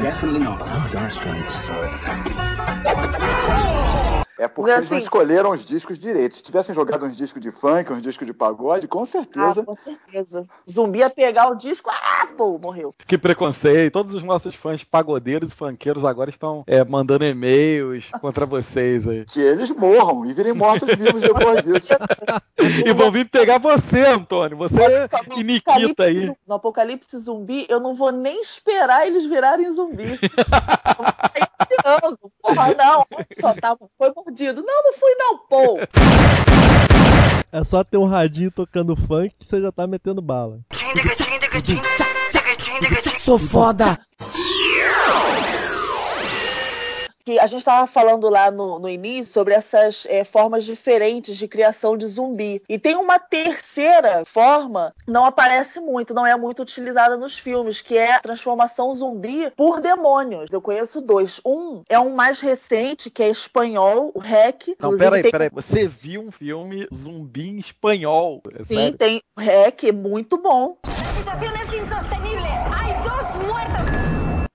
[0.00, 0.62] Definitely not.
[4.08, 4.11] Oh.
[4.42, 6.38] É porque eles não Assim- escolheram os discos direitos.
[6.38, 9.60] Se tivessem jogado uns discos de funk, uns discos de pagode, com certeza.
[9.60, 10.44] Ah, com certeza.
[10.68, 12.92] Zumbi ia pegar o disco, ah, pô, morreu.
[13.06, 13.92] Que preconceito.
[13.92, 19.24] Todos os nossos fãs pagodeiros e funkeiros agora estão é, mandando e-mails contra vocês aí.
[19.26, 21.92] Que eles morram e virem mortos-vivos depois disso.
[22.86, 24.56] E vão vir pegar você, Antônio.
[24.56, 24.76] Você
[25.36, 26.32] e Nikita aí.
[26.46, 30.16] No apocalipse zumbi, eu não vou nem esperar eles virarem zumbi.
[32.40, 33.06] Porra, não,
[33.40, 34.31] só tá, foi mordido.
[34.40, 35.78] Não, não fui não, pô.
[37.52, 40.60] É só ter um radinho tocando funk que você já tá metendo bala.
[43.20, 43.98] Sou foda!
[47.24, 51.46] Que a gente estava falando lá no, no início sobre essas é, formas diferentes de
[51.48, 52.62] criação de zumbi.
[52.68, 57.96] E tem uma terceira forma, não aparece muito, não é muito utilizada nos filmes, que
[57.96, 60.48] é a transformação zumbi por demônios.
[60.52, 61.40] Eu conheço dois.
[61.44, 64.76] Um é um mais recente, que é espanhol, o REC.
[64.80, 65.50] Não, peraí, tem- peraí.
[65.52, 68.42] Você viu um filme zumbi em espanhol?
[68.52, 68.98] É Sim, sério?
[68.98, 70.76] tem o REC, muito bom.
[71.82, 72.42] insostenible.
[72.70, 72.81] Hay dos muertos.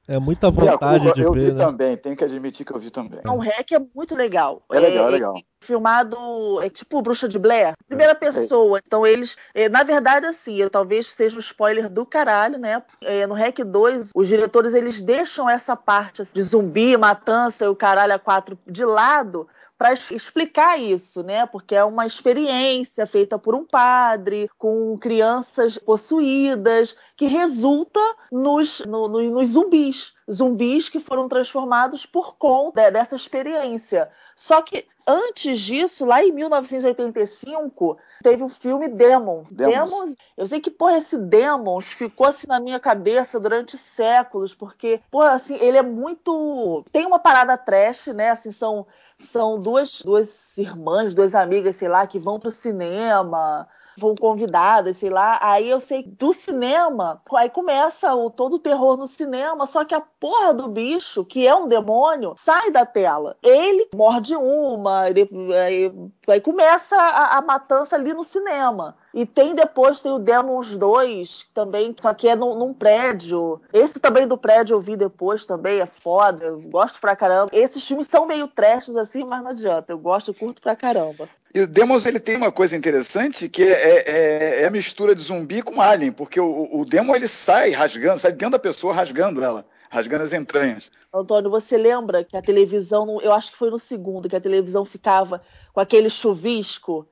[0.07, 1.57] É muita vontade culpa, de eu ver, vi né?
[1.57, 3.19] também, tenho que admitir que eu vi também.
[3.27, 4.63] O REC é muito legal.
[4.71, 5.33] É legal, é legal.
[5.59, 6.17] filmado,
[6.61, 8.79] é tipo Bruxa de Blair, primeira pessoa.
[8.85, 12.81] Então eles, é, na verdade, assim, eu, talvez seja um spoiler do caralho, né?
[13.03, 17.67] É, no REC 2, os diretores eles deixam essa parte assim, de zumbi, matança e
[17.67, 19.45] o caralho a quatro de lado
[19.77, 21.45] para explicar isso, né?
[21.45, 27.99] Porque é uma experiência feita por um padre com crianças possuídas que resulta
[28.31, 34.09] nos, no- no- nos zumbis, zumbis que foram transformados por conta dessa experiência.
[34.35, 39.51] Só que antes disso, lá em 1985, teve o filme Demons.
[39.51, 40.15] Demons.
[40.35, 45.31] eu sei que, porra, esse Demons ficou assim na minha cabeça durante séculos, porque, porra,
[45.31, 46.83] assim, ele é muito.
[46.91, 48.29] Tem uma parada trash, né?
[48.29, 48.85] Assim, são,
[49.19, 53.67] são duas, duas irmãs, duas amigas, sei lá, que vão pro cinema
[53.97, 55.39] vão convidadas, sei lá.
[55.41, 59.95] Aí eu sei do cinema, aí começa o todo o terror no cinema, só que
[59.95, 63.35] a porra do bicho, que é um demônio, sai da tela.
[63.43, 65.91] Ele morde uma, ele- aí,
[66.27, 68.95] aí começa a, a matança ali no cinema.
[69.13, 73.59] E tem depois, tem o Demons 2 também, só que é num, num prédio.
[73.73, 77.49] Esse também do prédio eu vi depois também, é foda, eu gosto pra caramba.
[77.51, 81.27] Esses filmes são meio trashes assim, mas não adianta, eu gosto, eu curto pra caramba.
[81.53, 85.21] E o Demons ele tem uma coisa interessante que é, é- é a mistura de
[85.23, 89.43] zumbi com alien, porque o, o Demon ele sai rasgando, sai dentro da pessoa rasgando
[89.43, 90.91] ela, rasgando as entranhas.
[91.13, 94.83] Antônio, você lembra que a televisão, eu acho que foi no segundo, que a televisão
[94.85, 95.41] ficava
[95.73, 97.07] com aquele chuvisco?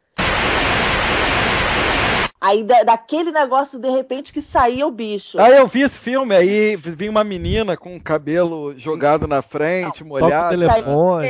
[2.45, 5.39] Aí da- daquele negócio, de repente, que saía o bicho.
[5.39, 10.03] Ah, eu vi esse filme, aí vinha uma menina com o cabelo jogado na frente,
[10.03, 10.55] molhado.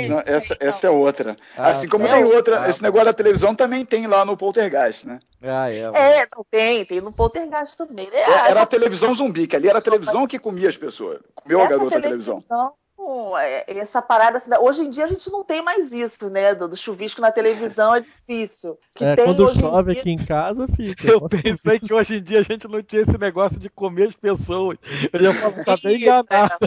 [0.10, 1.38] Não, essa, essa é outra.
[1.58, 2.14] Ah, assim como tá.
[2.16, 5.20] tem outra, Ah, esse negócio da televisão também tem lá no Poltergeist, né?
[5.42, 5.80] Ah, é.
[5.94, 8.10] É, não tem, tem no Poltergeist também.
[8.12, 8.18] né?
[8.18, 11.20] É, Ah, Era a televisão zumbi, que ali era a televisão que comia as pessoas.
[11.34, 12.44] Comeu a essa garota a televisão.
[13.38, 16.56] É, Essa parada, assim, hoje em dia a gente não tem mais isso, né?
[16.56, 18.78] Do, do chuvisco na televisão é difícil.
[18.94, 21.08] Que É, tem quando em chove dia- aqui em casa, fica.
[21.12, 24.16] Eu pensei que hoje em dia a gente não tinha esse negócio de comer as
[24.16, 24.78] pessoas.
[25.12, 26.58] Eu já falo, tá bem enganado.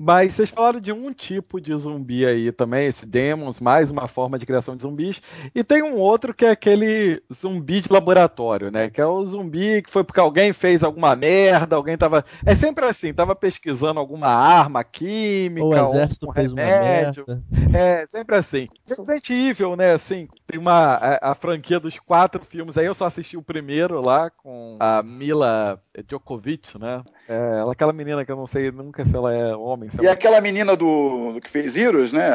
[0.00, 4.38] Mas vocês falaram de um tipo de zumbi aí também, esse Demons, mais uma forma
[4.38, 5.20] de criação de zumbis.
[5.52, 8.88] E tem um outro que é aquele zumbi de laboratório, né?
[8.90, 12.24] Que é o zumbi que foi porque alguém fez alguma merda, alguém tava.
[12.46, 17.24] É sempre assim, tava pesquisando alguma arma química, O exército um fez uma remédio.
[17.26, 17.76] merda.
[17.76, 18.68] É, sempre assim.
[18.88, 19.92] Resident Evil, né?
[19.94, 20.94] Assim, tem uma.
[20.94, 25.02] A, a franquia dos quatro filmes aí, eu só assisti o primeiro lá com a
[25.02, 27.02] Mila Djokovic, né?
[27.28, 29.90] É, ela, aquela menina que eu não sei nunca se ela é homem.
[29.90, 30.14] Se E ela...
[30.14, 32.28] aquela menina do, do que fez Heroes, né?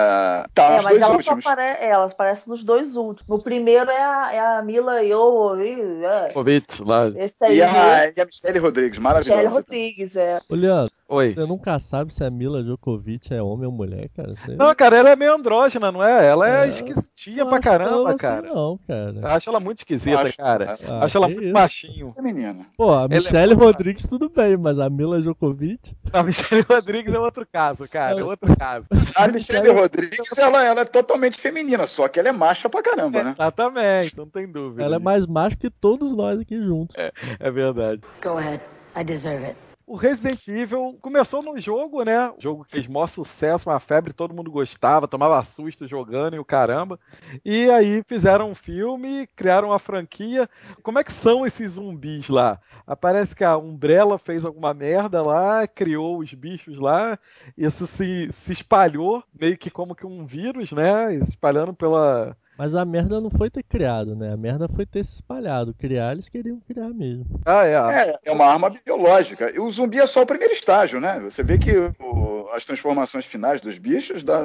[0.53, 1.45] Tá É, nos dois ela últimos.
[1.45, 3.27] aparece, ela aparece nos dois últimos.
[3.27, 6.83] No primeiro é a, é a Mila Jovovich, é.
[6.85, 7.07] Lá.
[7.15, 9.49] Esse aí E é a, e a Michelle Rodrigues, Michelle maravilhosa.
[9.49, 10.39] Rodrigues, é.
[10.49, 11.33] Leandro, Oi.
[11.33, 14.35] você nunca sabe se a Mila Djokovic é homem ou mulher, cara.
[14.35, 14.55] Você...
[14.55, 16.25] Não, cara, ela é meio andrógena, não é?
[16.27, 18.41] Ela é, É, esquisitinha pra caramba, assim cara.
[18.53, 19.13] Não, cara.
[19.21, 20.77] Eu acho ela muito esquisita, Acho- cara.
[20.87, 21.53] Ah, acho ela que muito isso.
[21.53, 22.13] baixinho.
[22.17, 22.65] É menina.
[22.77, 25.95] Pô, a é Michelle Rodrigues tudo bem, mas a Mila Djokovic.
[26.11, 28.19] A Michelle Rodrigues é outro caso, cara.
[28.19, 28.87] É outro caso.
[29.15, 33.23] A Michelle Rodrigues, ela, ela é totalmente feminina, só que ela é macha pra caramba,
[33.23, 33.31] né?
[33.31, 34.83] Exatamente, não tem dúvida.
[34.83, 36.95] Ela é mais macho que todos nós aqui juntos.
[36.97, 38.01] É, é verdade.
[38.21, 38.61] Go ahead.
[38.95, 39.72] I deserve it.
[39.85, 42.29] O Resident Evil começou no jogo, né?
[42.29, 46.45] O jogo fez maior sucesso, uma febre, todo mundo gostava, tomava susto jogando e o
[46.45, 46.97] caramba.
[47.43, 50.49] E aí fizeram um filme, criaram uma franquia.
[50.81, 52.61] Como é que são esses zumbis lá?
[52.87, 57.19] Aparece que a Umbrella fez alguma merda lá, criou os bichos lá,
[57.57, 61.13] isso se, se espalhou meio que como que um vírus, né?
[61.15, 64.31] Espalhando pela, Mas a merda não foi ter criado, né?
[64.31, 65.73] A merda foi ter se espalhado.
[65.73, 67.25] Criar, eles queriam criar mesmo.
[67.45, 67.73] Ah, é.
[68.11, 69.51] É, é uma arma biológica.
[69.53, 71.19] E o zumbi é só o primeiro estágio, né?
[71.21, 74.43] Você vê que o- as transformações finais dos bichos da-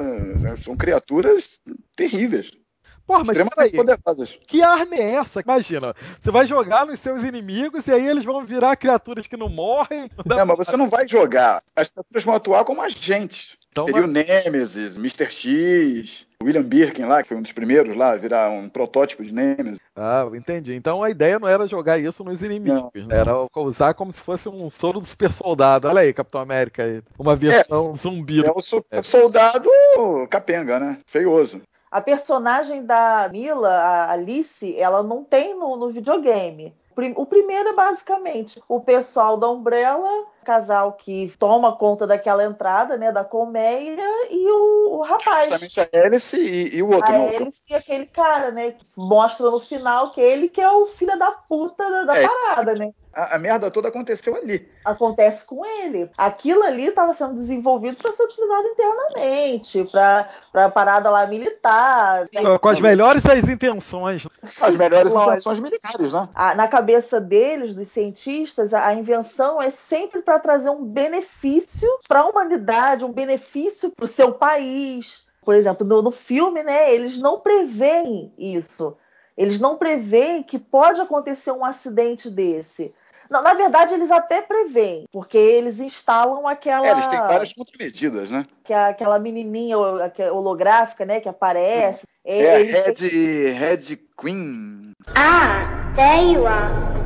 [0.63, 1.59] são criaturas
[1.95, 2.51] terríveis.
[3.05, 3.71] Porra, mas extremamente peraí.
[3.71, 4.39] poderosas.
[4.47, 5.41] Que arma é essa?
[5.41, 9.49] Imagina, você vai jogar nos seus inimigos e aí eles vão virar criaturas que não
[9.49, 10.09] morrem.
[10.25, 11.59] Não, mas você não vai jogar.
[11.75, 13.57] As criaturas vão atuar como agentes.
[13.71, 15.27] Então, Seria o mas- Nemesis, Mr.
[15.31, 19.33] X, o William Birkin lá, que foi um dos primeiros lá, virar um protótipo de
[19.33, 19.77] Nemesis.
[19.93, 20.73] Ah, entendi.
[20.73, 23.17] Então a ideia não era jogar isso nos inimigos, né?
[23.17, 25.89] era usar como se fosse um soro do super soldado.
[25.89, 27.01] Olha aí, Capitão América, aí.
[27.17, 28.45] uma versão zumbi.
[28.45, 29.69] É o super soldado
[30.29, 30.97] capenga, né?
[31.05, 31.61] Feioso.
[31.91, 36.73] A personagem da Mila, a Alice, ela não tem no, no videogame.
[37.15, 43.11] O primeiro é basicamente o pessoal da Umbrella, casal que toma conta daquela entrada, né,
[43.11, 45.49] da colmeia, e o, o rapaz.
[45.49, 47.13] Justamente a Alice e, e o outro.
[47.13, 50.85] A Alice e aquele cara, né, que mostra no final que ele que é o
[50.87, 52.27] filho da puta da, da É.
[52.27, 52.91] parada, né?
[53.11, 54.69] A, a merda toda aconteceu ali.
[54.85, 56.09] acontece com ele.
[56.15, 62.27] Aquilo ali estava sendo desenvolvido para ser utilizado internamente, para a parada lá militar.
[62.61, 64.27] Com as melhores das intenções.
[64.61, 65.31] As melhores Lógico.
[65.31, 66.29] intenções militares, né?
[66.35, 71.89] A- na cabeça deles, dos cientistas, a, a invenção é sempre para trazer um benefício
[72.07, 75.23] para a humanidade, um benefício para o seu país.
[75.41, 78.95] Por exemplo, no, no filme, né, eles não preveem isso.
[79.35, 82.93] Eles não preveem que pode acontecer um acidente desse.
[83.27, 86.87] Não, na verdade, eles até preveem, porque eles instalam aquela.
[86.87, 88.45] É, eles têm várias contramedidas, né?
[88.63, 89.77] que a- aquela menininha
[90.19, 92.05] é holográfica, né, que aparece.
[92.23, 94.91] É a ele tem- Red, Red Queen.
[95.15, 96.99] Ah, there you are.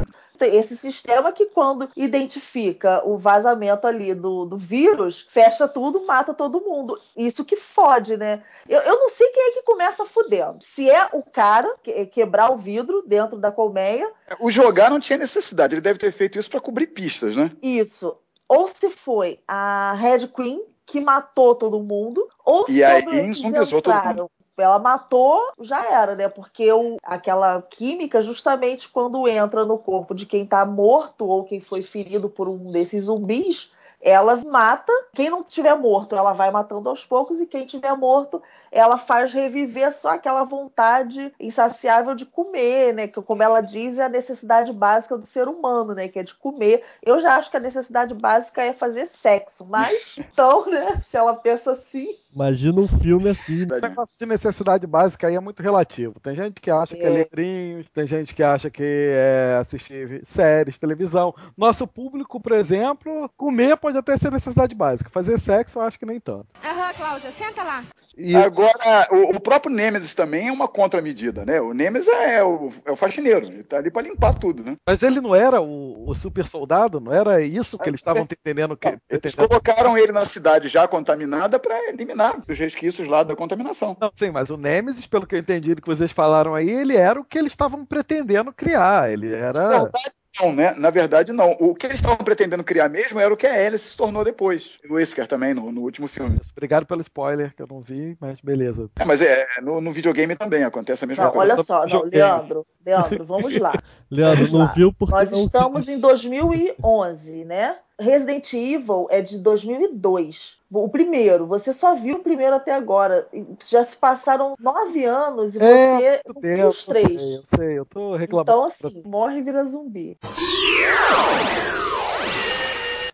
[0.47, 6.61] Esse sistema que quando identifica o vazamento ali do, do vírus, fecha tudo, mata todo
[6.61, 6.99] mundo.
[7.15, 8.43] Isso que fode, né?
[8.67, 10.59] Eu, eu não sei quem é que começa fudendo.
[10.63, 15.17] Se é o cara que, quebrar o vidro dentro da colmeia, O jogar não tinha
[15.17, 17.51] necessidade, ele deve ter feito isso para cobrir pistas, né?
[17.61, 18.17] isso.
[18.47, 23.77] Ou se foi a Red Queen que matou todo mundo, ou E se aí todo
[23.77, 26.29] entraram, Ela matou, já era, né?
[26.29, 31.59] Porque o, aquela química, justamente quando entra no corpo de quem tá morto ou quem
[31.59, 33.71] foi ferido por um desses zumbis,
[34.03, 34.91] ela mata.
[35.13, 39.31] Quem não tiver morto, ela vai matando aos poucos, e quem tiver morto, ela faz
[39.31, 43.07] reviver só aquela vontade insaciável de comer, né?
[43.07, 46.07] Que, como ela diz, é a necessidade básica do ser humano, né?
[46.09, 46.83] Que é de comer.
[47.01, 51.01] Eu já acho que a necessidade básica é fazer sexo, mas então, né?
[51.09, 52.17] Se ela pensa assim.
[52.33, 53.63] Imagina um filme assim.
[53.63, 56.19] O negócio de necessidade básica aí é muito relativo.
[56.21, 57.23] Tem gente que acha que é É.
[57.23, 61.33] livrinhos, tem gente que acha que é assistir séries, televisão.
[61.57, 65.09] Nosso público, por exemplo, comer pode até ser necessidade básica.
[65.09, 66.47] Fazer sexo eu acho que nem tanto.
[66.63, 67.83] Aham, Cláudia, senta lá.
[68.15, 71.59] E Agora, o, o próprio Nemesis também é uma contramedida, né?
[71.59, 74.75] O Nemesis é o, é o faxineiro, ele tá ali para limpar tudo, né?
[74.87, 76.99] Mas ele não era o, o super soldado?
[76.99, 78.95] Não era isso que eles estavam entendendo que.
[79.09, 83.97] Eles colocaram ele na cidade já contaminada para eliminar os resquícios lá da contaminação.
[83.99, 86.95] Não, sim, mas o Nemesis, pelo que eu entendi do que vocês falaram aí, ele
[86.95, 89.11] era o que eles estavam pretendendo criar.
[89.11, 89.69] Ele era.
[89.69, 90.73] Na verdade, não, né?
[90.77, 91.51] Na verdade, não.
[91.59, 94.79] O que eles estavam pretendendo criar mesmo era o que a Alice se tornou depois.
[94.89, 96.39] O Whisker também, no, no último filme.
[96.51, 98.89] Obrigado pelo spoiler, que eu não vi, mas beleza.
[98.97, 101.53] É, mas é, no, no videogame também acontece a mesma Não, coisa.
[101.53, 103.73] olha só, não, Leandro, Leandro, vamos lá.
[104.09, 104.73] Leandro, não lá.
[104.75, 107.77] viu porque Nós não estamos em 2011, né?
[108.03, 110.57] Resident Evil é de 2002.
[110.71, 113.27] O primeiro, você só viu o primeiro até agora.
[113.69, 117.11] Já se passaram nove anos e você É, não muito viu os três.
[117.11, 118.51] Eu sei, eu sei, eu tô reclamando.
[118.51, 120.17] Então, assim, morre e vira zumbi.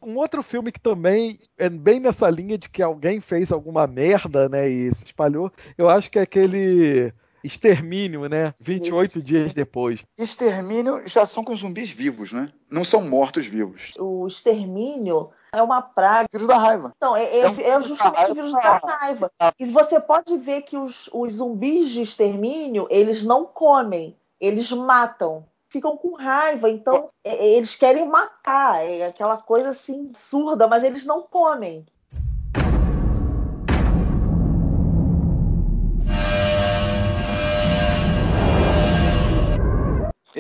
[0.02, 4.48] Um outro filme que também é bem nessa linha de que alguém fez alguma merda,
[4.50, 7.14] né, e se espalhou, eu acho que é aquele
[7.44, 10.06] Extermínio, né, 28 dias depois.
[10.18, 12.50] Extermínio já são com zumbis vivos, né?
[12.70, 13.92] Não são mortos vivos.
[13.98, 16.28] O extermínio é uma praga.
[16.32, 16.94] Vírus da raiva.
[17.02, 19.32] Não, é, é- É um é justamente o vírus da raiva.
[19.60, 25.46] E você pode ver que os, os zumbis de extermínio, eles não comem, eles matam.
[25.72, 28.84] Ficam com raiva, então é- eles querem matar.
[28.84, 31.86] É aquela coisa assim surda, mas eles não comem.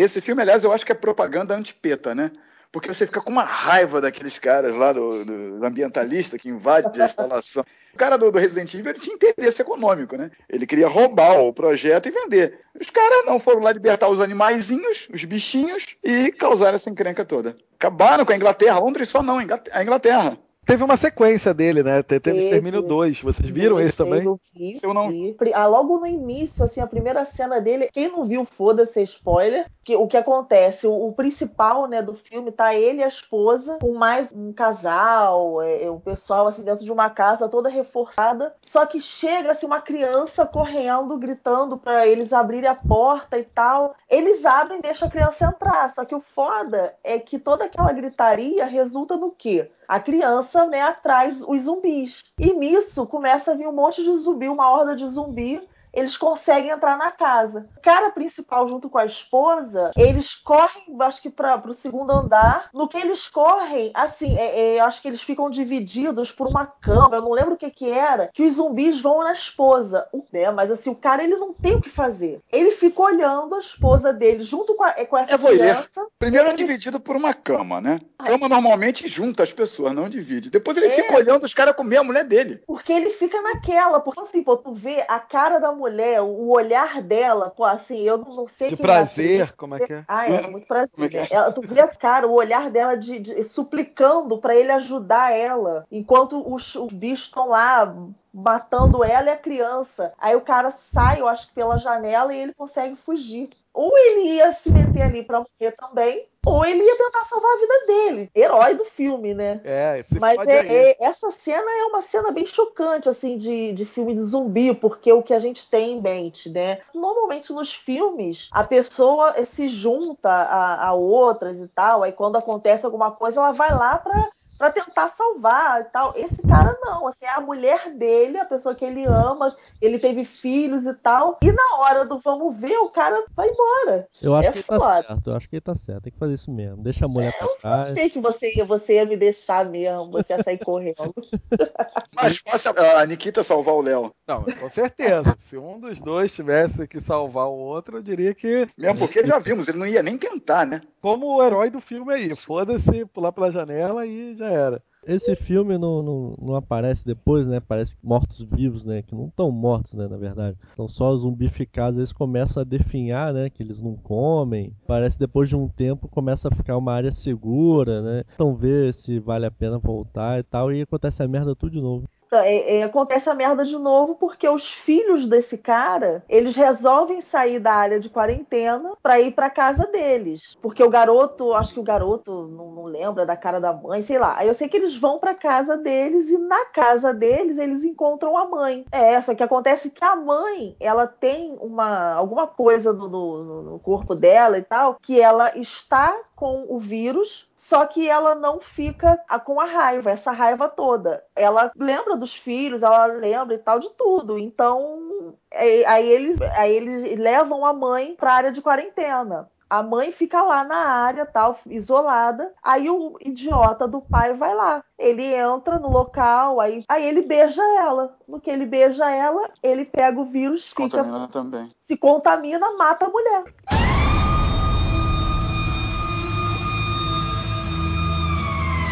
[0.01, 2.31] Esse filme, aliás, eu acho que é propaganda antipeta, né?
[2.71, 7.05] porque você fica com uma raiva daqueles caras lá, do, do ambientalista que invade a
[7.05, 7.65] instalação.
[7.93, 10.29] O cara do, do, Resident Evil ele tinha interesse econômico, né?
[10.47, 12.59] Ele queria roubar o projeto e vender.
[12.79, 17.55] Os caras não foram lá libertar os animaizinhos, os bichinhos, e causaram essa encrenca toda.
[17.75, 20.37] Acabaram com a Inglaterra, Londres só não, a Inglaterra.
[20.69, 22.03] Teve uma sequência dele, né?
[22.03, 23.23] Teve Extermínio 2.
[23.23, 24.23] Vocês viram esse também?
[24.23, 25.09] Eu vi, eu não...
[25.09, 25.35] vi.
[25.51, 29.65] Ah, logo no início, assim, a primeira cena dele, quem não viu, foda-se, spoiler.
[29.83, 30.85] Que, o que acontece?
[30.85, 35.59] O, o, principal, né, do filme tá ele e a esposa, com mais um casal,
[35.59, 38.53] é, é, o pessoal, assim, dentro de uma casa toda reforçada.
[38.63, 43.95] Só que chega, assim, uma criança correndo, gritando para eles abrirem a porta e tal.
[44.07, 45.89] Eles abrem e deixam a criança entrar.
[45.89, 49.67] Só que o foda é que toda aquela gritaria resulta no quê?
[49.89, 52.23] A criança né, atrás os zumbis.
[52.37, 56.71] E nisso começa a vir um monte de zumbi, uma horda de zumbi eles conseguem
[56.71, 57.67] entrar na casa.
[57.77, 62.69] O cara principal, junto com a esposa, eles correm, acho que para o segundo andar.
[62.73, 67.15] No que eles correm, assim, é, é, acho que eles ficam divididos por uma cama,
[67.15, 70.07] eu não lembro o que que era, que os zumbis vão na esposa.
[70.31, 70.49] Né?
[70.51, 72.41] Mas assim, o cara ele não tem o que fazer.
[72.51, 76.07] Ele fica olhando a esposa dele junto com, a, com essa é criança.
[76.17, 77.99] Primeiro é dividido por uma cama, né?
[78.17, 80.49] Cama normalmente junta as pessoas, não divide.
[80.49, 80.91] Depois ele é.
[80.91, 82.61] fica olhando os caras comer a mulher dele.
[82.67, 87.01] Porque ele fica naquela, porque assim, pô, tu vê a cara da mulher, o olhar
[87.01, 88.69] dela, pô, assim, eu não sei.
[88.69, 90.05] De prazer, é, como é que é?
[90.07, 91.15] Ah, é, muito prazer.
[91.15, 91.27] É, é?
[91.31, 96.43] Ela, tu vê cara, o olhar dela de, de suplicando para ele ajudar ela, enquanto
[96.53, 97.95] os, os bichos estão lá
[98.33, 100.13] matando ela e a criança.
[100.19, 103.49] Aí o cara sai, eu acho que pela janela, e ele consegue fugir.
[103.73, 107.59] Ou ele ia se meter ali pra morrer também, ou ele ia tentar salvar a
[107.59, 108.31] vida dele.
[108.35, 109.61] Herói do filme, né?
[109.63, 114.15] É, Mas é, é, essa cena é uma cena bem chocante, assim, de, de filme
[114.15, 116.79] de zumbi, porque o que a gente tem em mente, né?
[116.93, 122.85] Normalmente nos filmes, a pessoa se junta a, a outras e tal, aí quando acontece
[122.85, 126.13] alguma coisa, ela vai lá pra para tentar salvar e tal.
[126.17, 130.25] Esse cara não, assim, é a mulher dele, a pessoa que ele ama, ele teve
[130.25, 131.37] filhos e tal.
[131.41, 134.07] E na hora do vamos ver, o cara vai embora.
[134.21, 136.19] Eu acho é que ele tá certo, eu acho que ele tá certo, tem que
[136.19, 136.83] fazer isso mesmo.
[136.83, 137.87] Deixa a mulher pra trás.
[137.87, 141.15] Eu sei que você ia, você ia me deixar mesmo, você ia sair correndo.
[142.13, 144.13] Mas fácil a Nikita salvar o Léo.
[144.27, 145.33] Não, com certeza.
[145.37, 148.67] Se um dos dois tivesse que salvar o outro, eu diria que.
[148.77, 150.81] Mesmo porque já vimos, ele não ia nem tentar, né?
[151.01, 152.35] Como o herói do filme aí.
[152.35, 154.81] Foda-se, pular pela janela e já era.
[155.05, 157.59] Esse filme não, não, não aparece depois, né?
[157.59, 159.01] Parece mortos-vivos, né?
[159.01, 160.07] Que não estão mortos, né?
[160.07, 160.57] Na verdade.
[160.69, 161.97] Estão só zumbificados.
[161.97, 163.49] Eles começam a definhar, né?
[163.49, 164.73] Que eles não comem.
[164.85, 168.23] Parece depois de um tempo começa a ficar uma área segura, né?
[168.35, 170.71] Então ver se vale a pena voltar e tal.
[170.71, 172.07] E acontece a merda tudo de novo.
[172.31, 177.59] É, é, acontece a merda de novo porque os filhos desse cara eles resolvem sair
[177.59, 180.57] da área de quarentena para ir para casa deles.
[180.61, 184.17] Porque o garoto acho que o garoto não, não, lembra da cara da mãe sei
[184.17, 184.35] lá.
[184.37, 188.37] Aí eu sei que eles vão para casa deles e na casa deles eles encontram
[188.37, 188.85] a mãe.
[188.91, 193.79] É só que acontece que a mãe ela tem uma alguma coisa no, no, no
[193.79, 199.19] corpo dela e tal que ela está com o vírus, só que ela não fica
[199.43, 201.21] com a raiva, essa raiva toda.
[201.35, 204.37] Ela lembra dos filhos, ela lembra e tal de tudo.
[204.37, 209.49] Então, é, aí eles, aí eles levam a mãe para a área de quarentena.
[209.69, 212.51] A mãe fica lá na área, tal, isolada.
[212.63, 214.83] Aí o idiota do pai vai lá.
[214.97, 218.17] Ele entra no local, aí, aí ele beija ela.
[218.27, 221.71] No que ele beija ela, ele pega o vírus, se fica, contamina também.
[221.87, 223.43] se contamina, mata a mulher.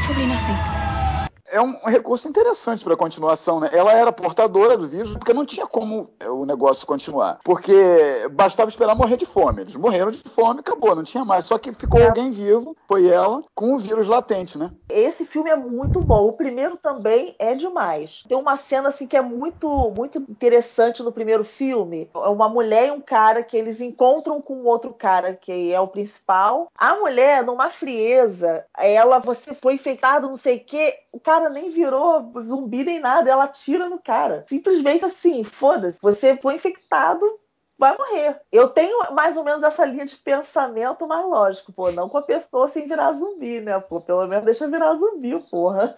[0.07, 0.76] probably nothing.
[1.49, 3.69] É um recurso interessante para a continuação, né?
[3.71, 7.39] Ela era portadora do vírus porque não tinha como é, o negócio continuar.
[7.43, 7.73] Porque
[8.31, 9.61] bastava esperar morrer de fome.
[9.61, 11.45] Eles morreram de fome, acabou, não tinha mais.
[11.45, 12.07] Só que ficou é.
[12.07, 14.71] alguém vivo, foi ela, com o vírus latente, né?
[14.89, 16.27] Esse filme é muito bom.
[16.27, 18.23] O primeiro também é demais.
[18.27, 22.09] Tem uma cena assim que é muito, muito interessante no primeiro filme.
[22.13, 25.87] É uma mulher e um cara que eles encontram com outro cara que é o
[25.87, 26.69] principal.
[26.77, 30.95] A mulher, numa frieza, ela, você foi infectado, não sei o quê.
[31.11, 34.43] O cara cara nem virou zumbi nem nada, ela atira no cara.
[34.47, 35.97] Simplesmente assim, foda-se.
[36.01, 37.23] Você foi infectado,
[37.77, 38.41] vai morrer.
[38.51, 42.23] Eu tenho mais ou menos essa linha de pensamento, mas lógico, pô, não com a
[42.23, 43.79] pessoa sem virar zumbi, né?
[43.79, 45.97] Pô, pelo menos deixa virar zumbi, porra.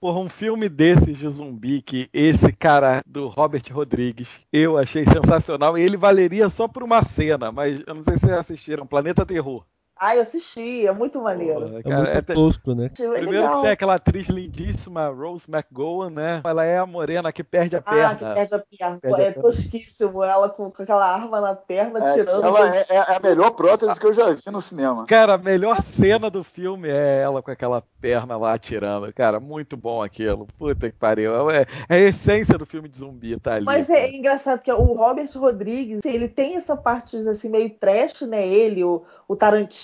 [0.00, 5.78] Porra, um filme desses de zumbi que esse cara do Robert Rodrigues eu achei sensacional
[5.78, 9.24] e ele valeria só por uma cena, mas eu não sei se vocês assistiram Planeta
[9.24, 9.64] Terror.
[9.96, 11.78] Ah, eu assisti, é muito maneiro.
[11.78, 12.86] É Cara, muito é tosco, né?
[12.86, 13.56] É Primeiro legal.
[13.56, 16.40] que tem aquela atriz lindíssima, Rose McGowan, né?
[16.44, 18.10] Ela é a morena que perde a perna.
[18.10, 18.98] Ah, que perde a perna.
[19.00, 19.42] Perde a é perna.
[19.42, 22.44] tosquíssimo ela com, com aquela arma na perna, É, tirando.
[22.44, 25.06] ela é, é a melhor prótese que eu já vi no cinema.
[25.06, 29.12] Cara, a melhor cena do filme é ela com aquela perna lá atirando.
[29.12, 30.46] Cara, muito bom aquilo.
[30.58, 31.50] Puta que pariu.
[31.50, 33.64] É, é a essência do filme de zumbi, tá ali.
[33.64, 38.46] Mas é engraçado que o Robert Rodrigues, ele tem essa parte assim meio trash, né?
[38.46, 39.83] Ele, o, o Tarantino,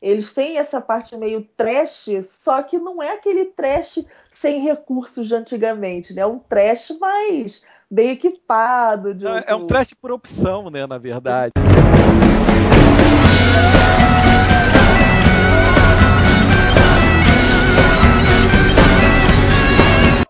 [0.00, 5.34] eles têm essa parte meio trash, só que não é aquele trash sem recursos de
[5.34, 6.22] antigamente, né?
[6.22, 9.14] É um trash mais bem equipado.
[9.14, 11.52] de Não, é um trash por opção, né, na verdade.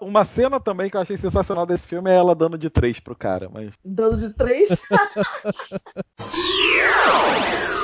[0.01, 3.14] Uma cena também que eu achei sensacional desse filme é ela dando de três pro
[3.14, 4.82] cara, mas Dando de três.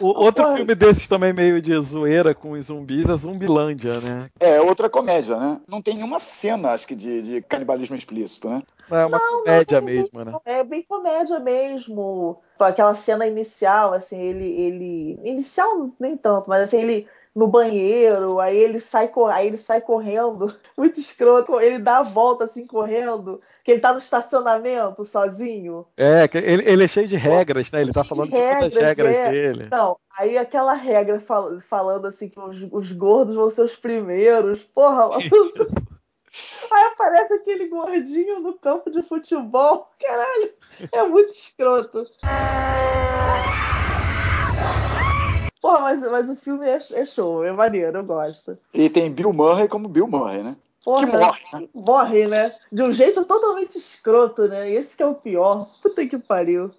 [0.00, 0.56] o, outro Porra.
[0.56, 4.26] filme desses também meio de zoeira com os zumbis é Zumbilândia, né?
[4.38, 5.60] É outra comédia, né?
[5.66, 8.62] Não tem nenhuma cena, acho que, de, de canibalismo explícito, né?
[8.90, 10.32] É uma comédia mesmo, né?
[10.44, 12.38] É bem comédia mesmo.
[12.58, 15.20] Aquela cena inicial, assim, ele, ele.
[15.24, 20.48] Inicial nem tanto, mas assim, ele no banheiro, aí ele sai, aí ele sai correndo,
[20.76, 25.86] muito escroto, ele dá a volta assim correndo, que ele tá no estacionamento sozinho.
[25.98, 27.82] É, ele, ele é cheio de regras, né?
[27.82, 29.30] Ele tá falando de todas as regras é.
[29.30, 29.68] dele.
[29.70, 34.62] Não, aí aquela regra fal- falando assim que os, os gordos vão ser os primeiros,
[34.62, 35.10] porra.
[36.70, 40.52] Aí aparece aquele gordinho no campo de futebol, caralho,
[40.92, 42.06] é muito escroto.
[45.66, 48.56] Porra, mas, mas o filme é, é show, é maneiro, eu gosto.
[48.72, 50.54] E tem Bill Murray como Bill Murray, né?
[50.84, 51.68] Porra, Que morre, né?
[51.74, 52.52] morre, né?
[52.70, 54.70] De um jeito totalmente escroto, né?
[54.70, 55.68] Esse que é o pior.
[55.82, 56.70] Puta que pariu.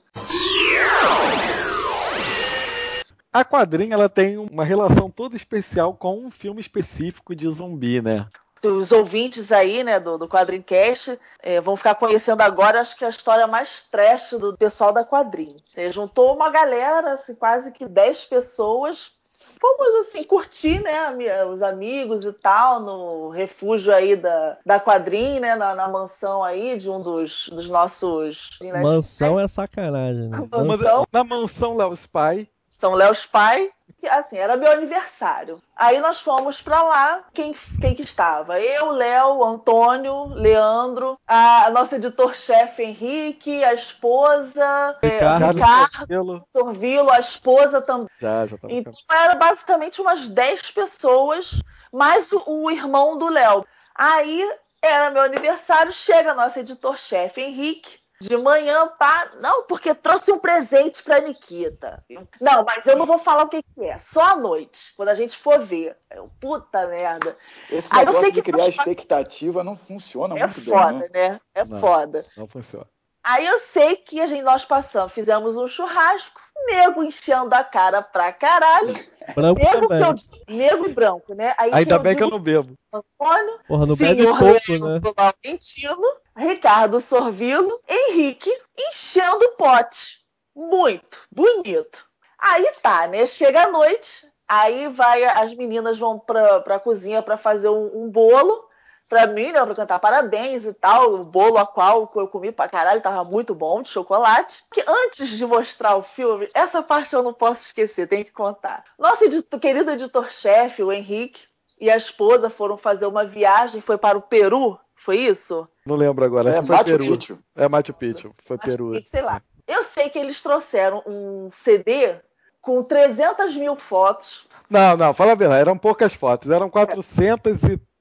[3.34, 8.26] A quadrinha ela tem uma relação toda especial com um filme específico de zumbi, né?
[8.64, 13.10] Os ouvintes aí, né, do, do Quadrincast, eh, vão ficar conhecendo agora, acho que a
[13.10, 15.58] história mais trash do pessoal da quadrinha.
[15.76, 19.12] Eh, juntou uma galera, assim, quase que 10 pessoas.
[19.60, 21.16] Fomos, assim, curtir, né,
[21.46, 26.78] os amigos e tal, no refúgio aí da, da quadrinha, né, na, na mansão aí
[26.78, 28.58] de um dos, dos nossos...
[28.82, 30.38] Mansão é sacanagem, né?
[30.52, 31.06] Mansão?
[31.12, 32.48] Na mansão Léo Spy.
[32.78, 33.72] São Léo's pai.
[34.00, 35.60] Que, assim, era meu aniversário.
[35.76, 37.24] Aí nós fomos pra lá.
[37.34, 38.60] Quem, quem que estava?
[38.60, 47.10] Eu, Léo, Antônio, Leandro, a nosso editor-chefe Henrique, a esposa, é, Ricardo, Ricardo, Sorvilo.
[47.10, 48.08] A esposa também.
[48.20, 51.60] Já, já tava Então era basicamente umas 10 pessoas,
[51.92, 53.66] mais o, o irmão do Léo.
[53.96, 54.48] Aí
[54.82, 58.00] era meu aniversário, chega nosso editor-chefe Henrique.
[58.20, 59.30] De manhã, pá.
[59.40, 62.04] Não, porque trouxe um presente pra Nikita.
[62.42, 64.00] Não, mas eu não vou falar o que, que é.
[64.00, 65.96] Só à noite, quando a gente for ver.
[66.10, 67.38] Eu, puta merda.
[67.70, 71.10] Esse Aí eu negócio sei de que criar expectativa não funciona é muito foda, bem,
[71.14, 71.30] né?
[71.30, 71.42] né?
[71.54, 71.80] É Não.
[71.80, 72.26] foda.
[72.36, 72.88] Não funciona.
[73.24, 78.02] Aí eu sei que a gente, nós passamos, fizemos um churrasco, nego enchendo a cara
[78.02, 78.94] pra caralho.
[79.36, 80.16] Branco nego, que também.
[80.48, 81.54] eu nego e branco, né?
[81.58, 82.74] Aí Ainda eu bem que eu não bebo.
[82.94, 85.02] Antônio, Porra, não bebe pouco, né?
[85.18, 86.08] Laurentino,
[86.38, 90.20] Ricardo Sorvilo, Henrique, enchendo o pote.
[90.56, 92.06] Muito, bonito.
[92.38, 93.26] Aí tá, né?
[93.26, 98.10] Chega a noite, aí vai, as meninas vão pra, pra cozinha pra fazer um, um
[98.12, 98.68] bolo
[99.10, 99.66] pra mim, né?
[99.66, 101.16] Pra cantar parabéns e tal.
[101.16, 104.64] O bolo a qual eu comi pra caralho, tava muito bom, de chocolate.
[104.72, 108.84] Que antes de mostrar o filme, essa parte eu não posso esquecer, tem que contar.
[109.00, 111.48] Nosso editor- querido editor-chefe, o Henrique,
[111.80, 115.68] e a esposa foram fazer uma viagem, foi para o Peru, foi isso?
[115.86, 116.50] Não lembro agora.
[116.56, 117.06] É Machu Peru.
[117.18, 117.40] Picchu.
[117.56, 118.36] É Machu Picchu.
[118.46, 118.92] Foi Machu Peru.
[118.92, 119.42] Picchu, sei lá.
[119.68, 122.16] Eu sei que eles trouxeram um CD
[122.62, 124.46] com 300 mil fotos.
[124.70, 125.62] Não, não, fala a verdade.
[125.62, 126.50] Eram poucas fotos.
[126.52, 126.70] Eram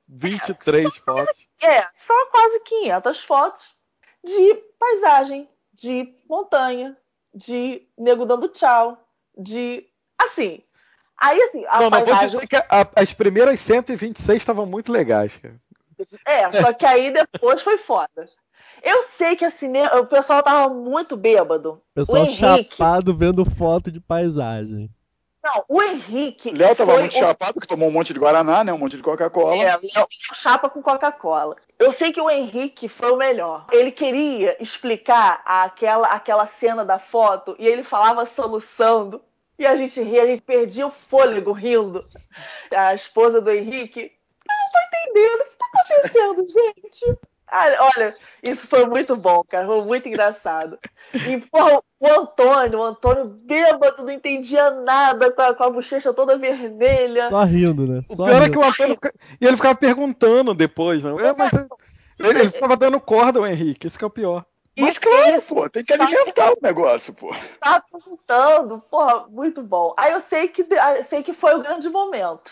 [0.08, 1.46] 423 fotos.
[1.62, 3.64] É, só quase 500 fotos
[4.24, 6.96] de paisagem, de montanha,
[7.34, 8.98] de nego dando tchau,
[9.36, 9.86] de.
[10.18, 10.62] Assim.
[11.18, 12.28] Aí, assim, a Não, não, vou paisagem.
[12.28, 15.54] dizer que a- as primeiras 126 estavam muito legais, cara.
[16.24, 18.28] É, só que aí depois foi foda.
[18.82, 21.80] Eu sei que assim, o pessoal tava muito bêbado.
[21.94, 22.76] Pessoal o Henrique.
[22.76, 24.90] chapado vendo foto de paisagem.
[25.42, 26.50] Não, o Henrique.
[26.50, 28.72] Léo tava foi muito o- chapado, que tomou um monte de Guaraná, né?
[28.72, 29.54] Um monte de Coca-Cola.
[29.62, 31.56] É, Léo chapa com Coca-Cola.
[31.78, 33.66] Eu sei que o Henrique foi o melhor.
[33.70, 39.22] Ele queria explicar aquela, aquela cena da foto e ele falava soluçando.
[39.58, 42.04] E a gente ria, a gente perdia o fôlego rindo.
[42.74, 44.12] A esposa do Henrique.
[44.76, 47.18] Eu não tô entendendo o que tá acontecendo, gente.
[47.48, 49.66] Ah, olha, isso foi muito bom, cara.
[49.66, 50.78] Foi muito engraçado.
[51.14, 56.12] E, porra, o Antônio, o Antônio bêbado, não entendia nada, com a, com a bochecha
[56.12, 57.28] toda vermelha.
[57.30, 58.02] Só rindo, né?
[58.08, 58.50] O Só pior é rindo.
[58.50, 58.94] que o Antônio.
[58.94, 61.10] fica- E ele ficava perguntando depois, né?
[61.24, 61.52] É, mas
[62.18, 64.44] ele, ele ficava dando corda, o Henrique, isso que é o pior.
[64.78, 67.32] Mas claro, pô, tem que alimentar o negócio, pô.
[67.60, 69.94] tá perguntando, porra, muito bom.
[69.96, 72.50] Aí eu sei que eu sei que foi o grande momento.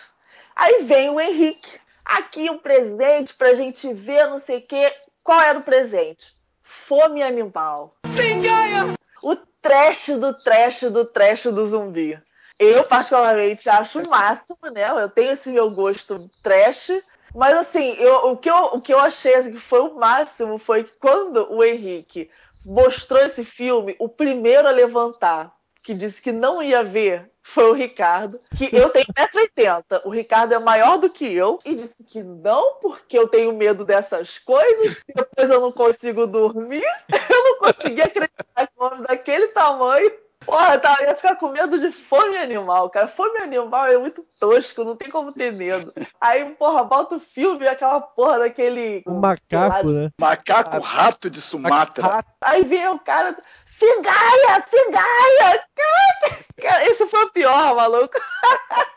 [0.57, 4.93] Aí vem o Henrique, aqui um presente pra gente ver, não sei o quê.
[5.23, 6.35] Qual era o presente?
[6.63, 7.97] Fome animal.
[8.07, 8.95] Sim, ganha!
[9.23, 12.21] O trash do trash do trash do zumbi.
[12.59, 14.89] Eu, particularmente, acho o máximo, né?
[14.91, 16.91] Eu tenho esse meu gosto trash.
[17.35, 20.59] Mas, assim, eu- o, que eu, o que eu achei assim, que foi o máximo
[20.59, 22.31] foi que quando o Henrique
[22.65, 25.53] mostrou esse filme, o primeiro a levantar,
[25.83, 28.41] que disse que não ia ver, foi o Ricardo.
[28.57, 30.01] Que eu tenho 1,80m.
[30.05, 31.61] O Ricardo é maior do que eu.
[31.65, 34.97] E disse que não, porque eu tenho medo dessas coisas.
[35.15, 36.85] Depois eu não consigo dormir.
[37.35, 40.11] Eu não conseguia acreditar que um homem daquele tamanho.
[40.45, 43.09] Porra, tá, eu ia ficar com medo de fome animal, cara.
[43.09, 45.93] Fome animal é muito tosco, não tem como ter medo.
[46.21, 49.03] Aí, porra, bota o filme e aquela porra daquele.
[49.07, 50.11] Um macaco, né?
[50.21, 52.25] Macaco rato de Sumatra.
[52.43, 53.37] Aí vem o cara.
[53.79, 54.65] Cigaia!
[54.71, 55.65] Cigaia!
[55.75, 58.15] Cara, cara, esse foi o pior, maluco.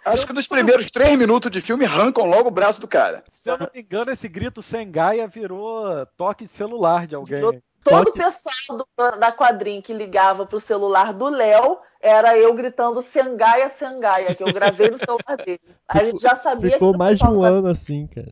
[0.05, 3.23] Acho que nos primeiros três minutos de filme arrancam logo o braço do cara.
[3.27, 7.37] Se eu não me engano, esse grito Sengaia virou toque de celular de alguém.
[7.37, 12.53] Virou Todo o pessoal do- da quadrinha que ligava pro celular do Léo era eu
[12.53, 15.61] gritando Sengaia, Sengaia, que eu gravei no celular dele.
[15.87, 18.27] A gente já sabia Ficou que o mais de um do- ano assim, cara.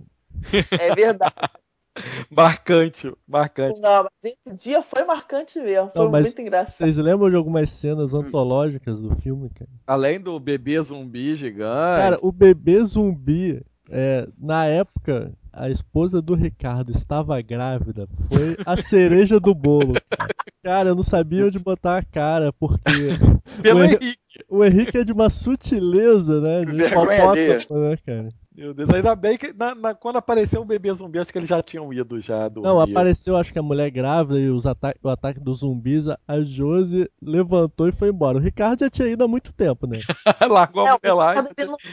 [0.78, 1.34] É verdade.
[2.30, 3.80] Marcante, marcante.
[3.80, 5.92] Não, mas esse dia foi marcante mesmo.
[5.96, 6.78] Foi Não, muito engraçado.
[6.78, 9.70] Vocês lembram de algumas cenas antológicas do filme, cara?
[9.88, 12.02] Além do bebê zumbi gigante.
[12.02, 18.08] Cara, o bebê zumbi, é, na época, a esposa do Ricardo estava grávida.
[18.30, 19.94] Foi a cereja do bolo.
[20.62, 22.82] Cara, eu não sabia onde botar a cara, porque.
[23.62, 24.20] Pelo o Hen- Henrique.
[24.50, 26.66] O Henrique é de uma sutileza, né?
[26.66, 27.34] De Vergonha
[27.70, 28.30] né, cara?
[28.58, 31.50] Meu Deus, ainda bem que na- na- quando apareceu o bebê zumbi, acho que eles
[31.50, 34.96] já tinham ido já do Não, apareceu, acho que a mulher grávida e os ata
[35.04, 36.08] o ataque dos zumbis.
[36.08, 38.38] a- Josi levantou e foi embora.
[38.38, 39.98] O Ricardo já tinha ido há muito tempo, né?
[40.50, 41.32] Largou É, a o mulher lá.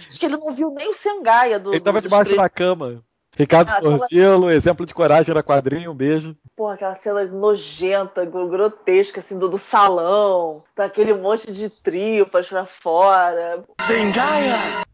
[0.07, 1.73] Acho que ele não viu nem o Sengaia do.
[1.73, 3.03] Ele tava debaixo da cama.
[3.37, 6.37] Ricardo Ah, aquela- Sorgilo, exemplo de coragem na quadrinho, um beijo.
[6.55, 10.63] Porra, aquela cena nojenta, gro- grotesca, assim, do, do salão.
[10.75, 13.65] Tá aquele monte de tripas pra fora.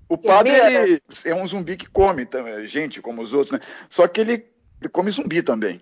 [0.09, 3.61] O padre ele é um zumbi que come também, gente, como os outros, né?
[3.91, 4.33] Só que ele,
[4.81, 5.81] ele come zumbi também.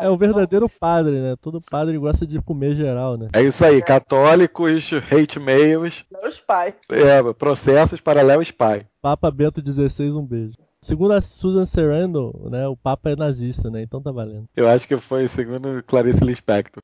[0.00, 1.34] É o verdadeiro padre, né?
[1.40, 3.28] Todo padre gosta de comer geral, né?
[3.34, 6.74] É isso aí, católicos, hate mails, Meus pais.
[6.88, 8.86] é, processos para Léo Spy.
[9.02, 10.52] Papa Bento XVI, um beijo.
[10.82, 13.82] Segundo a Susan Sarandon, né, o Papa é nazista, né?
[13.82, 14.48] Então tá valendo.
[14.56, 16.82] Eu acho que foi segundo Clarice Lispector.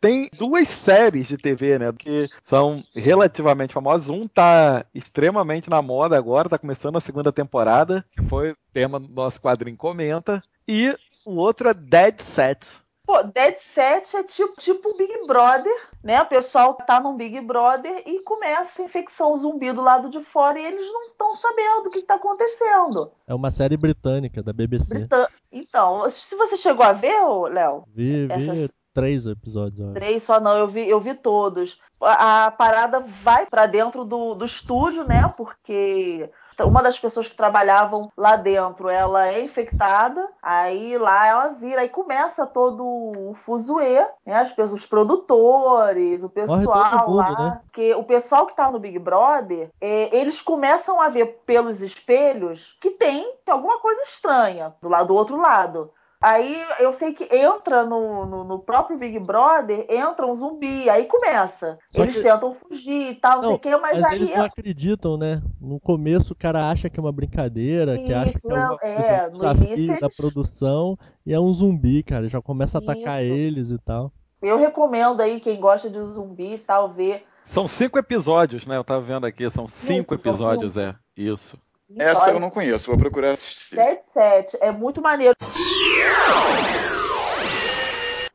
[0.00, 4.08] Tem duas séries de TV, né, que são relativamente famosas.
[4.08, 8.98] Um tá extremamente na moda agora, tá começando a segunda temporada, que foi o tema
[8.98, 10.42] do nosso quadrinho Comenta.
[10.66, 10.96] E
[11.26, 12.66] o outro é Dead Set.
[13.08, 15.72] Pô, Dead Set é tipo, tipo Big Brother,
[16.04, 16.20] né?
[16.20, 20.60] O pessoal tá num Big Brother e começa a infecção zumbi do lado de fora
[20.60, 23.10] e eles não estão sabendo o que tá acontecendo.
[23.26, 24.92] É uma série britânica da BBC.
[24.92, 27.16] Brita- Então, se você chegou a ver,
[27.50, 29.94] Léo, Vi, vi Essas- três episódios, acho.
[29.94, 31.80] Três só não, eu vi, eu vi todos.
[32.02, 35.32] A, a parada vai pra dentro do, do estúdio, né?
[35.34, 36.28] Porque
[36.64, 41.88] uma das pessoas que trabalhavam lá dentro, ela é infectada, aí lá ela vira, aí
[41.88, 44.40] começa todo o fuzuê, né?
[44.40, 47.30] As pessoas, os produtores, o pessoal mundo, lá.
[47.30, 47.60] né?
[47.64, 52.76] Porque o pessoal que tá no Big Brother, é, eles começam a ver pelos espelhos
[52.80, 55.90] que tem alguma coisa estranha do lado do outro lado.
[56.20, 61.04] Aí eu sei que entra no, no, no próprio Big Brother, entra um zumbi, aí
[61.04, 61.78] começa.
[61.94, 64.16] Só eles que- tentam fugir e tal, não, sei Não, o quê, mas, mas aí
[64.16, 65.40] eles não acreditam, né?
[65.60, 68.78] No começo o cara acha que é uma brincadeira, que acha que Isso, é, uma,
[68.82, 72.28] é, um no desafio início da produção e é um zumbi, cara.
[72.28, 73.34] Já começa a atacar Isso.
[73.34, 74.12] eles e tal.
[74.42, 77.24] eu recomendo aí quem gosta de zumbi e tal ver.
[77.44, 78.76] São cinco episódios, né?
[78.76, 80.94] Eu tava vendo aqui, são cinco Isso, são episódios, é.
[81.16, 81.56] Isso.
[81.96, 83.74] Essa Olha, eu não conheço, vou procurar assistir.
[83.74, 85.34] Dead Set é muito maneiro.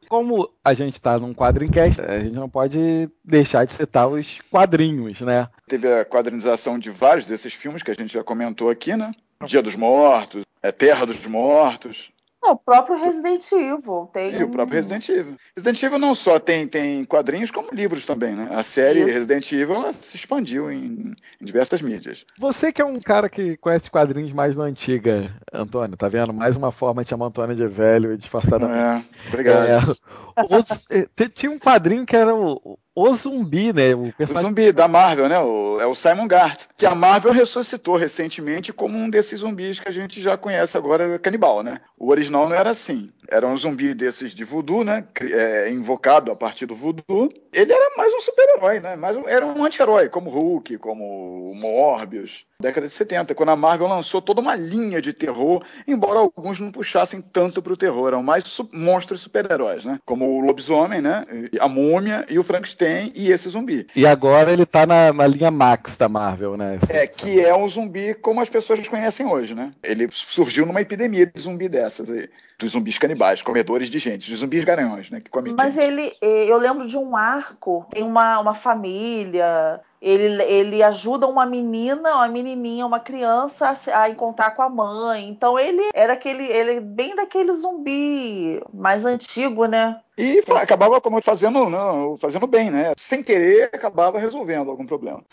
[0.07, 5.19] Como a gente tá num quadrincast, a gente não pode deixar de citar os quadrinhos,
[5.21, 5.49] né?
[5.67, 9.11] Teve a quadrinização de vários desses filmes que a gente já comentou aqui, né?
[9.43, 12.12] Dia dos Mortos, é Terra dos Mortos.
[12.43, 14.35] Não, o próprio Resident Evil tem.
[14.35, 15.37] E o próprio Resident Evil.
[15.55, 18.49] Resident Evil não só tem, tem quadrinhos, como livros também, né?
[18.51, 19.07] A série Isso.
[19.07, 22.25] Resident Evil ela se expandiu em, em diversas mídias.
[22.37, 26.33] Você que é um cara que conhece quadrinhos mais da antiga, Antônio, tá vendo?
[26.33, 29.05] Mais uma forma de chamar Antônio de velho disfarçadamente.
[29.25, 29.65] É, obrigado.
[29.65, 29.77] É,
[30.57, 30.83] os-
[31.33, 33.93] tinha um quadrinho que era o, o zumbi, né?
[33.95, 35.39] O O zumbi da Marvel, né?
[35.39, 39.87] O- é o Simon Gart, que a Marvel ressuscitou recentemente como um desses zumbis que
[39.89, 41.81] a gente já conhece agora, canibal, né?
[41.97, 43.09] O original não era assim.
[43.27, 45.05] Era um zumbi desses de voodoo, né?
[45.21, 47.31] é, invocado a partir do voodoo.
[47.53, 48.95] Ele era mais um super-herói, né?
[48.95, 52.45] Mais um- era um anti-herói, como Hulk, como o Morbius.
[52.59, 56.71] Década de 70, quando a Marvel lançou toda uma linha de terror, embora alguns não
[56.71, 59.99] puxassem tanto pro terror, eram mais su- monstros super-heróis, né?
[60.05, 61.25] Como o lobisomem, né?
[61.59, 62.82] A múmia e o Frankenstein
[63.15, 63.87] e esse zumbi.
[63.95, 66.79] E agora ele tá na, na linha Max da Marvel, né?
[66.89, 69.71] É, que é um zumbi como as pessoas conhecem hoje, né?
[69.83, 72.29] Ele surgiu numa epidemia de zumbi dessas aí.
[72.57, 75.19] Dos zumbis canibais, comedores de gente, dos zumbis garanhões, né?
[75.19, 75.83] Que comem Mas gente.
[75.83, 81.45] ele, eh, eu lembro de um arco, tem uma, uma família, ele, ele ajuda uma
[81.45, 85.29] menina, uma menininha, uma criança a, a encontrar com a mãe.
[85.29, 89.99] Então ele era aquele, ele é bem daquele zumbi mais antigo, né?
[90.17, 92.91] E acabava como fazendo, não, fazendo bem, né?
[92.97, 95.23] Sem querer, acabava resolvendo algum problema.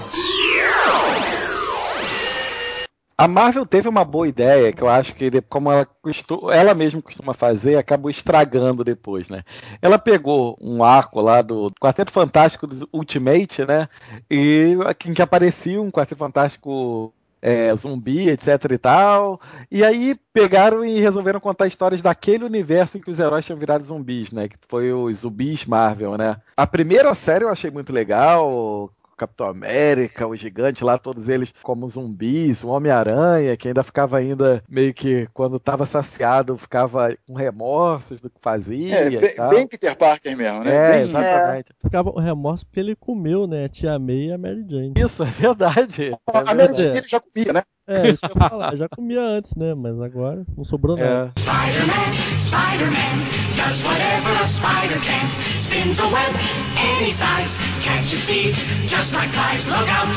[3.23, 7.03] A Marvel teve uma boa ideia, que eu acho que, como ela, costu- ela mesma
[7.03, 9.43] costuma fazer, acabou estragando depois, né?
[9.83, 13.89] Ela pegou um arco lá do Quarteto Fantástico do Ultimate, né?
[14.31, 14.75] E
[15.07, 19.41] em que aparecia um Quarteto Fantástico é, zumbi, etc e tal.
[19.71, 23.85] E aí pegaram e resolveram contar histórias daquele universo em que os heróis tinham virado
[23.85, 24.49] zumbis, né?
[24.49, 26.37] Que foi os zumbis Marvel, né?
[26.57, 28.91] A primeira série eu achei muito legal.
[29.21, 34.63] Capitão América, o Gigante lá, todos eles como zumbis, o Homem-Aranha, que ainda ficava ainda
[34.69, 39.51] meio que, quando estava saciado, ficava com remorsos do que fazia É, e bem, tal.
[39.51, 40.75] bem Peter Parker mesmo, né?
[40.75, 41.67] É, Bem- exatamente.
[41.83, 43.67] Ficava o remorso porque ele comeu, né?
[43.67, 44.93] A tia May e a Mary Jane.
[44.97, 46.13] Isso, é verdade.
[46.13, 46.75] É A Mary.
[46.75, 47.63] Jane ele já comia, né?
[47.87, 48.77] É, isso que eu ia falar.
[48.77, 49.75] Já comia antes, né?
[49.75, 51.33] Mas agora não sobrou nada.
[51.37, 51.41] É.
[51.41, 52.13] Spider-Man,
[52.47, 53.17] Spider-Man,
[53.57, 55.60] does whatever a spider can.
[55.71, 56.35] Spins a web
[56.77, 57.51] any size,
[57.85, 59.65] catches thieves just like flies.
[59.67, 60.09] Look out,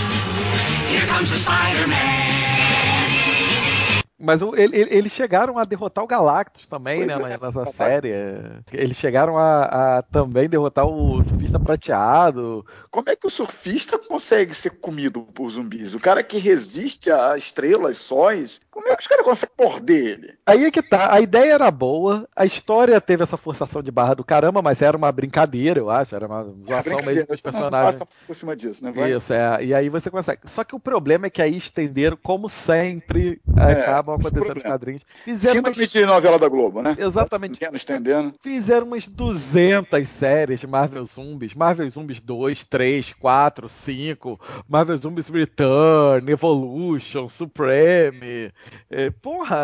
[0.89, 2.34] here comes the Spider-Man.
[4.25, 7.27] Mas o- ele- ele- eles chegaram a derrotar o Galactus também, Pois né, é, na-
[7.27, 7.73] nessa papai.
[7.73, 8.13] série.
[8.71, 12.65] Eles chegaram a, a também derrotar o surfista prateado.
[12.89, 15.93] Como é que o surfista consegue ser comido por zumbis?
[15.93, 20.33] O cara que resiste a estrelas, sóis, como é que os caras conseguem morder ele?
[20.45, 24.15] Aí é que tá, a ideia era boa, a história teve essa forçação de barra
[24.15, 27.47] do caramba, mas era uma brincadeira, eu acho, era uma zoação brincadeira, mesmo dos você
[27.47, 27.99] não personagens.
[27.99, 28.91] Passa por cima disso, né?
[28.91, 29.13] Vai.
[29.13, 29.63] Isso, é.
[29.63, 30.41] E aí você consegue.
[30.45, 34.69] Só que o problema é que aí estenderam, como sempre, É, acabam esse acontecendo problema.
[34.75, 35.03] quadrinhos.
[35.23, 36.95] Fizeram Síndrome umas, de novela da Globo, né?
[36.97, 37.53] Exatamente.
[37.53, 38.33] Estendendo, estendendo.
[38.41, 41.53] fizeram umas 200 séries de Marvel Zombies.
[41.53, 44.39] Marvel Zombies 2, 3, 4, 5.
[44.67, 48.51] Marvel Zombies Return, Evolution, Supreme.
[48.90, 49.57] É, porra,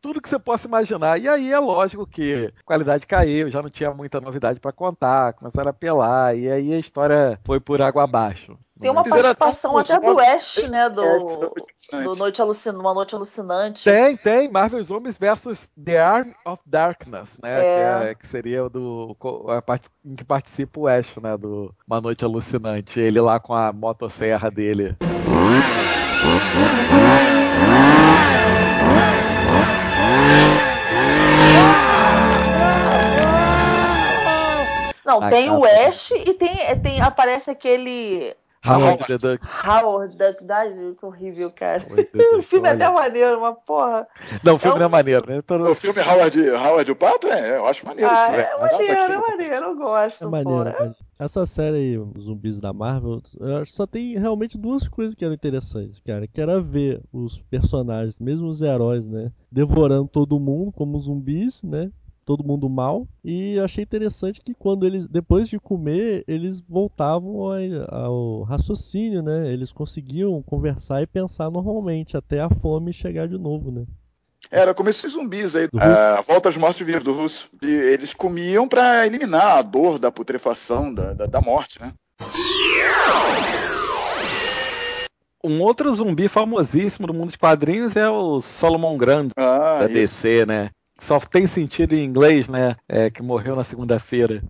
[0.00, 1.20] tudo que você possa imaginar.
[1.20, 5.32] E aí é lógico que a qualidade caiu, já não tinha muita novidade pra contar,
[5.34, 6.36] começaram a apelar.
[6.36, 8.56] E aí a história foi por água abaixo.
[8.80, 10.88] Tem uma participação um até do Ash, né?
[10.88, 11.54] Do, É, do
[11.86, 12.18] interessante.
[12.18, 12.70] Noite Alucin...
[12.70, 13.84] Uma Noite Alucinante.
[13.84, 14.50] Tem, tem.
[14.50, 17.60] Marvel Zombies versus The Arm of Darkness, né?
[17.60, 17.62] É.
[17.62, 19.16] Que, é- que seria do.
[19.48, 21.36] A parte em que participa o Ash, né?
[21.36, 22.98] Do Uma Noite Alucinante.
[22.98, 24.96] Ele lá com a motosserra dele.
[35.20, 35.88] Não, Ah, tem o cara.
[35.88, 38.34] Ash e tem, tem aparece aquele
[38.64, 39.44] Howard the Duck.
[39.66, 40.38] Howard Duck.
[40.98, 41.82] Que horrível, cara.
[42.14, 44.06] Deus O filme é até maneiro, mas porra.
[44.44, 45.42] Não, o filme É um- não é maneiro, né?
[45.42, 48.08] Todo- O filme Howard, Howard o Pato, é, eu acho maneiro.
[48.08, 48.60] Ah, isso, é velho.
[48.60, 50.24] maneiro, é maneiro, eu gosto.
[50.24, 54.16] É maneiro, mas Essa série aí, os zumbis da Marvel, eu acho que só tem
[54.18, 56.26] realmente duas coisas que eram interessantes, cara.
[56.28, 59.30] Que era ver os personagens, mesmo os heróis, né?
[59.50, 61.90] Devorando todo mundo como zumbis, né?
[62.34, 63.06] Todo mundo mal.
[63.22, 69.52] E achei interessante que quando eles, depois de comer, eles voltavam ao, ao raciocínio, né?
[69.52, 73.84] Eles conseguiam conversar e pensar normalmente, até a fome chegar de novo, né?
[74.50, 77.50] Era como esses zumbis aí, Do a Volta aos Mortos-Vivos do Russo.
[77.60, 81.92] De- eles comiam pra eliminar a dor da putrefação, da, da, da morte, né?
[85.44, 89.92] Um outro zumbi famosíssimo do mundo de quadrinhos é o Solomon Grande, Ah, da isso.
[90.22, 90.70] DC, né?
[91.02, 92.76] Só tem sentido em inglês, né?
[92.88, 94.40] É, que morreu na segunda-feira.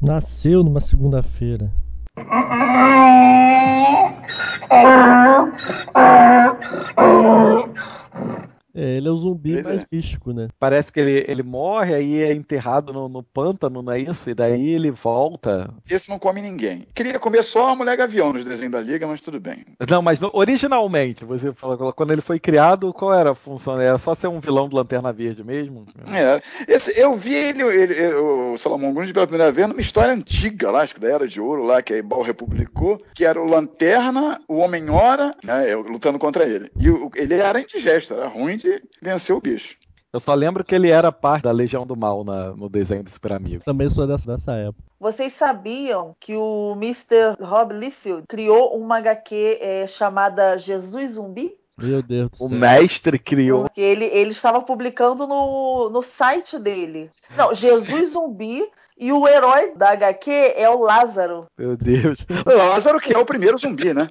[0.00, 1.70] Nasceu numa segunda-feira.
[8.74, 9.86] ele é o zumbi Pois mais é.
[9.90, 10.48] místico, né?
[10.58, 14.30] Parece que ele, ele morre, aí é enterrado no, no pântano, não é isso?
[14.30, 15.72] E daí ele volta.
[15.90, 16.86] Esse não come ninguém.
[16.94, 19.64] Queria comer só a mulher gavião nos desenhos da Liga, mas tudo bem.
[19.88, 23.80] Não, mas no- originalmente, você falou, quando ele foi criado, qual era a função?
[23.80, 25.86] Era só ser um vilão do Lanterna Verde mesmo?
[26.12, 26.40] É,
[26.72, 30.70] esse- eu vi ele, ele- ele- o Salomão Grundy pela primeira vez numa história antiga
[30.70, 33.48] lá, acho que da Era de Ouro lá, que a Ebal republicou, que era o
[33.50, 36.70] Lanterna, o Homem-Hora, né, lutando contra ele.
[36.78, 39.76] E o- ele era indigesto, era ruim de vencer o bicho.
[40.12, 43.10] Eu só lembro que ele era parte da Legião do Mal na- no desenho do
[43.10, 43.62] Super Amigo.
[43.64, 44.82] Também sou dessa, dessa época.
[44.98, 47.36] Vocês sabiam que o Mr.
[47.40, 51.54] Rob Liefeld criou uma HQ é, chamada Jesus Zumbi?
[51.78, 53.62] Meu Deus do O mestre criou.
[53.62, 57.08] Porque ele, ele estava publicando no, no site dele.
[57.36, 58.64] Não, Jesus Zumbi
[59.00, 61.46] e o herói da HQ é o Lázaro.
[61.58, 62.18] Meu Deus.
[62.46, 64.08] O Lázaro, que é o primeiro zumbi, né?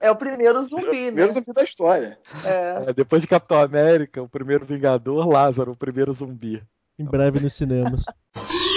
[0.00, 1.06] É o primeiro zumbi, né?
[1.06, 2.18] Primeiro zumbi da história.
[2.44, 2.90] É.
[2.90, 6.60] É, depois de Capitão América, o primeiro Vingador, Lázaro, o primeiro zumbi.
[6.98, 8.02] Em breve nos cinemas.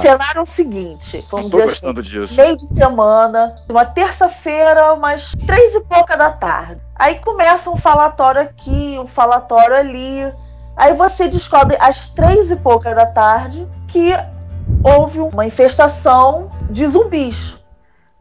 [0.00, 2.34] Cenário é o seguinte, vamos Não tô dizer gostando assim, disso.
[2.34, 6.80] meio de semana, uma terça-feira, umas três e pouca da tarde.
[6.94, 10.32] Aí começa um falatório aqui, um falatório ali.
[10.76, 14.12] Aí você descobre às três e pouca da tarde que
[14.82, 17.56] houve uma infestação de zumbis.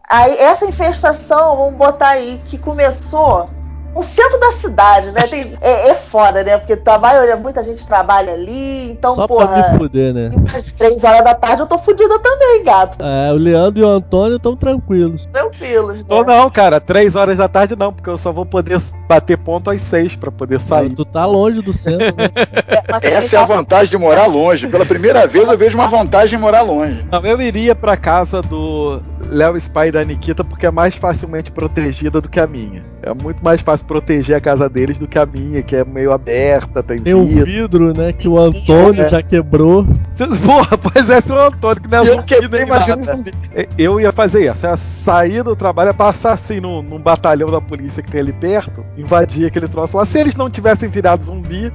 [0.07, 3.49] Aí essa infestação, vamos botar aí, que começou
[3.95, 5.22] no centro da cidade, né?
[5.27, 6.57] Tem- é, é foda, né?
[6.57, 9.47] Porque a maioria, muita gente trabalha ali, então, Só porra.
[9.47, 10.31] pra me fuder, né?
[10.53, 12.97] Às três horas da tarde eu tô fudida também, gato.
[13.03, 15.26] É, o Leandro e o Antônio estão tranquilos.
[15.31, 16.05] Tranquilos, né?
[16.09, 19.69] Ou não, cara, três horas da tarde não, porque eu só vou poder bater ponto
[19.69, 20.93] às seis pra poder sair.
[20.93, 22.30] Tu tá longe do centro, né?
[23.01, 24.67] Essa é a vantagem de morar longe.
[24.67, 27.05] Pela primeira vez eu vejo uma vantagem em morar longe.
[27.11, 31.51] Não, eu iria pra casa do Léo Spy e da Nikita porque é mais facilmente
[31.51, 32.84] protegida do que a minha.
[33.01, 36.12] É muito mais fácil proteger a casa deles do que a minha, que é meio
[36.12, 37.45] aberta, tem, Tem um vidro.
[37.45, 39.10] vidro, né, que o Antônio É.
[39.10, 39.86] já quebrou.
[40.45, 43.34] Porra, pois é, seu Antônio, que não é Eu zumbi quebrei, nem imagina zumbi.
[43.78, 47.49] Eu ia fazer isso, eu ia sair do trabalho, ia passar assim num, num batalhão
[47.49, 50.06] da polícia que tem ali perto, invadir aquele troço lá.
[50.06, 51.72] Se eles não tivessem virado zumbi,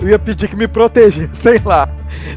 [0.00, 1.88] eu ia pedir que me protegessem lá.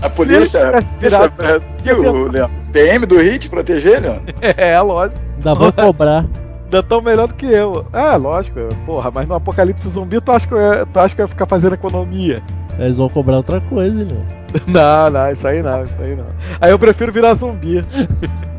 [0.01, 0.71] A polícia.
[0.99, 2.49] Virado- é, e o Leão?
[2.71, 4.33] PM do HIT proteger, Leandro?
[4.41, 5.19] É, lógico.
[5.37, 6.25] Ainda vou cobrar.
[6.73, 7.85] Ainda tão melhor do que eu.
[7.93, 8.59] É, lógico.
[8.83, 11.27] Porra, mas no apocalipse zumbi tu acha que eu ia, tu acha que eu ia
[11.27, 12.41] ficar fazendo economia?
[12.79, 14.15] Eles vão cobrar outra coisa, né?
[14.67, 16.27] Não, não, isso aí não, isso aí não.
[16.61, 17.83] Aí eu prefiro virar zumbi.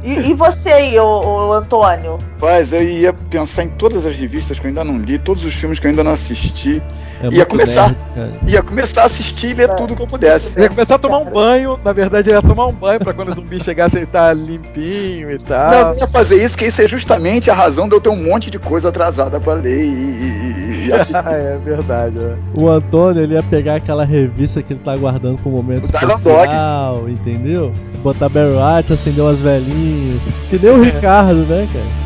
[0.03, 2.19] E, e você aí, ô, ô, Antônio?
[2.41, 5.55] Mas eu ia pensar em todas as revistas que eu ainda não li, todos os
[5.55, 6.83] filmes que eu ainda não assisti.
[7.23, 7.95] É ia começar.
[8.17, 8.35] nerd.
[8.49, 10.59] Ia começar a assistir e ler tudo que eu pudesse.
[10.59, 13.31] Ia começar a tomar um banho, na verdade ele ia tomar um banho pra quando
[13.31, 15.71] o zumbi chegasse ele tá limpinho e tal.
[15.71, 18.17] Não, eu ia fazer isso, que isso é justamente a razão de eu ter um
[18.23, 21.15] monte de coisa atrasada pra ler e, e- e assistir.
[21.27, 22.35] é verdade, é.
[22.55, 25.97] O Antônio, ele ia pegar aquela revista que ele tá guardando com o momento O
[25.97, 27.73] especial, entendeu?
[28.03, 30.21] Botar Barry White, acender umas velhinhas.
[30.51, 32.05] Que nem o Ricardo, né, cara?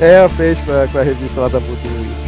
[0.00, 1.76] É, fez com a, com a revista lá da Voodoo
[2.12, 2.23] isso.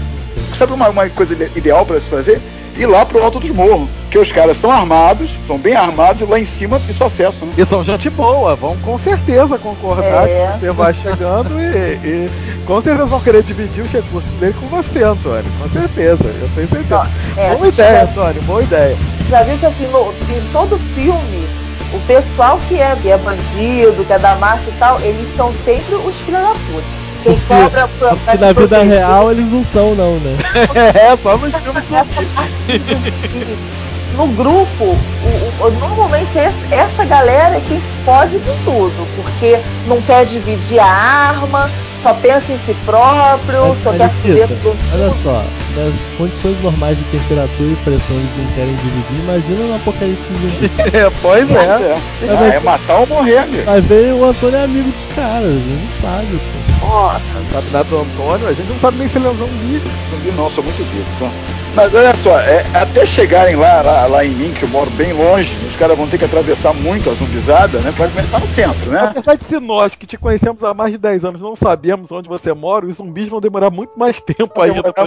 [0.57, 2.41] Sabe uma, uma coisa ide- ideal pra se fazer?
[2.79, 3.89] Ir lá pro alto dos morros.
[4.11, 7.53] Que os caras são armados, são bem armados, e lá em cima isso acesso, né?
[7.57, 10.47] E são gente boa, vão com certeza concordar É.
[10.49, 12.31] que você vai chegando e, e
[12.67, 15.45] com certeza vão querer dividir os recursos dele com você, Antônio.
[15.63, 17.11] Com certeza, eu tenho certeza.
[17.37, 18.97] É, a boa ideia, já- Antônio, boa ideia.
[19.29, 21.47] Já viu que assim, no- em todo filme,
[21.95, 25.53] o pessoal que é, que é bandido, que é da máfia e tal, eles são
[25.65, 27.06] sempre os filhos da puta.
[27.23, 30.37] Quem cobra pra, pra na vida proteger, real eles não são, não, né?
[30.95, 31.85] É, só nos filmes.
[34.17, 40.01] No grupo, o- o- normalmente esse- essa galera é quem fode com tudo, porque não
[40.01, 41.69] quer dividir a arma,
[42.07, 45.95] só pensa em si próprio, Mas, só mas, quer foder Nikita, todo olha só, nas
[46.17, 50.71] condições normais de temperatura e pressão eles não querem dividir, imagina no apocalipse zumbi.
[50.97, 51.55] É, pois é.
[51.55, 51.99] É,
[52.31, 53.65] Ah, é matar ou morrer, amigo.
[53.65, 56.87] Vai ver o Antônio é amigo dos caras, ele não sabe, pô.
[56.87, 59.37] Ó, Não sabe nada do Antônio, a gente não sabe nem se ele é um
[59.37, 59.83] zumbi.
[60.11, 61.07] Zumbi não, sou muito vivo.
[61.17, 61.31] Então.
[61.75, 65.13] Mas olha só, é, até chegarem lá, lá, lá em mim, que eu moro bem
[65.13, 67.93] longe, os caras vão ter que atravessar muito a zumbizada, né?
[67.95, 69.11] Pra começar no centro, né?
[69.13, 72.29] verdade, se nós que te conhecemos há mais de 10 anos não sabíamos, sabemos onde
[72.29, 75.05] você mora, os zumbis vão demorar muito mais tempo ainda pra.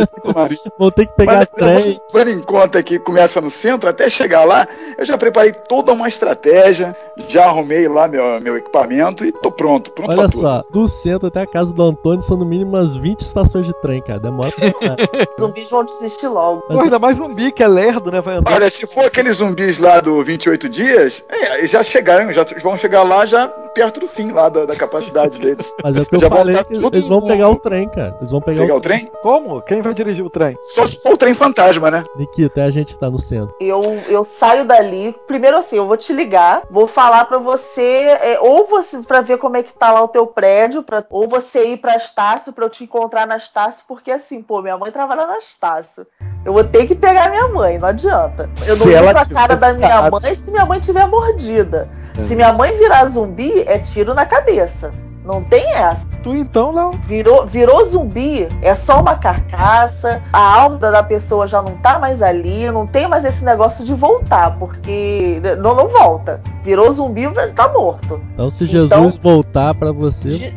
[0.78, 2.34] Vão ter que pegar Mas, trem.
[2.34, 4.68] em conta que começa no centro, até chegar lá,
[4.98, 6.96] eu já preparei toda uma estratégia,
[7.28, 10.42] já arrumei lá meu, meu equipamento e tô pronto, pronto Olha pra tudo.
[10.42, 13.74] só, do centro até a casa do Antônio são no mínimo umas 20 estações de
[13.82, 14.20] trem, cara.
[14.20, 14.70] Demora pra
[15.40, 16.62] zumbis vão desistir logo.
[16.62, 18.22] Pô, ainda mais zumbi que é lerdo, né?
[18.22, 18.54] Vai andar.
[18.54, 22.78] Olha, se for aqueles zumbis lá do 28 dias, é, eles já chegaram, já vão
[22.78, 25.74] chegar lá já perto do fim lá da, da capacidade deles.
[25.84, 28.16] Mas é o que eu Já falei, que eles vão pegar o trem, cara.
[28.20, 29.12] Eles vão pegar, Pegar o o trem?
[29.22, 29.62] Como?
[29.62, 30.58] Quem vai dirigir o trem?
[30.62, 32.04] Só se for o trem fantasma, né?
[32.16, 33.54] Nikita, é a gente que tá no centro.
[33.60, 37.82] Eu, eu saio dali, primeiro assim, eu vou te ligar, vou falar pra você,
[38.22, 41.28] é, ou você pra ver como é que tá lá o teu prédio, pra, ou
[41.28, 44.92] você ir pra Estácio pra eu te encontrar na Estácio, porque assim, pô, minha mãe
[44.92, 46.08] trabalha na Estácio.
[46.46, 48.50] Eu vou ter que pegar minha mãe, não adianta.
[48.66, 51.90] Eu não Se ela ligo a cara da minha mãe se minha mãe tiver mordida.
[52.18, 52.24] É.
[52.24, 54.92] Se minha mãe virar zumbi, é tiro na cabeça.
[55.24, 56.08] Não tem essa.
[56.24, 56.92] Tu então, Léo?
[57.04, 62.22] Virou, virou zumbi, é só uma carcaça, a alma da pessoa já não tá mais
[62.22, 66.42] ali, não tem mais esse negócio de voltar, porque não, não volta.
[66.64, 68.20] Virou zumbi, ele tá morto.
[68.34, 70.54] Então, se Então- Jesus voltar pra você, Gi-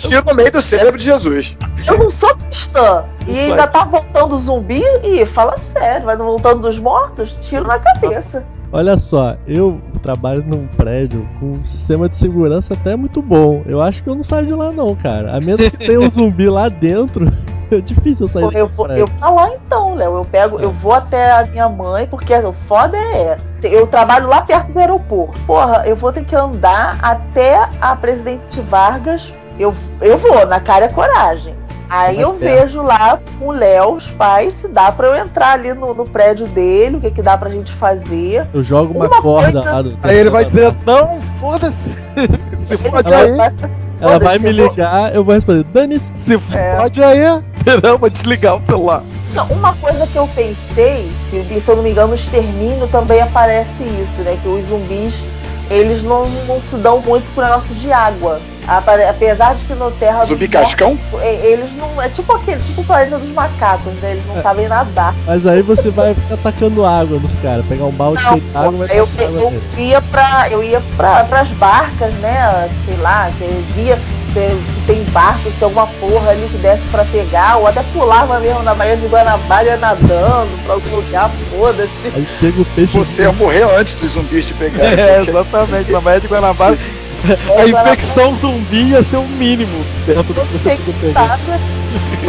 [0.00, 1.54] tira no meio do cérebro de Jesus.
[1.86, 3.04] Eu não sou cristã.
[3.26, 4.82] E ainda tá voltando zumbi?
[5.02, 7.36] E fala sério, vai voltando dos mortos?
[7.40, 8.44] Tiro na cabeça.
[8.72, 13.62] Olha só, eu trabalho num prédio com um sistema de segurança até muito bom.
[13.66, 15.36] Eu acho que eu não saio de lá não, cara.
[15.36, 17.26] A menos que tenha um zumbi lá dentro,
[17.70, 19.02] é difícil eu sair Eu vou, prédio.
[19.02, 20.14] eu vou lá então, Léo.
[20.16, 23.38] Eu pego, eu vou até a minha mãe, porque o foda é.
[23.62, 25.38] Eu trabalho lá perto do aeroporto.
[25.46, 29.34] Porra, eu vou ter que andar até a Presidente Vargas.
[29.58, 31.54] Eu, eu vou, na cara é coragem.
[31.92, 32.40] Aí eu perto.
[32.60, 36.06] vejo lá com o Léo, os pais, se dá pra eu entrar ali no, no
[36.06, 38.46] prédio dele, o que, que dá pra gente fazer.
[38.54, 39.96] Eu jogo uma, Uma corda coisa-.
[40.02, 41.90] Aí ele vai dizer, não, foda-se.
[42.66, 43.52] Se fode Ela aí.
[44.00, 46.10] Ela vai me ligar, eu vou responder, dane-se.
[46.16, 46.76] Se É.
[46.76, 47.20] fode aí.
[47.82, 49.04] Não, vou desligar o celular.
[49.32, 53.20] Não, uma coisa que eu pensei, se, se eu não me engano, no Extermínio também
[53.20, 54.36] aparece isso, né?
[54.42, 55.22] Que os zumbis,
[55.70, 58.40] eles não, não se dão muito pro negócio de água.
[59.08, 60.98] Apesar de que no Terra Zumbi dos Mortos, cascão?
[61.20, 62.00] e- eles não.
[62.00, 64.12] É tipo aquele, tipo o planeta dos macacos, né?
[64.12, 64.42] Eles não É.
[64.42, 65.14] sabem nadar.
[65.26, 68.86] Mas aí você vai ficar tacando água nos caras, pegar um balde Não, de água
[68.86, 69.62] e eu, eu nele.
[69.78, 70.46] ia pra.
[70.50, 72.70] Eu ia pra, pras barcas, né?
[72.84, 76.56] Sei lá, que eu via se se tem barco, se tem alguma porra ali que
[76.56, 81.30] desce pra pegar, ou até pulava mesmo na Baía de Guanabara nadando pra algum lugar,
[81.50, 81.90] foda-se.
[82.14, 82.96] Aí chega o peixe.
[82.96, 84.92] Você ia morrer antes dos zumbis te pegarem.
[84.98, 85.92] É, porque- exatamente.
[85.92, 86.78] Na média de Guanabara,
[87.58, 91.38] a infecção zumbi ia ser o mínimo dentro do que você podia.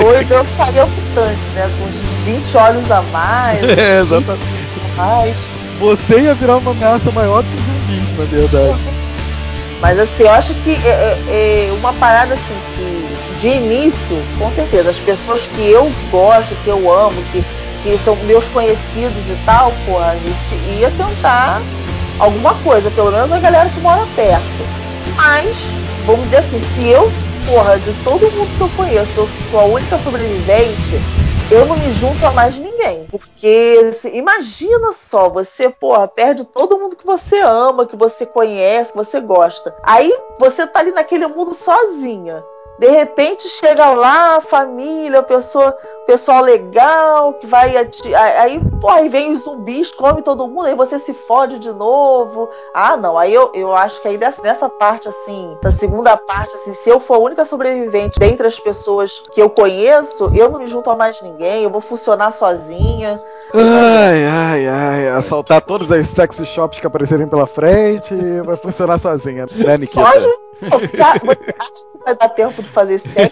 [0.05, 1.69] Hoje eu estaria mutante, né?
[1.77, 1.95] Com uns
[2.25, 3.61] 20 olhos a mais.
[3.77, 4.43] É, exatamente.
[4.43, 5.35] 20 a mais.
[5.79, 8.79] Você ia virar uma ameaça maior que os zumbis, na verdade.
[9.81, 14.49] Mas assim, eu acho que é, é- é uma parada assim que de início, com
[14.51, 17.43] certeza, as pessoas que eu gosto, que eu amo, que,
[17.83, 21.61] que são meus conhecidos e tal, pô, a gente ia tentar
[22.19, 24.65] alguma coisa, pelo menos a galera que mora perto.
[25.17, 25.57] Mas,
[26.05, 27.09] vamos dizer assim, se eu,
[27.45, 31.01] porra, de todo mundo que eu conheço, eu sou a única sobrevivente,
[31.51, 33.07] eu não me junto a mais ninguém.
[33.11, 38.91] Porque se- imagina só, você, porra, perde todo mundo que você ama, que você conhece,
[38.91, 39.75] que você gosta.
[39.83, 42.43] Aí você tá ali naquele mundo sozinha.
[42.79, 45.77] De repente chega lá a família, a pessoa,
[46.07, 47.75] pessoal legal, que vai.
[47.77, 52.49] Aí, porra, aí vem os zumbis, come todo mundo, aí você se fode de novo.
[52.73, 53.17] Ah, não.
[53.17, 56.99] Aí eu, eu acho que aí nessa, parte, assim, da segunda parte, assim, se eu
[56.99, 60.95] for a única sobrevivente dentre as pessoas que eu conheço, eu não me junto a
[60.95, 63.21] mais ninguém, eu vou funcionar sozinha.
[63.53, 65.07] Ai, ai, ai.
[65.09, 70.03] Assaltar todos os sex shops que aparecerem pela frente e vai funcionar sozinha, né, Nikita?
[70.05, 70.27] Foge.
[70.69, 73.31] Pô, Você, acha que vai dar tempo de fazer sexo?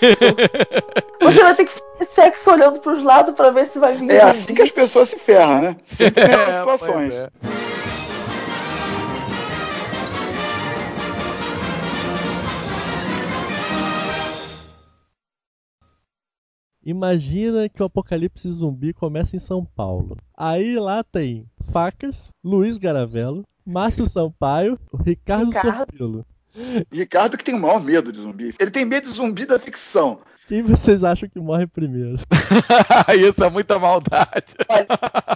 [1.22, 4.12] Você vai ter que fazer sexo olhando pros lados pra ver se vai vir.
[4.12, 5.76] É assim que as pessoas se ferram, né?
[5.86, 7.14] Sempre nessas É, situações.
[16.84, 20.18] Imagina que o apocalipse zumbi começa em São Paulo.
[20.36, 25.78] Aí lá tem Facas, Luiz Garavello, Márcio Sampaio, Ricardo, Ricardo.
[25.78, 26.26] Sorpilo.
[26.92, 28.54] Ricardo que tem o maior medo de zumbi.
[28.60, 30.20] Ele tem medo de zumbi da ficção.
[30.48, 32.20] Quem vocês acham que morre primeiro?
[33.18, 34.54] Isso é muita maldade.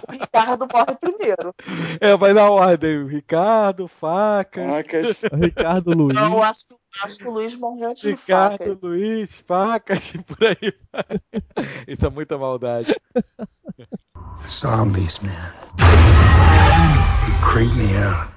[0.06, 1.54] O Ricardo morre primeiro.
[2.00, 3.06] É, vai na ordem.
[3.06, 4.66] Ricardo, facas.
[4.66, 5.22] Facas.
[5.32, 6.14] Ricardo Luiz.
[6.14, 6.66] Não, eu acho,
[7.02, 8.78] acho que o Luiz morreu do Ricardo, faca.
[8.82, 10.72] Luiz, facas e por aí.
[11.86, 12.94] Isso é muita maldade.
[14.50, 15.52] Zombies, man.
[15.78, 18.28] They creep me out.